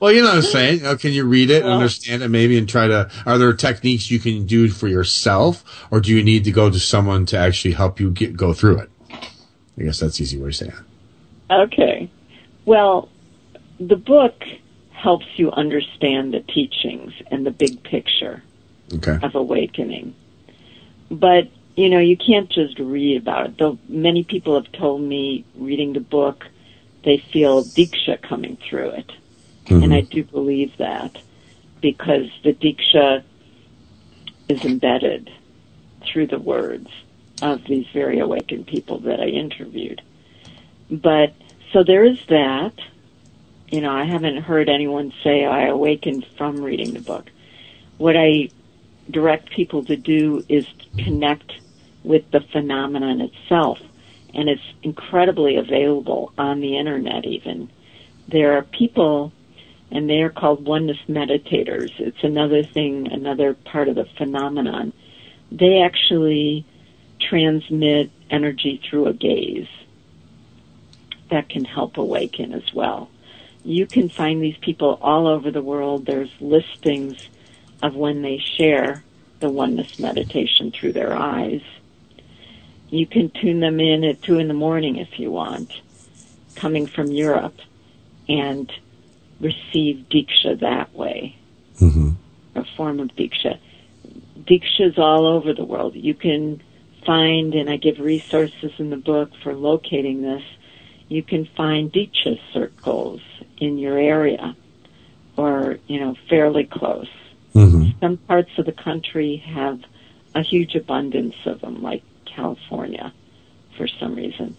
[0.00, 0.78] Well, you know what I'm saying.
[0.78, 3.52] You know, can you read it and understand it maybe and try to, are there
[3.52, 7.38] techniques you can do for yourself or do you need to go to someone to
[7.38, 8.90] actually help you get, go through it?
[9.78, 10.74] I guess that's the easy way to say it.
[11.52, 12.10] Okay.
[12.64, 13.08] Well,
[13.78, 14.34] the book
[14.90, 18.42] helps you understand the teachings and the big picture
[18.94, 19.18] Okay.
[19.22, 20.16] of awakening.
[21.10, 23.58] But, you know, you can't just read about it.
[23.58, 26.46] Though many people have told me reading the book,
[27.04, 29.12] they feel Diksha coming through it.
[29.68, 29.92] And mm-hmm.
[29.92, 31.16] I do believe that
[31.80, 33.22] because the Diksha
[34.48, 35.30] is embedded
[36.04, 36.88] through the words
[37.40, 40.02] of these very awakened people that I interviewed.
[40.90, 41.34] But
[41.72, 42.74] so there is that.
[43.68, 47.30] You know, I haven't heard anyone say I awakened from reading the book.
[47.96, 48.50] What I
[49.10, 50.66] direct people to do is
[50.98, 51.52] connect
[52.04, 53.78] with the phenomenon itself.
[54.34, 57.70] And it's incredibly available on the internet even.
[58.28, 59.32] There are people
[59.90, 61.92] and they are called oneness meditators.
[61.98, 64.94] It's another thing, another part of the phenomenon.
[65.50, 66.64] They actually
[67.20, 69.68] transmit energy through a gaze
[71.30, 73.10] that can help awaken as well.
[73.64, 76.06] You can find these people all over the world.
[76.06, 77.28] There's listings
[77.82, 79.04] of when they share
[79.40, 81.62] the oneness meditation through their eyes.
[82.92, 85.72] You can tune them in at two in the morning if you want,
[86.56, 87.58] coming from Europe,
[88.28, 88.70] and
[89.40, 91.34] receive Diksha that way,
[91.80, 92.10] mm-hmm.
[92.54, 93.58] a form of Diksha.
[94.44, 95.94] Diksha's all over the world.
[95.96, 96.62] You can
[97.06, 100.44] find, and I give resources in the book for locating this,
[101.08, 103.22] you can find Diksha circles
[103.56, 104.54] in your area
[105.38, 107.08] or, you know, fairly close.
[107.54, 107.98] Mm-hmm.
[108.00, 109.80] Some parts of the country have
[110.34, 112.02] a huge abundance of them, like
[112.34, 113.12] California,
[113.76, 114.58] for some reason.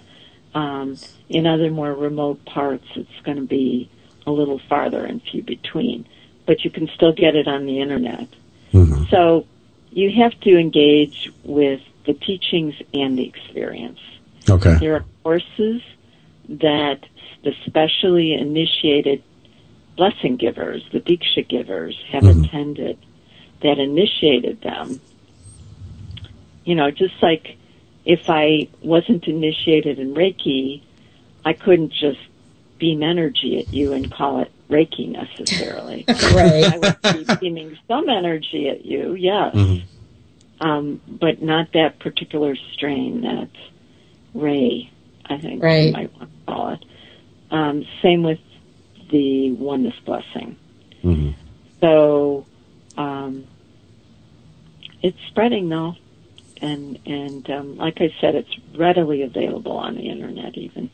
[0.56, 0.98] Um,
[1.30, 3.90] in other more remote parts, it's going to be
[4.26, 6.06] a little farther and few between,
[6.46, 8.28] but you can still get it on the internet.
[9.10, 9.46] So
[9.92, 14.00] you have to engage with the teachings and the experience.
[14.50, 14.76] Okay.
[14.76, 15.82] There are courses
[16.50, 17.00] that
[17.44, 19.24] the specially initiated
[19.96, 22.98] blessing givers, the Diksha givers, have attended
[23.62, 25.00] that initiated them.
[26.66, 27.58] You know, just like
[28.06, 30.82] if I wasn't initiated in Reiki,
[31.46, 32.20] I couldn't just
[32.80, 36.06] beam energy at you and call it Reiki necessarily.
[36.34, 36.66] Right.
[36.66, 39.56] I would be beaming some energy at you, yes.
[40.60, 43.50] Um, but not that particular strain, that
[44.34, 44.90] ray,
[45.26, 45.88] I think Right.
[45.88, 46.86] you might want to call it.
[47.52, 48.40] Um, same with
[49.12, 50.56] the oneness blessing.
[51.82, 52.46] So
[52.98, 53.46] um,
[55.02, 55.96] it's spreading though,
[56.64, 60.90] and and um, like I said, it's readily available on the internet even.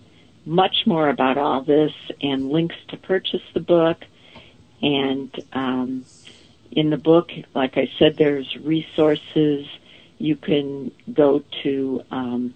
[0.44, 4.04] much more about all this and links to purchase the book.
[4.82, 6.04] And um,
[6.72, 9.68] in the book, like I said, there's resources.
[10.18, 12.56] You can go to um,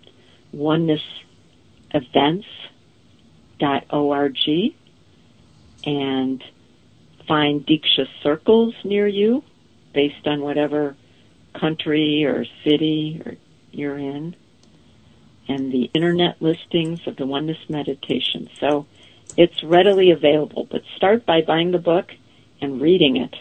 [1.93, 4.37] onenessevents.org
[5.85, 6.43] and
[7.27, 9.43] find Diksha circles near you
[9.93, 10.95] based on whatever
[11.53, 13.35] country or city or
[13.71, 14.35] you're in,
[15.47, 18.49] and the internet listings of the Oneness Meditation.
[18.59, 18.85] So
[19.37, 22.11] it's readily available, but start by buying the book
[22.61, 23.35] and reading it.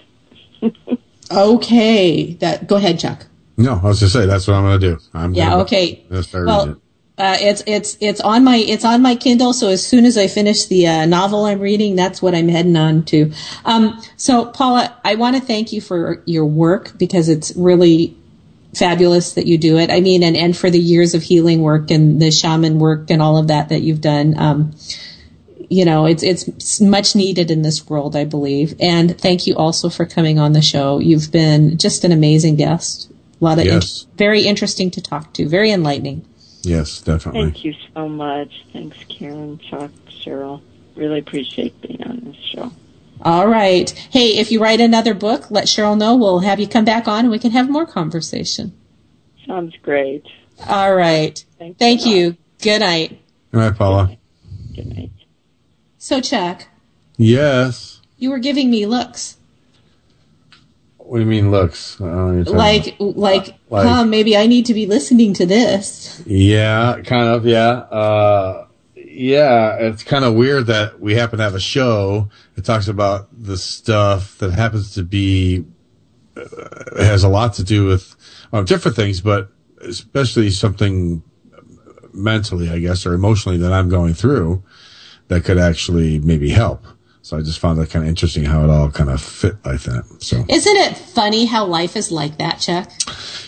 [1.31, 2.33] Okay.
[2.41, 3.27] That go ahead, Chuck.
[3.59, 4.99] No, I was just say that's what I'm going to do.
[5.13, 6.07] I'm Yeah, gonna, okay.
[6.09, 6.83] Gonna start Well, reading it.
[7.19, 9.53] Uh, it's it's it's on my it's on my Kindle.
[9.53, 12.77] So as soon as I finish the uh, novel I'm reading, that's what I'm heading
[12.77, 13.33] on to.
[13.65, 18.17] Um, so Paula, I want to thank you for your work because it's really
[18.75, 19.91] fabulous that you do it.
[19.91, 23.21] I mean, and and for the years of healing work and the shaman work and
[23.21, 24.39] all of that that you've done.
[24.39, 24.75] Um,
[25.71, 28.75] you know, it's it's much needed in this world, I believe.
[28.81, 30.99] And thank you also for coming on the show.
[30.99, 33.11] You've been just an amazing guest.
[33.41, 34.03] A lot of Yes.
[34.03, 36.25] int- very interesting to talk to, very enlightening.
[36.63, 37.45] Yes, definitely.
[37.45, 38.65] Thank you so much.
[38.73, 40.61] Thanks, Karen, Chuck, Cheryl.
[40.97, 42.73] Really appreciate being on this show.
[43.23, 43.89] All right.
[43.91, 46.17] Hey, if you write another book, let Cheryl know.
[46.17, 48.73] We'll have you come back on and we can have more conversation.
[49.47, 50.25] Sounds great.
[50.69, 51.43] All right.
[51.59, 52.15] Thanks Thank a lot.
[52.15, 52.37] you.
[52.61, 53.21] Good night.
[53.55, 54.17] All right, Paula.
[54.75, 55.11] Good night.
[55.99, 56.67] So, Chuck,
[57.17, 58.01] Yes.
[58.19, 59.38] you were giving me looks.
[61.09, 61.99] What do you mean looks?
[62.01, 63.17] I don't know what you're talking Like, about.
[63.17, 66.23] like, Like- huh, maybe I need to be listening to this.
[66.27, 67.47] Yeah, kind of.
[67.47, 67.71] Yeah.
[67.71, 72.89] Uh, yeah, it's kind of weird that we happen to have a show that talks
[72.89, 75.65] about the stuff that happens to be
[76.37, 78.15] uh, has a lot to do with
[78.53, 81.23] uh, different things, but especially something
[82.13, 84.63] mentally, I guess, or emotionally that I'm going through
[85.29, 86.85] that could actually maybe help.
[87.29, 89.83] So I just found that kind of interesting how it all kind of fit like
[89.83, 90.07] that.
[90.19, 92.91] So Isn't it funny how life is like that, Chuck?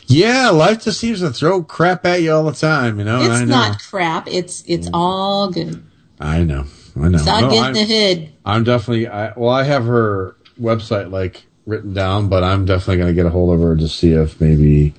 [0.06, 3.22] yeah, life just seems to throw crap at you all the time, you know.
[3.22, 3.46] It's know.
[3.46, 4.28] not crap.
[4.28, 5.82] It's it's all good.
[6.20, 6.66] I know.
[6.94, 7.16] I know.
[7.16, 8.32] It's all No, good in I'm, the hood.
[8.44, 9.08] I'm definitely.
[9.08, 13.24] I, well, I have her website like written down, but I'm definitely going to get
[13.24, 14.92] a hold of her to see if maybe,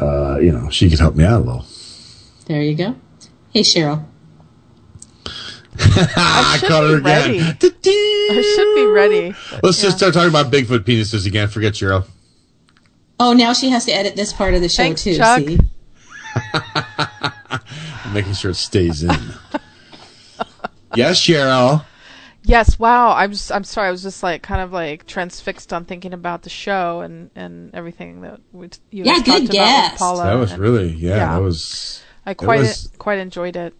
[0.00, 1.66] uh, you know, she could help me out a little.
[2.46, 2.94] There you go.
[3.52, 4.04] Hey, Cheryl.
[6.16, 7.38] I should caught her be ready.
[7.38, 7.56] again.
[7.60, 9.34] I should be ready.
[9.62, 11.48] Let's just start talking about Bigfoot penises again.
[11.48, 12.06] Forget Cheryl.
[13.20, 15.16] Oh, now she has to edit this part of the show Thanks, too.
[15.16, 15.40] Chuck.
[15.40, 15.58] See?
[16.54, 19.10] I'm making sure it stays in.
[20.94, 21.84] yes, Cheryl.
[22.44, 23.12] Yes, wow.
[23.12, 23.88] I'm just, I'm sorry.
[23.88, 27.74] I was just like kind of like transfixed on thinking about the show and and
[27.74, 29.92] everything that we you Yeah, guys good talked about guess.
[29.92, 30.24] with Paula.
[30.24, 31.16] That was and really yeah.
[31.16, 31.34] yeah.
[31.34, 32.02] That was.
[32.24, 33.74] I quite was- quite enjoyed it.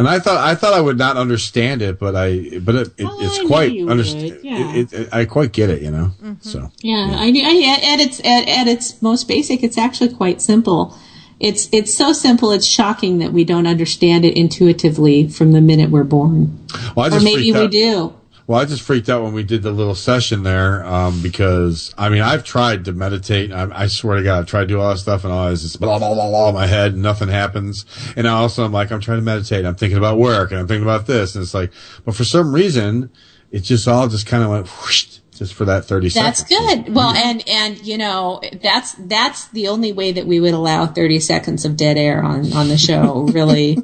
[0.00, 3.04] And I thought I thought I would not understand it, but I but it, it
[3.04, 4.40] I it's knew quite understand.
[4.42, 4.74] yeah.
[4.74, 6.12] It, it, I quite get it, you know.
[6.22, 6.40] Mm-hmm.
[6.40, 10.96] So Yeah, I, I at its at, at its most basic, it's actually quite simple.
[11.38, 12.50] It's it's so simple.
[12.50, 16.66] It's shocking that we don't understand it intuitively from the minute we're born,
[16.96, 17.70] well, I or maybe we out.
[17.70, 18.14] do.
[18.46, 22.08] Well, I just freaked out when we did the little session there um, because I
[22.08, 23.52] mean I've tried to meditate.
[23.52, 25.76] I, I swear to God, I've tried to do all that stuff, and all this
[25.76, 27.86] blah blah blah blah in my head, and nothing happens.
[28.16, 29.64] And I also I'm like I'm trying to meditate.
[29.64, 31.72] I'm thinking about work, and I'm thinking about this, and it's like,
[32.04, 33.10] but for some reason,
[33.50, 36.50] it just all just kind of went whoosh, just for that thirty That's seconds.
[36.50, 36.94] That's good.
[36.94, 41.18] Well, and and you know that's that's the only way that we would allow thirty
[41.18, 43.76] seconds of dead air on on the show, really,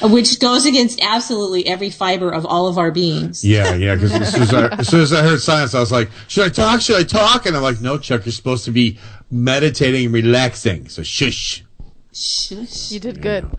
[0.00, 3.44] which goes against absolutely every fiber of all of our beings.
[3.44, 3.94] Yeah, yeah.
[3.94, 6.46] Because as, soon as, I- as soon as I heard silence, I was like, "Should
[6.46, 6.80] I talk?
[6.80, 8.24] Should I talk?" And I'm like, "No, Chuck.
[8.24, 8.98] You're supposed to be
[9.30, 10.88] meditating and relaxing.
[10.88, 11.62] So shush."
[12.14, 12.90] Shush.
[12.90, 13.50] You did good.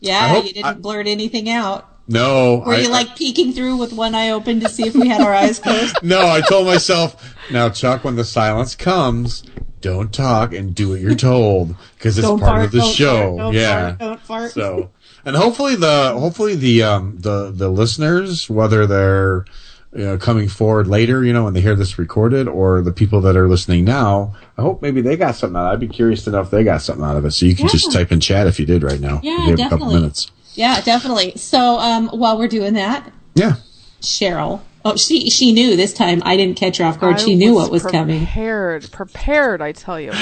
[0.00, 1.88] Yeah, hope- you didn't blurt anything out.
[2.06, 5.08] No, Were I, you like peeking through with one eye open to see if we
[5.08, 5.96] had our eyes closed?
[6.02, 6.26] no.
[6.26, 9.42] I told myself, now, Chuck, when the silence comes,
[9.80, 13.38] don't talk and do what you're told because it's part fart, of the show.
[13.38, 13.88] fart, yeah.
[13.88, 14.50] fart, don't fart.
[14.52, 14.90] So,
[15.24, 19.46] and hopefully the hopefully the um the the listeners, whether they're
[19.94, 23.20] you know, coming forward later, you know, when they hear this recorded, or the people
[23.20, 25.66] that are listening now, I hope maybe they got something out.
[25.66, 25.74] of it.
[25.74, 27.30] I'd be curious to know if they got something out of it.
[27.30, 29.20] So you can just type in chat if you did right now.
[29.22, 29.94] Yeah, have a couple definitely.
[29.94, 30.30] minutes.
[30.54, 31.32] Yeah, definitely.
[31.36, 33.56] So um, while we're doing that, Yeah.
[34.00, 34.60] Cheryl.
[34.86, 36.22] Oh, she she knew this time.
[36.26, 37.16] I didn't catch her off guard.
[37.16, 38.18] I she knew what was coming.
[38.26, 39.62] Prepared, prepared.
[39.62, 40.12] I tell you.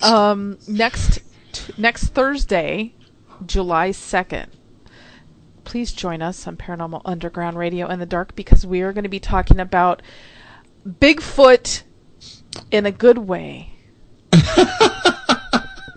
[0.00, 1.20] Um, next
[1.52, 2.94] t- next Thursday,
[3.44, 4.52] July second.
[5.64, 9.08] Please join us on Paranormal Underground Radio in the Dark because we are going to
[9.10, 10.02] be talking about
[10.86, 11.82] Bigfoot
[12.70, 13.74] in a good way.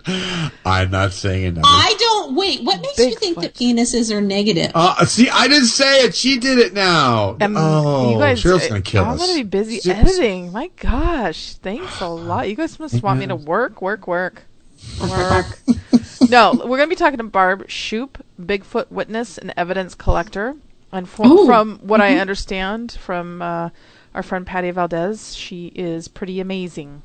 [0.64, 1.62] I'm not saying it.
[1.64, 2.62] I don't wait.
[2.62, 4.70] What makes you think that penises are negative?
[4.74, 6.14] Uh, see, I didn't say it.
[6.14, 7.36] She did it now.
[7.40, 9.20] And oh, you guys, Cheryl's gonna kill I'm us.
[9.20, 10.52] gonna be busy Ser- editing.
[10.52, 12.48] My gosh, thanks a lot.
[12.48, 14.44] You guys must want me to work, work, work,
[15.00, 15.58] work.
[16.30, 20.54] no, we're gonna be talking to Barb Shoop, Bigfoot witness and evidence collector,
[20.92, 22.20] and from, Ooh, from what I mhm.
[22.20, 23.70] understand from uh,
[24.14, 27.02] our friend Patty Valdez, she is pretty amazing.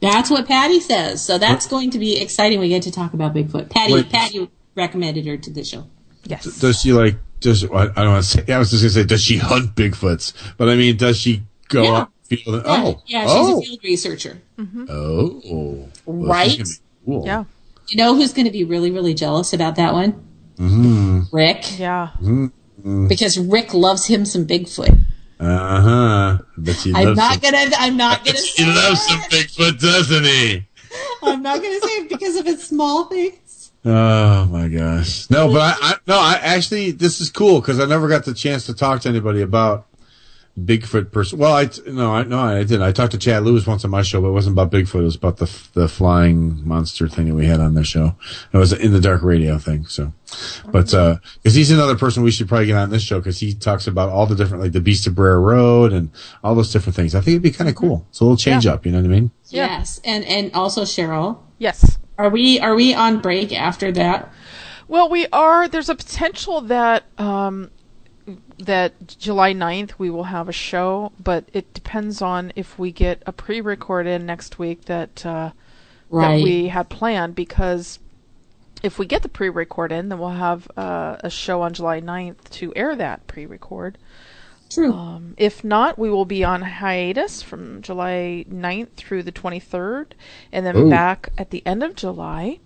[0.00, 1.22] That's what Patty says.
[1.22, 2.58] So that's going to be exciting.
[2.60, 3.70] We get to talk about Bigfoot.
[3.70, 4.10] Patty, Wait.
[4.10, 5.86] Patty recommended her to the show.
[6.24, 6.44] Yes.
[6.60, 7.16] Does she like?
[7.40, 8.52] Does I don't want to say?
[8.52, 10.34] I was just gonna say, does she hunt Bigfoots?
[10.58, 11.92] But I mean, does she go Yeah.
[11.92, 12.12] up?
[12.24, 14.40] Feel the, oh, yeah, she's oh, a field researcher.
[14.88, 16.50] oh, Well, Right?
[16.50, 17.26] she's gonna be Cool.
[17.26, 17.44] Yeah.
[17.88, 20.12] You know who's going to be really, really jealous about that one?
[20.58, 21.22] Mm-hmm.
[21.32, 21.78] Rick.
[21.78, 22.10] Yeah.
[22.20, 23.08] Mm-hmm.
[23.08, 24.96] Because Rick loves him some Bigfoot.
[25.40, 26.38] Uh huh.
[26.58, 27.70] But she I'm not some, gonna.
[27.78, 28.38] I'm not gonna.
[28.38, 30.66] He loves some Bigfoot, doesn't he?
[31.22, 33.72] I'm not gonna say it because of its small things.
[33.84, 35.30] Oh my gosh.
[35.30, 38.34] No, but I, I no, I actually this is cool because I never got the
[38.34, 39.86] chance to talk to anybody about
[40.58, 41.38] Bigfoot person.
[41.38, 42.82] Well, I no, I no, I did.
[42.82, 45.00] I talked to Chad Lewis once on my show, but it wasn't about Bigfoot.
[45.00, 48.16] It was about the the flying monster thing that we had on their show.
[48.52, 49.86] It was in the dark radio thing.
[49.86, 50.12] So,
[50.66, 53.54] but uh, because he's another person we should probably get on this show because he
[53.54, 56.10] talks about all the different like the Beast of Bray Road and
[56.42, 57.14] all those different things.
[57.14, 58.04] I think it'd be kind of cool.
[58.10, 58.72] It's a little change Yeah.
[58.74, 58.84] up.
[58.84, 59.30] You know what I mean?
[59.48, 61.38] Yes, and and also Cheryl.
[61.58, 61.96] Yes.
[62.18, 64.30] Are we are we on break after that?
[64.88, 65.68] Well, we are.
[65.68, 67.70] There's a potential that um,
[68.58, 73.22] that July 9th we will have a show, but it depends on if we get
[73.26, 75.50] a pre-record in next week that uh,
[76.10, 76.38] Right.
[76.38, 77.34] that we had planned.
[77.34, 77.98] Because
[78.82, 82.50] if we get the pre-record in, then we'll have uh, a show on July 9th
[82.50, 83.96] to air that pre-record.
[84.68, 84.92] True.
[84.92, 90.12] Um, if not, we will be on hiatus from July 9th through the 23rd,
[90.52, 90.90] and then Ooh.
[90.90, 92.60] back at the end of July.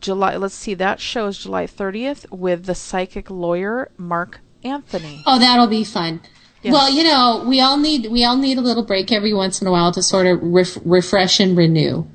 [0.00, 5.22] July, let's see, that show is July 30th with the psychic lawyer Mark Anthony.
[5.26, 6.20] Oh, that'll be fun.
[6.62, 6.72] Yes.
[6.72, 9.66] Well, you know, we all need we all need a little break every once in
[9.66, 12.06] a while to sort of ref- refresh and renew.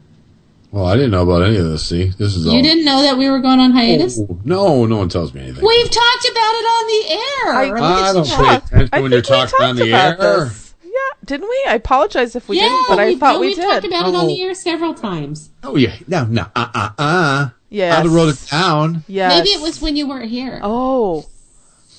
[0.72, 1.86] Well, I didn't know about any of this.
[1.86, 2.54] See, this is all.
[2.54, 4.20] You didn't know that we were going on hiatus?
[4.20, 5.66] Oh, no, no one tells me anything.
[5.66, 7.54] We've talked about it on the air.
[7.56, 10.46] I don't pay attention when you're talking on the about air.
[10.46, 10.76] this.
[10.84, 10.92] Yeah,
[11.26, 11.66] didn't we?
[11.68, 13.64] I apologize if we yeah, didn't, but I we, thought no, we we've did.
[13.64, 14.28] talked about it on Oh.
[14.28, 15.50] the air several times.
[15.64, 17.50] Oh yeah, no, no, uh, uh, uh.
[17.70, 17.98] Yes.
[17.98, 19.04] I'd have wrote it down.
[19.08, 19.38] Yes.
[19.38, 20.60] Maybe it was when you weren't here.
[20.64, 21.26] Oh,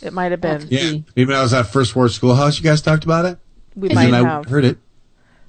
[0.02, 0.66] it might have been.
[0.70, 2.58] Yeah, maybe I was at First Ward Schoolhouse.
[2.58, 3.38] You guys talked about it.
[3.74, 4.44] We and might then I have.
[4.46, 4.78] heard it.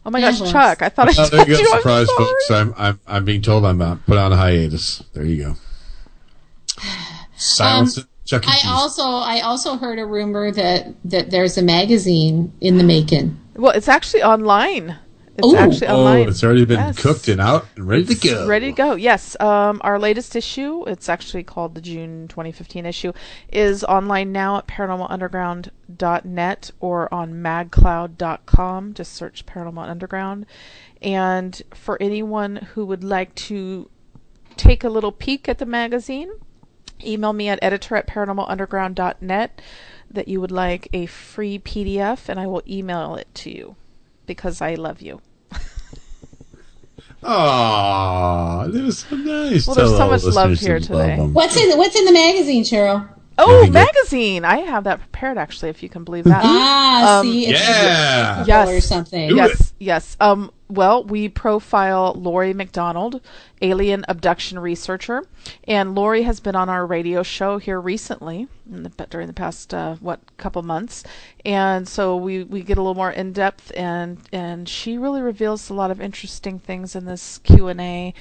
[0.05, 0.39] Oh my gosh.
[0.51, 0.81] Chuck!
[0.81, 1.69] I thought I Oh, told there you go, you.
[1.71, 2.25] I'm surprise, sorry.
[2.25, 2.51] folks.
[2.51, 5.03] I'm, I'm I'm being told I'm uh, put on a hiatus.
[5.13, 5.55] There you go.
[7.35, 8.07] Silence Um, it.
[8.25, 8.47] Chuck.
[8.47, 8.65] I Cheese.
[8.71, 13.39] also I also heard a rumor that that there's a magazine in the making.
[13.55, 14.95] Well, it's actually online.
[15.39, 15.55] It's Ooh.
[15.55, 17.01] actually oh, it's already been Yes.
[17.01, 18.45] cooked and out and ready to go.
[18.45, 18.95] Ready to go.
[18.95, 19.39] Yes.
[19.39, 23.13] Um, our latest issue, it's actually called the June 2015 issue,
[23.51, 28.93] is online now at paranormalunderground.net or on magcloud.com.
[28.93, 30.45] Just search Paranormal Underground.
[31.01, 33.89] And for anyone who would like to
[34.57, 36.31] take a little peek at the magazine,
[37.01, 39.61] email me at editor at paranormalunderground.net
[40.11, 43.75] that you would like a free PDF and I will email it to you
[44.25, 45.21] because I love you.
[47.23, 49.67] Aw, that was so nice.
[49.67, 51.17] Well, there's so much love here you love today.
[51.17, 53.07] What's in What's in the magazine, Cheryl?
[53.41, 53.73] Oh, Very good.
[53.73, 54.43] magazine!
[54.45, 56.41] I have that prepared actually, if you can believe that.
[56.43, 58.43] Ah, Um, see, it's Yeah.
[58.45, 58.69] Yes.
[58.69, 59.29] or something.
[59.29, 60.17] Do yes, yes.
[60.19, 63.21] Um, well, we profile Lori McDonald,
[63.61, 65.23] alien abduction researcher,
[65.67, 69.73] and Lori has been on our radio show here recently, in the, during the past
[69.73, 71.03] uh, what couple months,
[71.45, 75.69] and so we, we get a little more in depth, and and she really reveals
[75.69, 78.13] a lot of interesting things in this Q and A.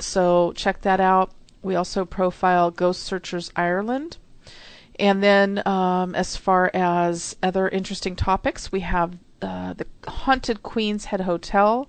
[0.00, 1.30] So check that out.
[1.62, 4.18] We also profile Ghost Searchers Ireland.
[4.98, 11.06] And then, um, as far as other interesting topics, we have uh, the Haunted Queen's
[11.06, 11.88] Head Hotel,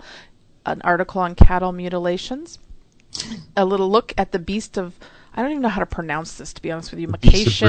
[0.65, 2.59] an article on cattle mutilations,
[3.55, 4.95] a little look at the beast of,
[5.33, 7.67] I don't even know how to pronounce this, to be honest with you, Macation.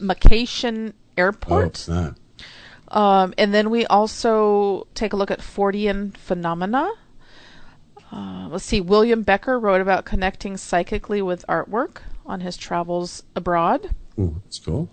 [0.00, 1.66] Macation Oh, Airport.
[1.66, 2.16] it's not.
[2.88, 6.90] Um, and then we also take a look at Fortean phenomena.
[8.12, 13.94] Uh, let's see, William Becker wrote about connecting psychically with artwork on his travels abroad.
[14.18, 14.88] Ooh, that's cool.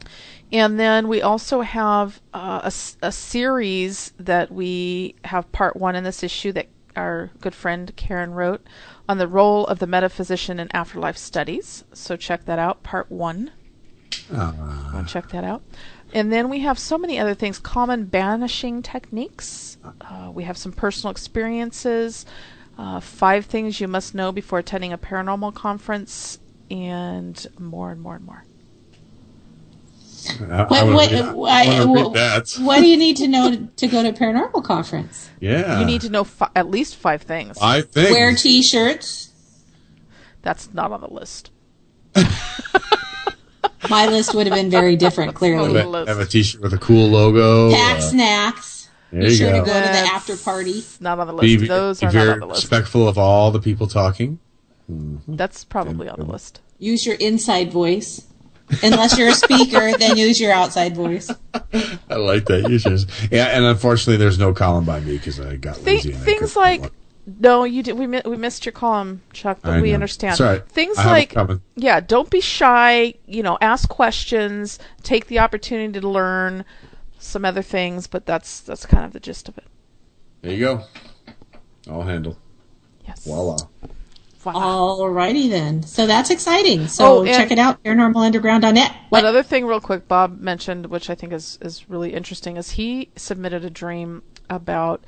[0.52, 6.04] And then we also have uh, a, a series that we have part one in
[6.04, 8.62] this issue that our good friend Karen wrote
[9.10, 11.84] on the role of the metaphysician in afterlife studies.
[11.94, 13.52] So check that out, part one.
[14.94, 15.64] I'll check that out.
[16.14, 19.78] And then we have so many other things common banishing techniques.
[20.02, 22.26] Uh, we have some personal experiences,
[22.78, 26.40] uh, five things you must know before attending a paranormal conference,
[26.70, 28.46] and more and more and more.
[30.30, 32.50] I, I What, wanna what, read- I- I read what- that.
[32.60, 35.30] what do you need to know to, to go to a paranormal conference?
[35.40, 35.80] Yeah.
[35.80, 37.58] You need to know fi- at least five things.
[37.58, 38.12] Five things.
[38.12, 39.30] Wear T-shirts.
[40.42, 41.52] That's not on the list.
[43.90, 45.36] My list would have been very different.
[45.36, 47.72] Clearly, have, a, have a T-shirt with a cool logo.
[47.72, 48.90] pack uh, snacks.
[49.12, 49.60] There Be you sure go.
[49.60, 50.84] to go to the after party.
[51.02, 51.62] Not on the list.
[51.62, 52.64] Be, Those be are not on the list.
[52.64, 54.40] respectful of all the people talking.
[54.88, 56.62] That's probably on the list.
[56.80, 58.26] Use your inside voice.
[58.82, 61.30] Unless you're a speaker, then use your outside voice.
[62.10, 62.68] I like that.
[62.70, 66.12] You just yeah, and unfortunately, there's no column by me because I got Thi- lazy.
[66.14, 66.92] and I things like
[67.26, 67.98] no, you did.
[67.98, 69.96] We mi- we missed your column, Chuck, but I we know.
[69.96, 70.34] understand.
[70.34, 70.68] It's all right.
[70.68, 71.62] Things I have like coming.
[71.76, 73.14] yeah, don't be shy.
[73.28, 74.80] You know, ask questions.
[75.04, 76.66] Take the opportunity to learn
[77.20, 78.08] some other things.
[78.08, 79.66] But that's that's kind of the gist of it.
[80.42, 80.84] there you go.
[81.90, 82.38] I'll handle.
[83.06, 83.24] Yes.
[83.26, 83.58] Voila.
[84.52, 85.84] Alrighty then.
[85.84, 86.88] So that's exciting.
[86.88, 88.96] So Oh, check it out, paranormalunderground.net.
[89.10, 89.20] What?
[89.20, 93.10] Another thing, real quick, Bob mentioned, which I think is is really interesting, is he
[93.16, 95.04] submitted a dream about.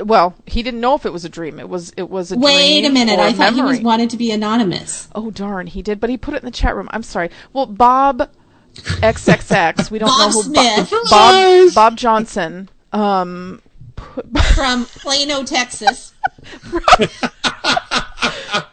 [0.00, 1.60] Well, he didn't know if it was a dream.
[1.60, 3.20] It was it was a Wait a minute.
[3.20, 5.08] I thought he was wanted to be anonymous.
[5.14, 6.88] Oh darn, he did, but he put it in the chat room.
[6.90, 7.30] I'm sorry.
[7.52, 8.28] Well, Bob
[8.74, 10.90] XXX, we don't Bob know who Smith.
[10.90, 12.68] Bob, Bob Bob Johnson.
[12.92, 13.62] Um,
[14.54, 16.12] From Plano, Texas.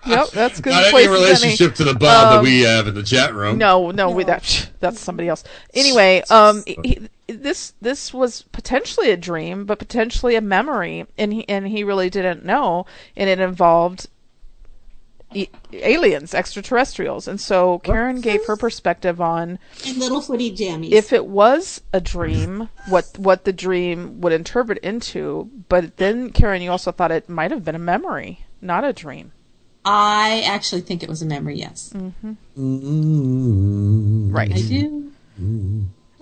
[0.07, 0.71] yep, that's good.
[0.71, 3.33] Not any place as relationship to the Bob that Um, we have in the chat
[3.33, 3.57] room.
[3.57, 5.43] No, no, we that that's somebody else.
[5.73, 11.47] Anyway, um, he, this this was potentially a dream, but potentially a memory, and he
[11.49, 14.07] and he really didn't know, and it involved
[15.33, 20.91] e- aliens, extraterrestrials, and so Karen gave her perspective on And little footy jammies.
[20.91, 25.49] if it was a dream, what what the dream would interpret into.
[25.67, 29.31] But then, Karen, you also thought it might have been a memory, not a dream.
[29.85, 31.93] I actually think it was a memory, yes.
[31.95, 32.33] Mm-hmm.
[34.31, 34.51] Right.
[34.51, 35.11] I do.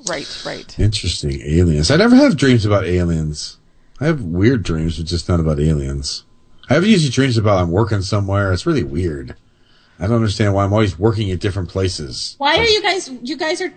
[0.08, 0.80] Right, right.
[0.80, 1.42] Interesting.
[1.42, 1.90] Aliens.
[1.90, 3.58] I never have dreams about aliens.
[4.02, 6.26] I have weird dreams, but just not about aliens.
[6.70, 8.52] I have usually dreams about I'm working somewhere.
[8.52, 9.36] It's really weird.
[10.00, 12.36] I don't understand why I'm always working at different places.
[12.40, 13.10] Why are you guys?
[13.22, 13.72] You guys are.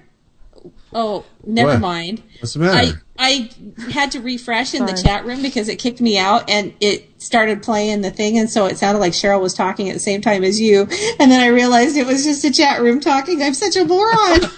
[0.92, 1.80] Oh, never What?
[1.80, 2.22] mind.
[2.40, 3.00] What's the matter?
[3.18, 3.50] I I
[3.90, 7.62] had to refresh in the chat room because it kicked me out and it started
[7.62, 10.44] playing the thing and so it sounded like Cheryl was talking at the same time
[10.44, 10.82] as you
[11.18, 13.42] and then I realized it was just a chat room talking.
[13.42, 14.40] I'm such a moron.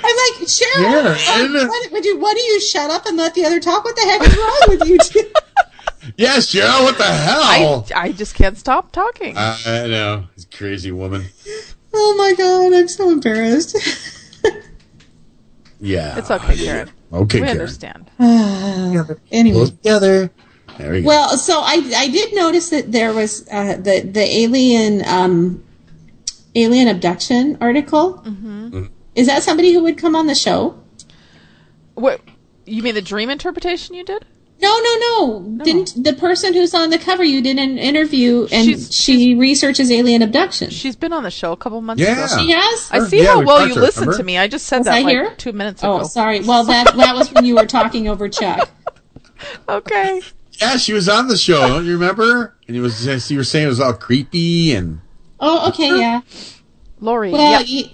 [0.00, 1.16] I'm like Cheryl.
[1.16, 1.56] Karen.
[1.56, 2.18] uh, what, would you?
[2.18, 3.84] Why do you shut up and let the other talk?
[3.84, 4.98] What the heck is wrong with you?
[4.98, 5.30] two?
[6.16, 6.84] Yes, Cheryl.
[6.84, 7.86] What the hell?
[7.94, 9.36] I just can't stop talking.
[9.36, 10.24] I, I know.
[10.34, 11.26] This crazy woman.
[12.00, 12.72] Oh my god!
[12.72, 13.76] I'm so embarrassed.
[15.80, 16.18] Yeah.
[16.18, 16.90] It's okay, Karen.
[17.12, 17.60] Okay, we Karen.
[17.60, 18.10] understand.
[19.30, 19.58] anyway.
[19.58, 20.30] Pull together.
[20.76, 21.08] There we go.
[21.08, 25.64] Well, so I I did notice that there was uh, the the alien um,
[26.54, 28.22] alien abduction article.
[28.24, 28.86] Mm-hmm.
[29.14, 30.80] Is that somebody who would come on the show?
[31.94, 32.20] What
[32.64, 34.24] you mean the dream interpretation you did?
[34.60, 35.64] No, no, no.
[35.64, 39.90] Didn't the person who's on the cover you did an interview and She's- she researches
[39.90, 40.70] alien abduction?
[40.70, 42.24] She's been on the show a couple months Yeah.
[42.24, 42.42] ago.
[42.42, 42.88] She has.
[42.90, 44.36] I see Yeah, how we well you to her, listened to me.
[44.36, 45.34] I just said Was that I like here?
[45.36, 46.04] two minutes oh, ago.
[46.04, 46.40] Oh, sorry.
[46.40, 48.68] Well, that that was when you were talking over Chuck.
[49.68, 50.20] Okay.
[50.60, 51.68] Yeah, she was on the show.
[51.68, 52.56] Don't you remember?
[52.66, 55.00] And it was you were saying it was all creepy and
[55.38, 56.22] Oh, okay, yeah.
[57.00, 57.30] Lori.
[57.30, 57.82] Well, yeah.
[57.84, 57.90] y-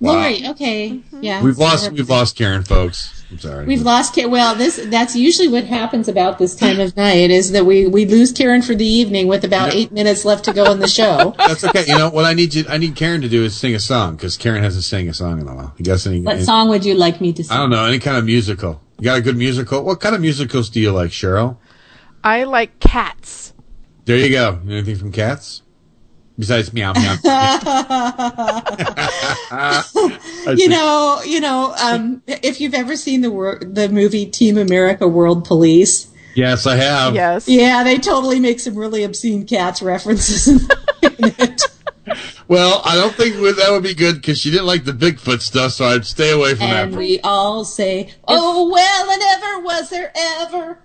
[0.00, 1.22] Lori, okay, mm-hmm.
[1.22, 1.42] yeah.
[1.42, 3.21] we've lost we've lost Karen, folks.
[3.32, 3.64] I'm sorry.
[3.64, 4.30] We've lost Karen.
[4.30, 8.04] Well, this that's usually what happens about this time of night is that we we
[8.04, 9.74] lose Karen for the evening with about Yep.
[9.74, 11.34] eight minutes left to go in the show.
[11.38, 11.84] That's okay.
[11.86, 14.16] You know what I need you I need Karen to do is sing a song
[14.16, 15.74] because Karen hasn't sang a song in a while.
[15.78, 16.20] You got any?
[16.20, 18.82] what any- song would you like me to I don't know any kind of musical.
[18.98, 19.82] You got a good musical?
[19.82, 21.56] What kind of musicals do you like, Cheryl?
[22.22, 23.54] I like cats.
[24.04, 24.60] There you go.
[24.68, 25.61] Anything from Cats?
[26.38, 27.16] Besides meow meow.
[29.54, 34.56] I you know, you know, um, if you've ever seen the wor- the movie Team
[34.56, 37.14] America: World Police, Yes, I have.
[37.14, 37.48] Yes.
[37.48, 40.60] yeah, they totally make some really obscene cats references in
[41.02, 41.62] it.
[42.48, 45.72] Well, I don't think that would be good because she didn't like the Bigfoot stuff,
[45.72, 46.98] so I'd stay away from and that.
[46.98, 50.78] we all say, "Oh well, and ever was there ever."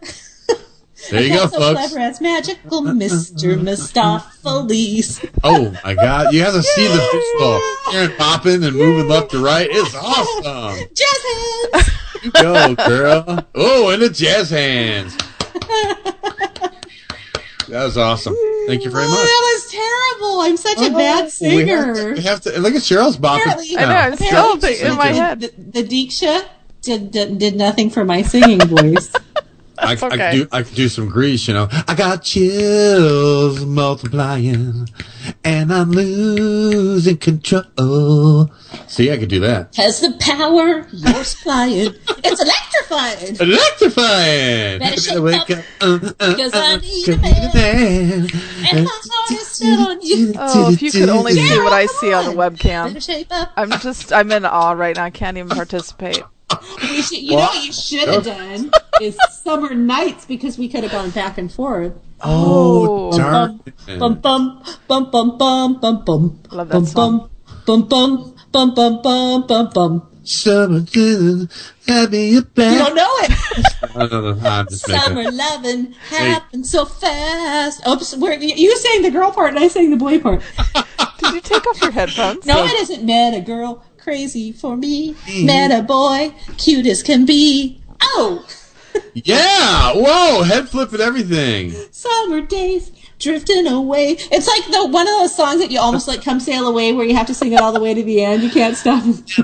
[1.09, 1.79] There you go, so folks.
[1.79, 5.29] clever as magical Mister Mistoffelees.
[5.43, 6.33] Oh my God!
[6.33, 7.61] You have to see the visual.
[7.91, 9.67] Karen popping and moving left to right.
[9.71, 10.87] It's awesome.
[10.93, 11.23] Jazz
[11.73, 11.89] hands.
[12.23, 13.47] You go, girl.
[13.55, 15.15] Oh, and the jazz hands.
[17.69, 18.33] That was awesome.
[18.67, 19.25] Thank you very Oh, much.
[19.25, 20.41] that was terrible.
[20.41, 21.93] I'm such a oh, bad We have, singer.
[21.95, 23.41] to, we have to look at Cheryl's bopping.
[23.41, 24.07] Apparently, I know, now.
[24.07, 25.39] it's still apparently in my the- head.
[25.41, 26.45] The, the Diksha
[26.81, 29.11] did, did did nothing for my singing voice.
[29.79, 30.09] I, I okay.
[30.09, 31.67] could do I could do some grease, you know.
[31.87, 34.87] I got chills multiplying,
[35.43, 38.51] and I'm losing control.
[38.87, 39.75] See, I could do that.
[39.75, 41.93] Has the power you're supplying.
[42.23, 43.35] It's electrifying.
[43.39, 44.79] Electrifying.
[44.79, 47.51] Better shake Wake up, up, uh, uh, because uh, I uh, need a need a
[47.53, 48.27] man.
[48.71, 50.33] And my heart is set on you.
[50.37, 53.05] Oh, if you could only see what I see on the Better webcam.
[53.05, 53.51] shape up.
[53.55, 55.05] I'm just, I'm in awe right now.
[55.05, 56.23] I can't even participate.
[56.81, 58.71] We should, you know what you should have done
[59.01, 61.93] is summer nights because we could have gone back and forth.
[62.21, 63.99] Oh, darn it.
[63.99, 66.43] Bum bum bum bum bum bum bum.
[66.51, 67.29] Love that bum, song.
[67.65, 70.09] Bum bum bum bum bum bum bum.
[70.23, 71.49] Summer lovin',
[71.87, 73.31] have me a You don't know it.
[74.45, 77.85] I'm just making Summer loving happened so fast.
[77.87, 80.41] Oops, where you you sang the girl part and I sang the boy part.
[81.19, 82.45] Did you take off your headphones?
[82.45, 83.05] No, it isn't.
[83.05, 85.13] Met a girl crazy for me.
[85.13, 85.45] Mm-hmm.
[85.45, 87.81] Met a boy cute as can be.
[88.01, 88.47] Oh,
[89.13, 89.91] Yeah!
[89.93, 90.43] Whoa!
[90.43, 91.71] Head flip and everything.
[91.91, 92.89] summer days
[93.19, 94.15] drifting away.
[94.31, 97.05] It's like the one of those songs that you almost like come sail away where
[97.05, 98.43] you have to sing it all the way to the end.
[98.43, 99.03] You can't stop.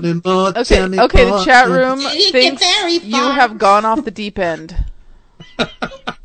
[0.56, 1.26] Okay, okay.
[1.26, 2.64] The chat room You thinks
[3.04, 4.86] you have gone off the deep end.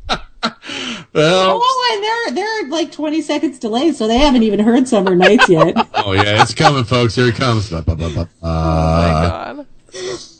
[1.13, 5.15] Well, Oh, and they're they're like twenty seconds delayed, so they haven't even heard Summer
[5.15, 5.73] Nights yet.
[5.95, 7.15] oh yeah, it's coming, folks.
[7.15, 7.69] Here it comes.
[7.69, 7.83] Ba.
[7.87, 9.67] Oh Uh, God.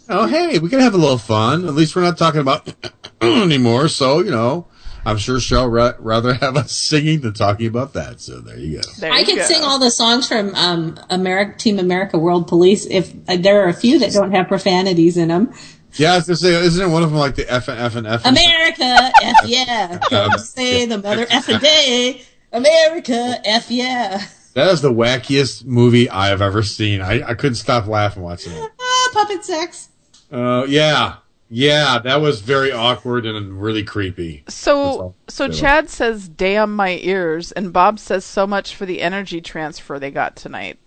[0.10, 1.66] oh, hey, we can have a little fun.
[1.68, 2.72] At least we're not talking about
[3.22, 3.88] anymore.
[3.88, 4.68] So you know,
[5.06, 8.20] I'm sure she'll ra- rather have us singing than talking about that.
[8.22, 8.82] So there you go.
[9.00, 9.44] There I you can go.
[9.44, 12.86] sing all the songs from um, America, Team America World Police.
[12.86, 15.52] If uh, there are a few that don't have profanities in them,
[15.94, 17.96] Yeah, I was gonna say, isn't it one of them like the F and F
[17.96, 18.26] and F?
[18.26, 22.22] and- America, F yeah, come say the mother F a day,
[22.52, 24.26] America, F yeah.
[24.54, 27.02] That is the wackiest movie I have ever seen.
[27.02, 28.72] I, I couldn't stop laughing watching it.
[28.80, 29.90] Ah, puppet sex.
[30.32, 31.18] Uh, yeah,
[31.50, 34.44] yeah, that was very awkward and really creepy.
[34.48, 39.42] So, so Chad says, "Damn my ears," and Bob says, "So much for the energy
[39.42, 40.78] transfer they got tonight."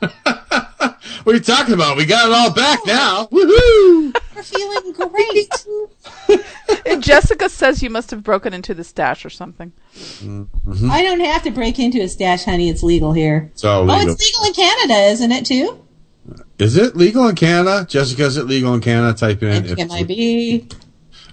[1.24, 1.96] What are you talking about?
[1.96, 3.26] We got it all back now.
[3.26, 4.14] Woohoo!
[4.34, 5.66] We're feeling great.
[6.84, 9.72] And Jessica says you must have broken into the stash or something.
[9.94, 10.90] Mm-hmm.
[10.90, 12.68] I don't have to break into a stash, honey.
[12.68, 13.50] It's legal here.
[13.52, 15.82] It's all Oh, it's legal in Canada, isn't it too?
[16.58, 17.86] Is it legal in Canada?
[17.88, 19.16] Jessica, is it legal in Canada?
[19.16, 19.50] Type in.
[19.50, 20.68] I think it might be.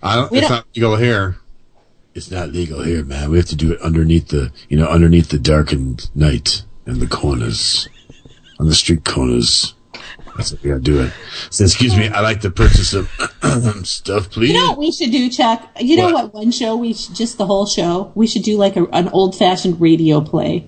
[0.02, 1.38] I don't, We it's don't- not legal here.
[2.16, 3.32] It's not legal here, man.
[3.32, 7.08] We have to do it underneath the, you know, underneath the darkened night and the
[7.08, 7.88] corners,
[8.64, 9.74] on the street corners.
[10.38, 11.14] That's what we gotta do it.
[11.52, 13.08] So, excuse me, I'd like to purchase some
[13.84, 14.50] stuff, please.
[14.52, 15.70] You know what we should do, Chuck?
[15.80, 16.14] You know What?
[16.26, 16.34] what?
[16.34, 18.12] One show we should, just the whole show.
[18.16, 20.68] We should do like a, an old fashioned radio play.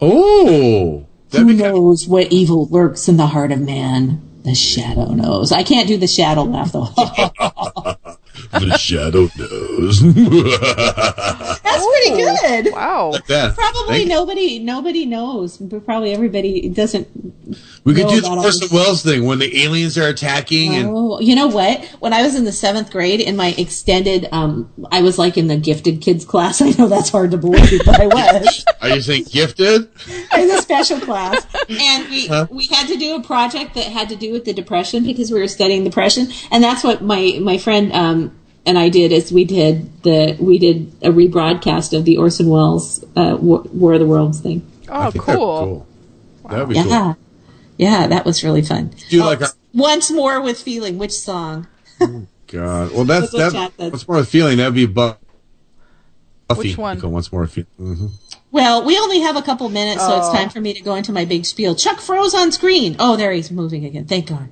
[0.00, 4.20] oh, Who knows what evil lurks in the heart of man?
[4.44, 5.50] The shadow knows.
[5.50, 6.86] I can't do the shadow laugh though.
[8.50, 10.00] the shadow knows.
[11.62, 12.72] That's pretty good.
[12.72, 13.10] Wow.
[13.12, 13.54] Like that.
[13.54, 14.08] Probably Thank you.
[14.08, 15.56] nobody nobody knows.
[15.58, 17.08] But probably everybody doesn't.
[17.84, 18.68] We could know do the all Orson.
[18.72, 21.84] Welles thing when the aliens are attacking and Oh, you know what?
[22.00, 25.46] When I was in the seventh grade in my extended, um, I was like in
[25.46, 26.60] the gifted kids class.
[26.66, 28.64] I know that's hard to believe, but I was.
[28.82, 29.88] are you saying gifted?
[30.36, 32.46] in a special class, and we Huh?
[32.50, 35.38] we had to do a project that had to do with the depression because we
[35.38, 38.36] were studying depression, and that's what my my friend um,
[38.66, 43.02] and I did is we did the we did a rebroadcast of the Orson Welles
[43.16, 44.66] uh, War, War of the Worlds thing.
[44.88, 45.86] Oh, think that'd be cool.
[46.48, 47.16] That'd be Yeah, cool.
[47.78, 48.92] yeah, that was really fun.
[49.08, 50.98] Do like a Once more with feeling.
[50.98, 51.66] Which song?
[51.98, 52.92] God.
[52.92, 53.52] Well, that's That's what that.
[53.52, 53.92] Chad said.
[53.92, 54.58] What's more of a feeling?
[54.58, 55.14] That'd be Bu-
[56.48, 56.68] Buffy.
[56.68, 57.00] Which one?
[57.10, 57.40] Once more.
[57.42, 57.66] with Feeling.
[57.96, 58.06] hmm
[58.52, 60.32] Well, we only have a couple minutes, so it's Oh.
[60.32, 61.74] time for me to go into my big spiel.
[61.74, 62.94] Chuck froze on screen.
[63.00, 64.06] Oh, there he's moving again.
[64.06, 64.48] Thank God.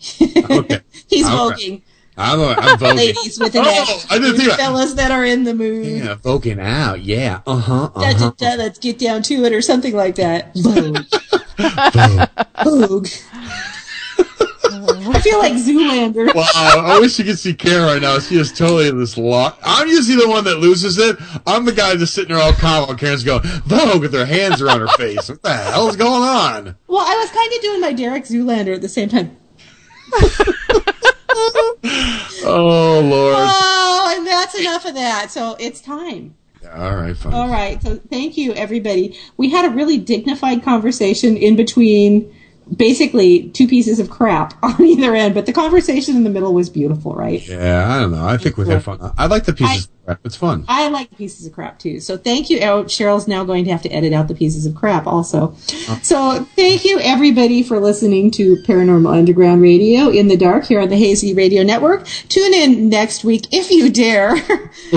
[0.20, 0.80] Okay.
[1.08, 1.58] He's All right.
[1.58, 1.82] voguing.
[2.18, 2.96] I'm, a, I'm voguing.
[2.96, 4.04] Ladies with an Oh.
[4.10, 5.86] I didn't think fellas that are in the mood.
[5.86, 7.02] Yeah, voguing out.
[7.02, 7.40] Yeah.
[7.46, 7.90] Uh huh.
[7.94, 10.54] Da, da, Uh da, let's get down to it, or something like that.
[10.56, 10.98] Vogue.
[12.64, 13.08] Vogue.
[15.08, 16.34] I feel like Zoolander.
[16.34, 18.18] Wow, I wish you could see Karen right now.
[18.18, 19.58] She is totally in this lock.
[19.62, 21.16] I'm usually the one that loses it.
[21.46, 24.60] I'm the guy just sitting there all calm while Karen's going, Vogue, with her hands
[24.60, 25.28] around her face.
[25.28, 26.76] What the hell is going on?
[26.88, 29.36] Well, I was kind of doing my Derek Zoolander at the same time.
[32.48, 33.34] Oh, Lord.
[33.38, 35.30] Oh, and that's enough of that.
[35.30, 36.34] So it's time.
[36.72, 37.32] All right, fine.
[37.32, 37.82] All right.
[37.82, 39.18] So thank you, everybody.
[39.36, 42.32] We had a really dignified conversation in between
[42.74, 46.68] basically two pieces of crap on either end, but the conversation in the middle was
[46.70, 47.46] beautiful, right?
[47.46, 48.26] Yeah, I don't know.
[48.26, 48.98] I think we've had fun.
[49.16, 49.86] I like the pieces.
[49.86, 50.20] of crap.
[50.24, 50.64] It's fun.
[50.68, 52.00] I like the pieces of crap too.
[52.00, 52.60] So thank you.
[52.60, 55.54] Oh, Cheryl's now going to have to edit out the pieces of crap also.
[55.88, 56.00] Oh.
[56.02, 60.88] So thank you everybody for listening to Paranormal Underground Radio in the dark here on
[60.88, 62.06] the Hazy Radio Network.
[62.28, 64.36] Tune in next week if you dare.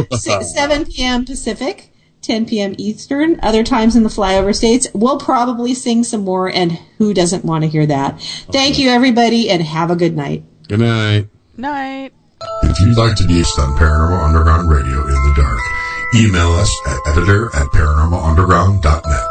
[0.12, 1.26] 7 p.m.
[1.26, 1.89] Pacific,
[2.30, 2.76] 10 p.m.
[2.78, 3.40] Eastern.
[3.42, 4.88] Other times in the flyover states.
[4.94, 8.22] We'll probably sing some more and who doesn't want to hear that?
[8.52, 10.44] Thank you everybody and have a good night.
[10.68, 11.28] Good night.
[11.58, 12.14] Night.
[12.62, 15.60] If you'd like to be a on Paranormal Underground Radio in the dark,
[16.14, 19.26] email us at editor at paranormalunderground.net.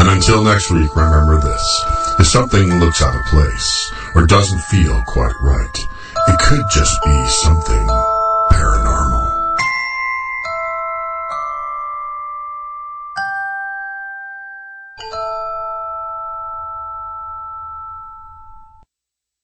[0.00, 1.84] And until next week, remember this.
[2.18, 5.78] If something looks out of place or doesn't feel quite right,
[6.26, 7.86] it could just be something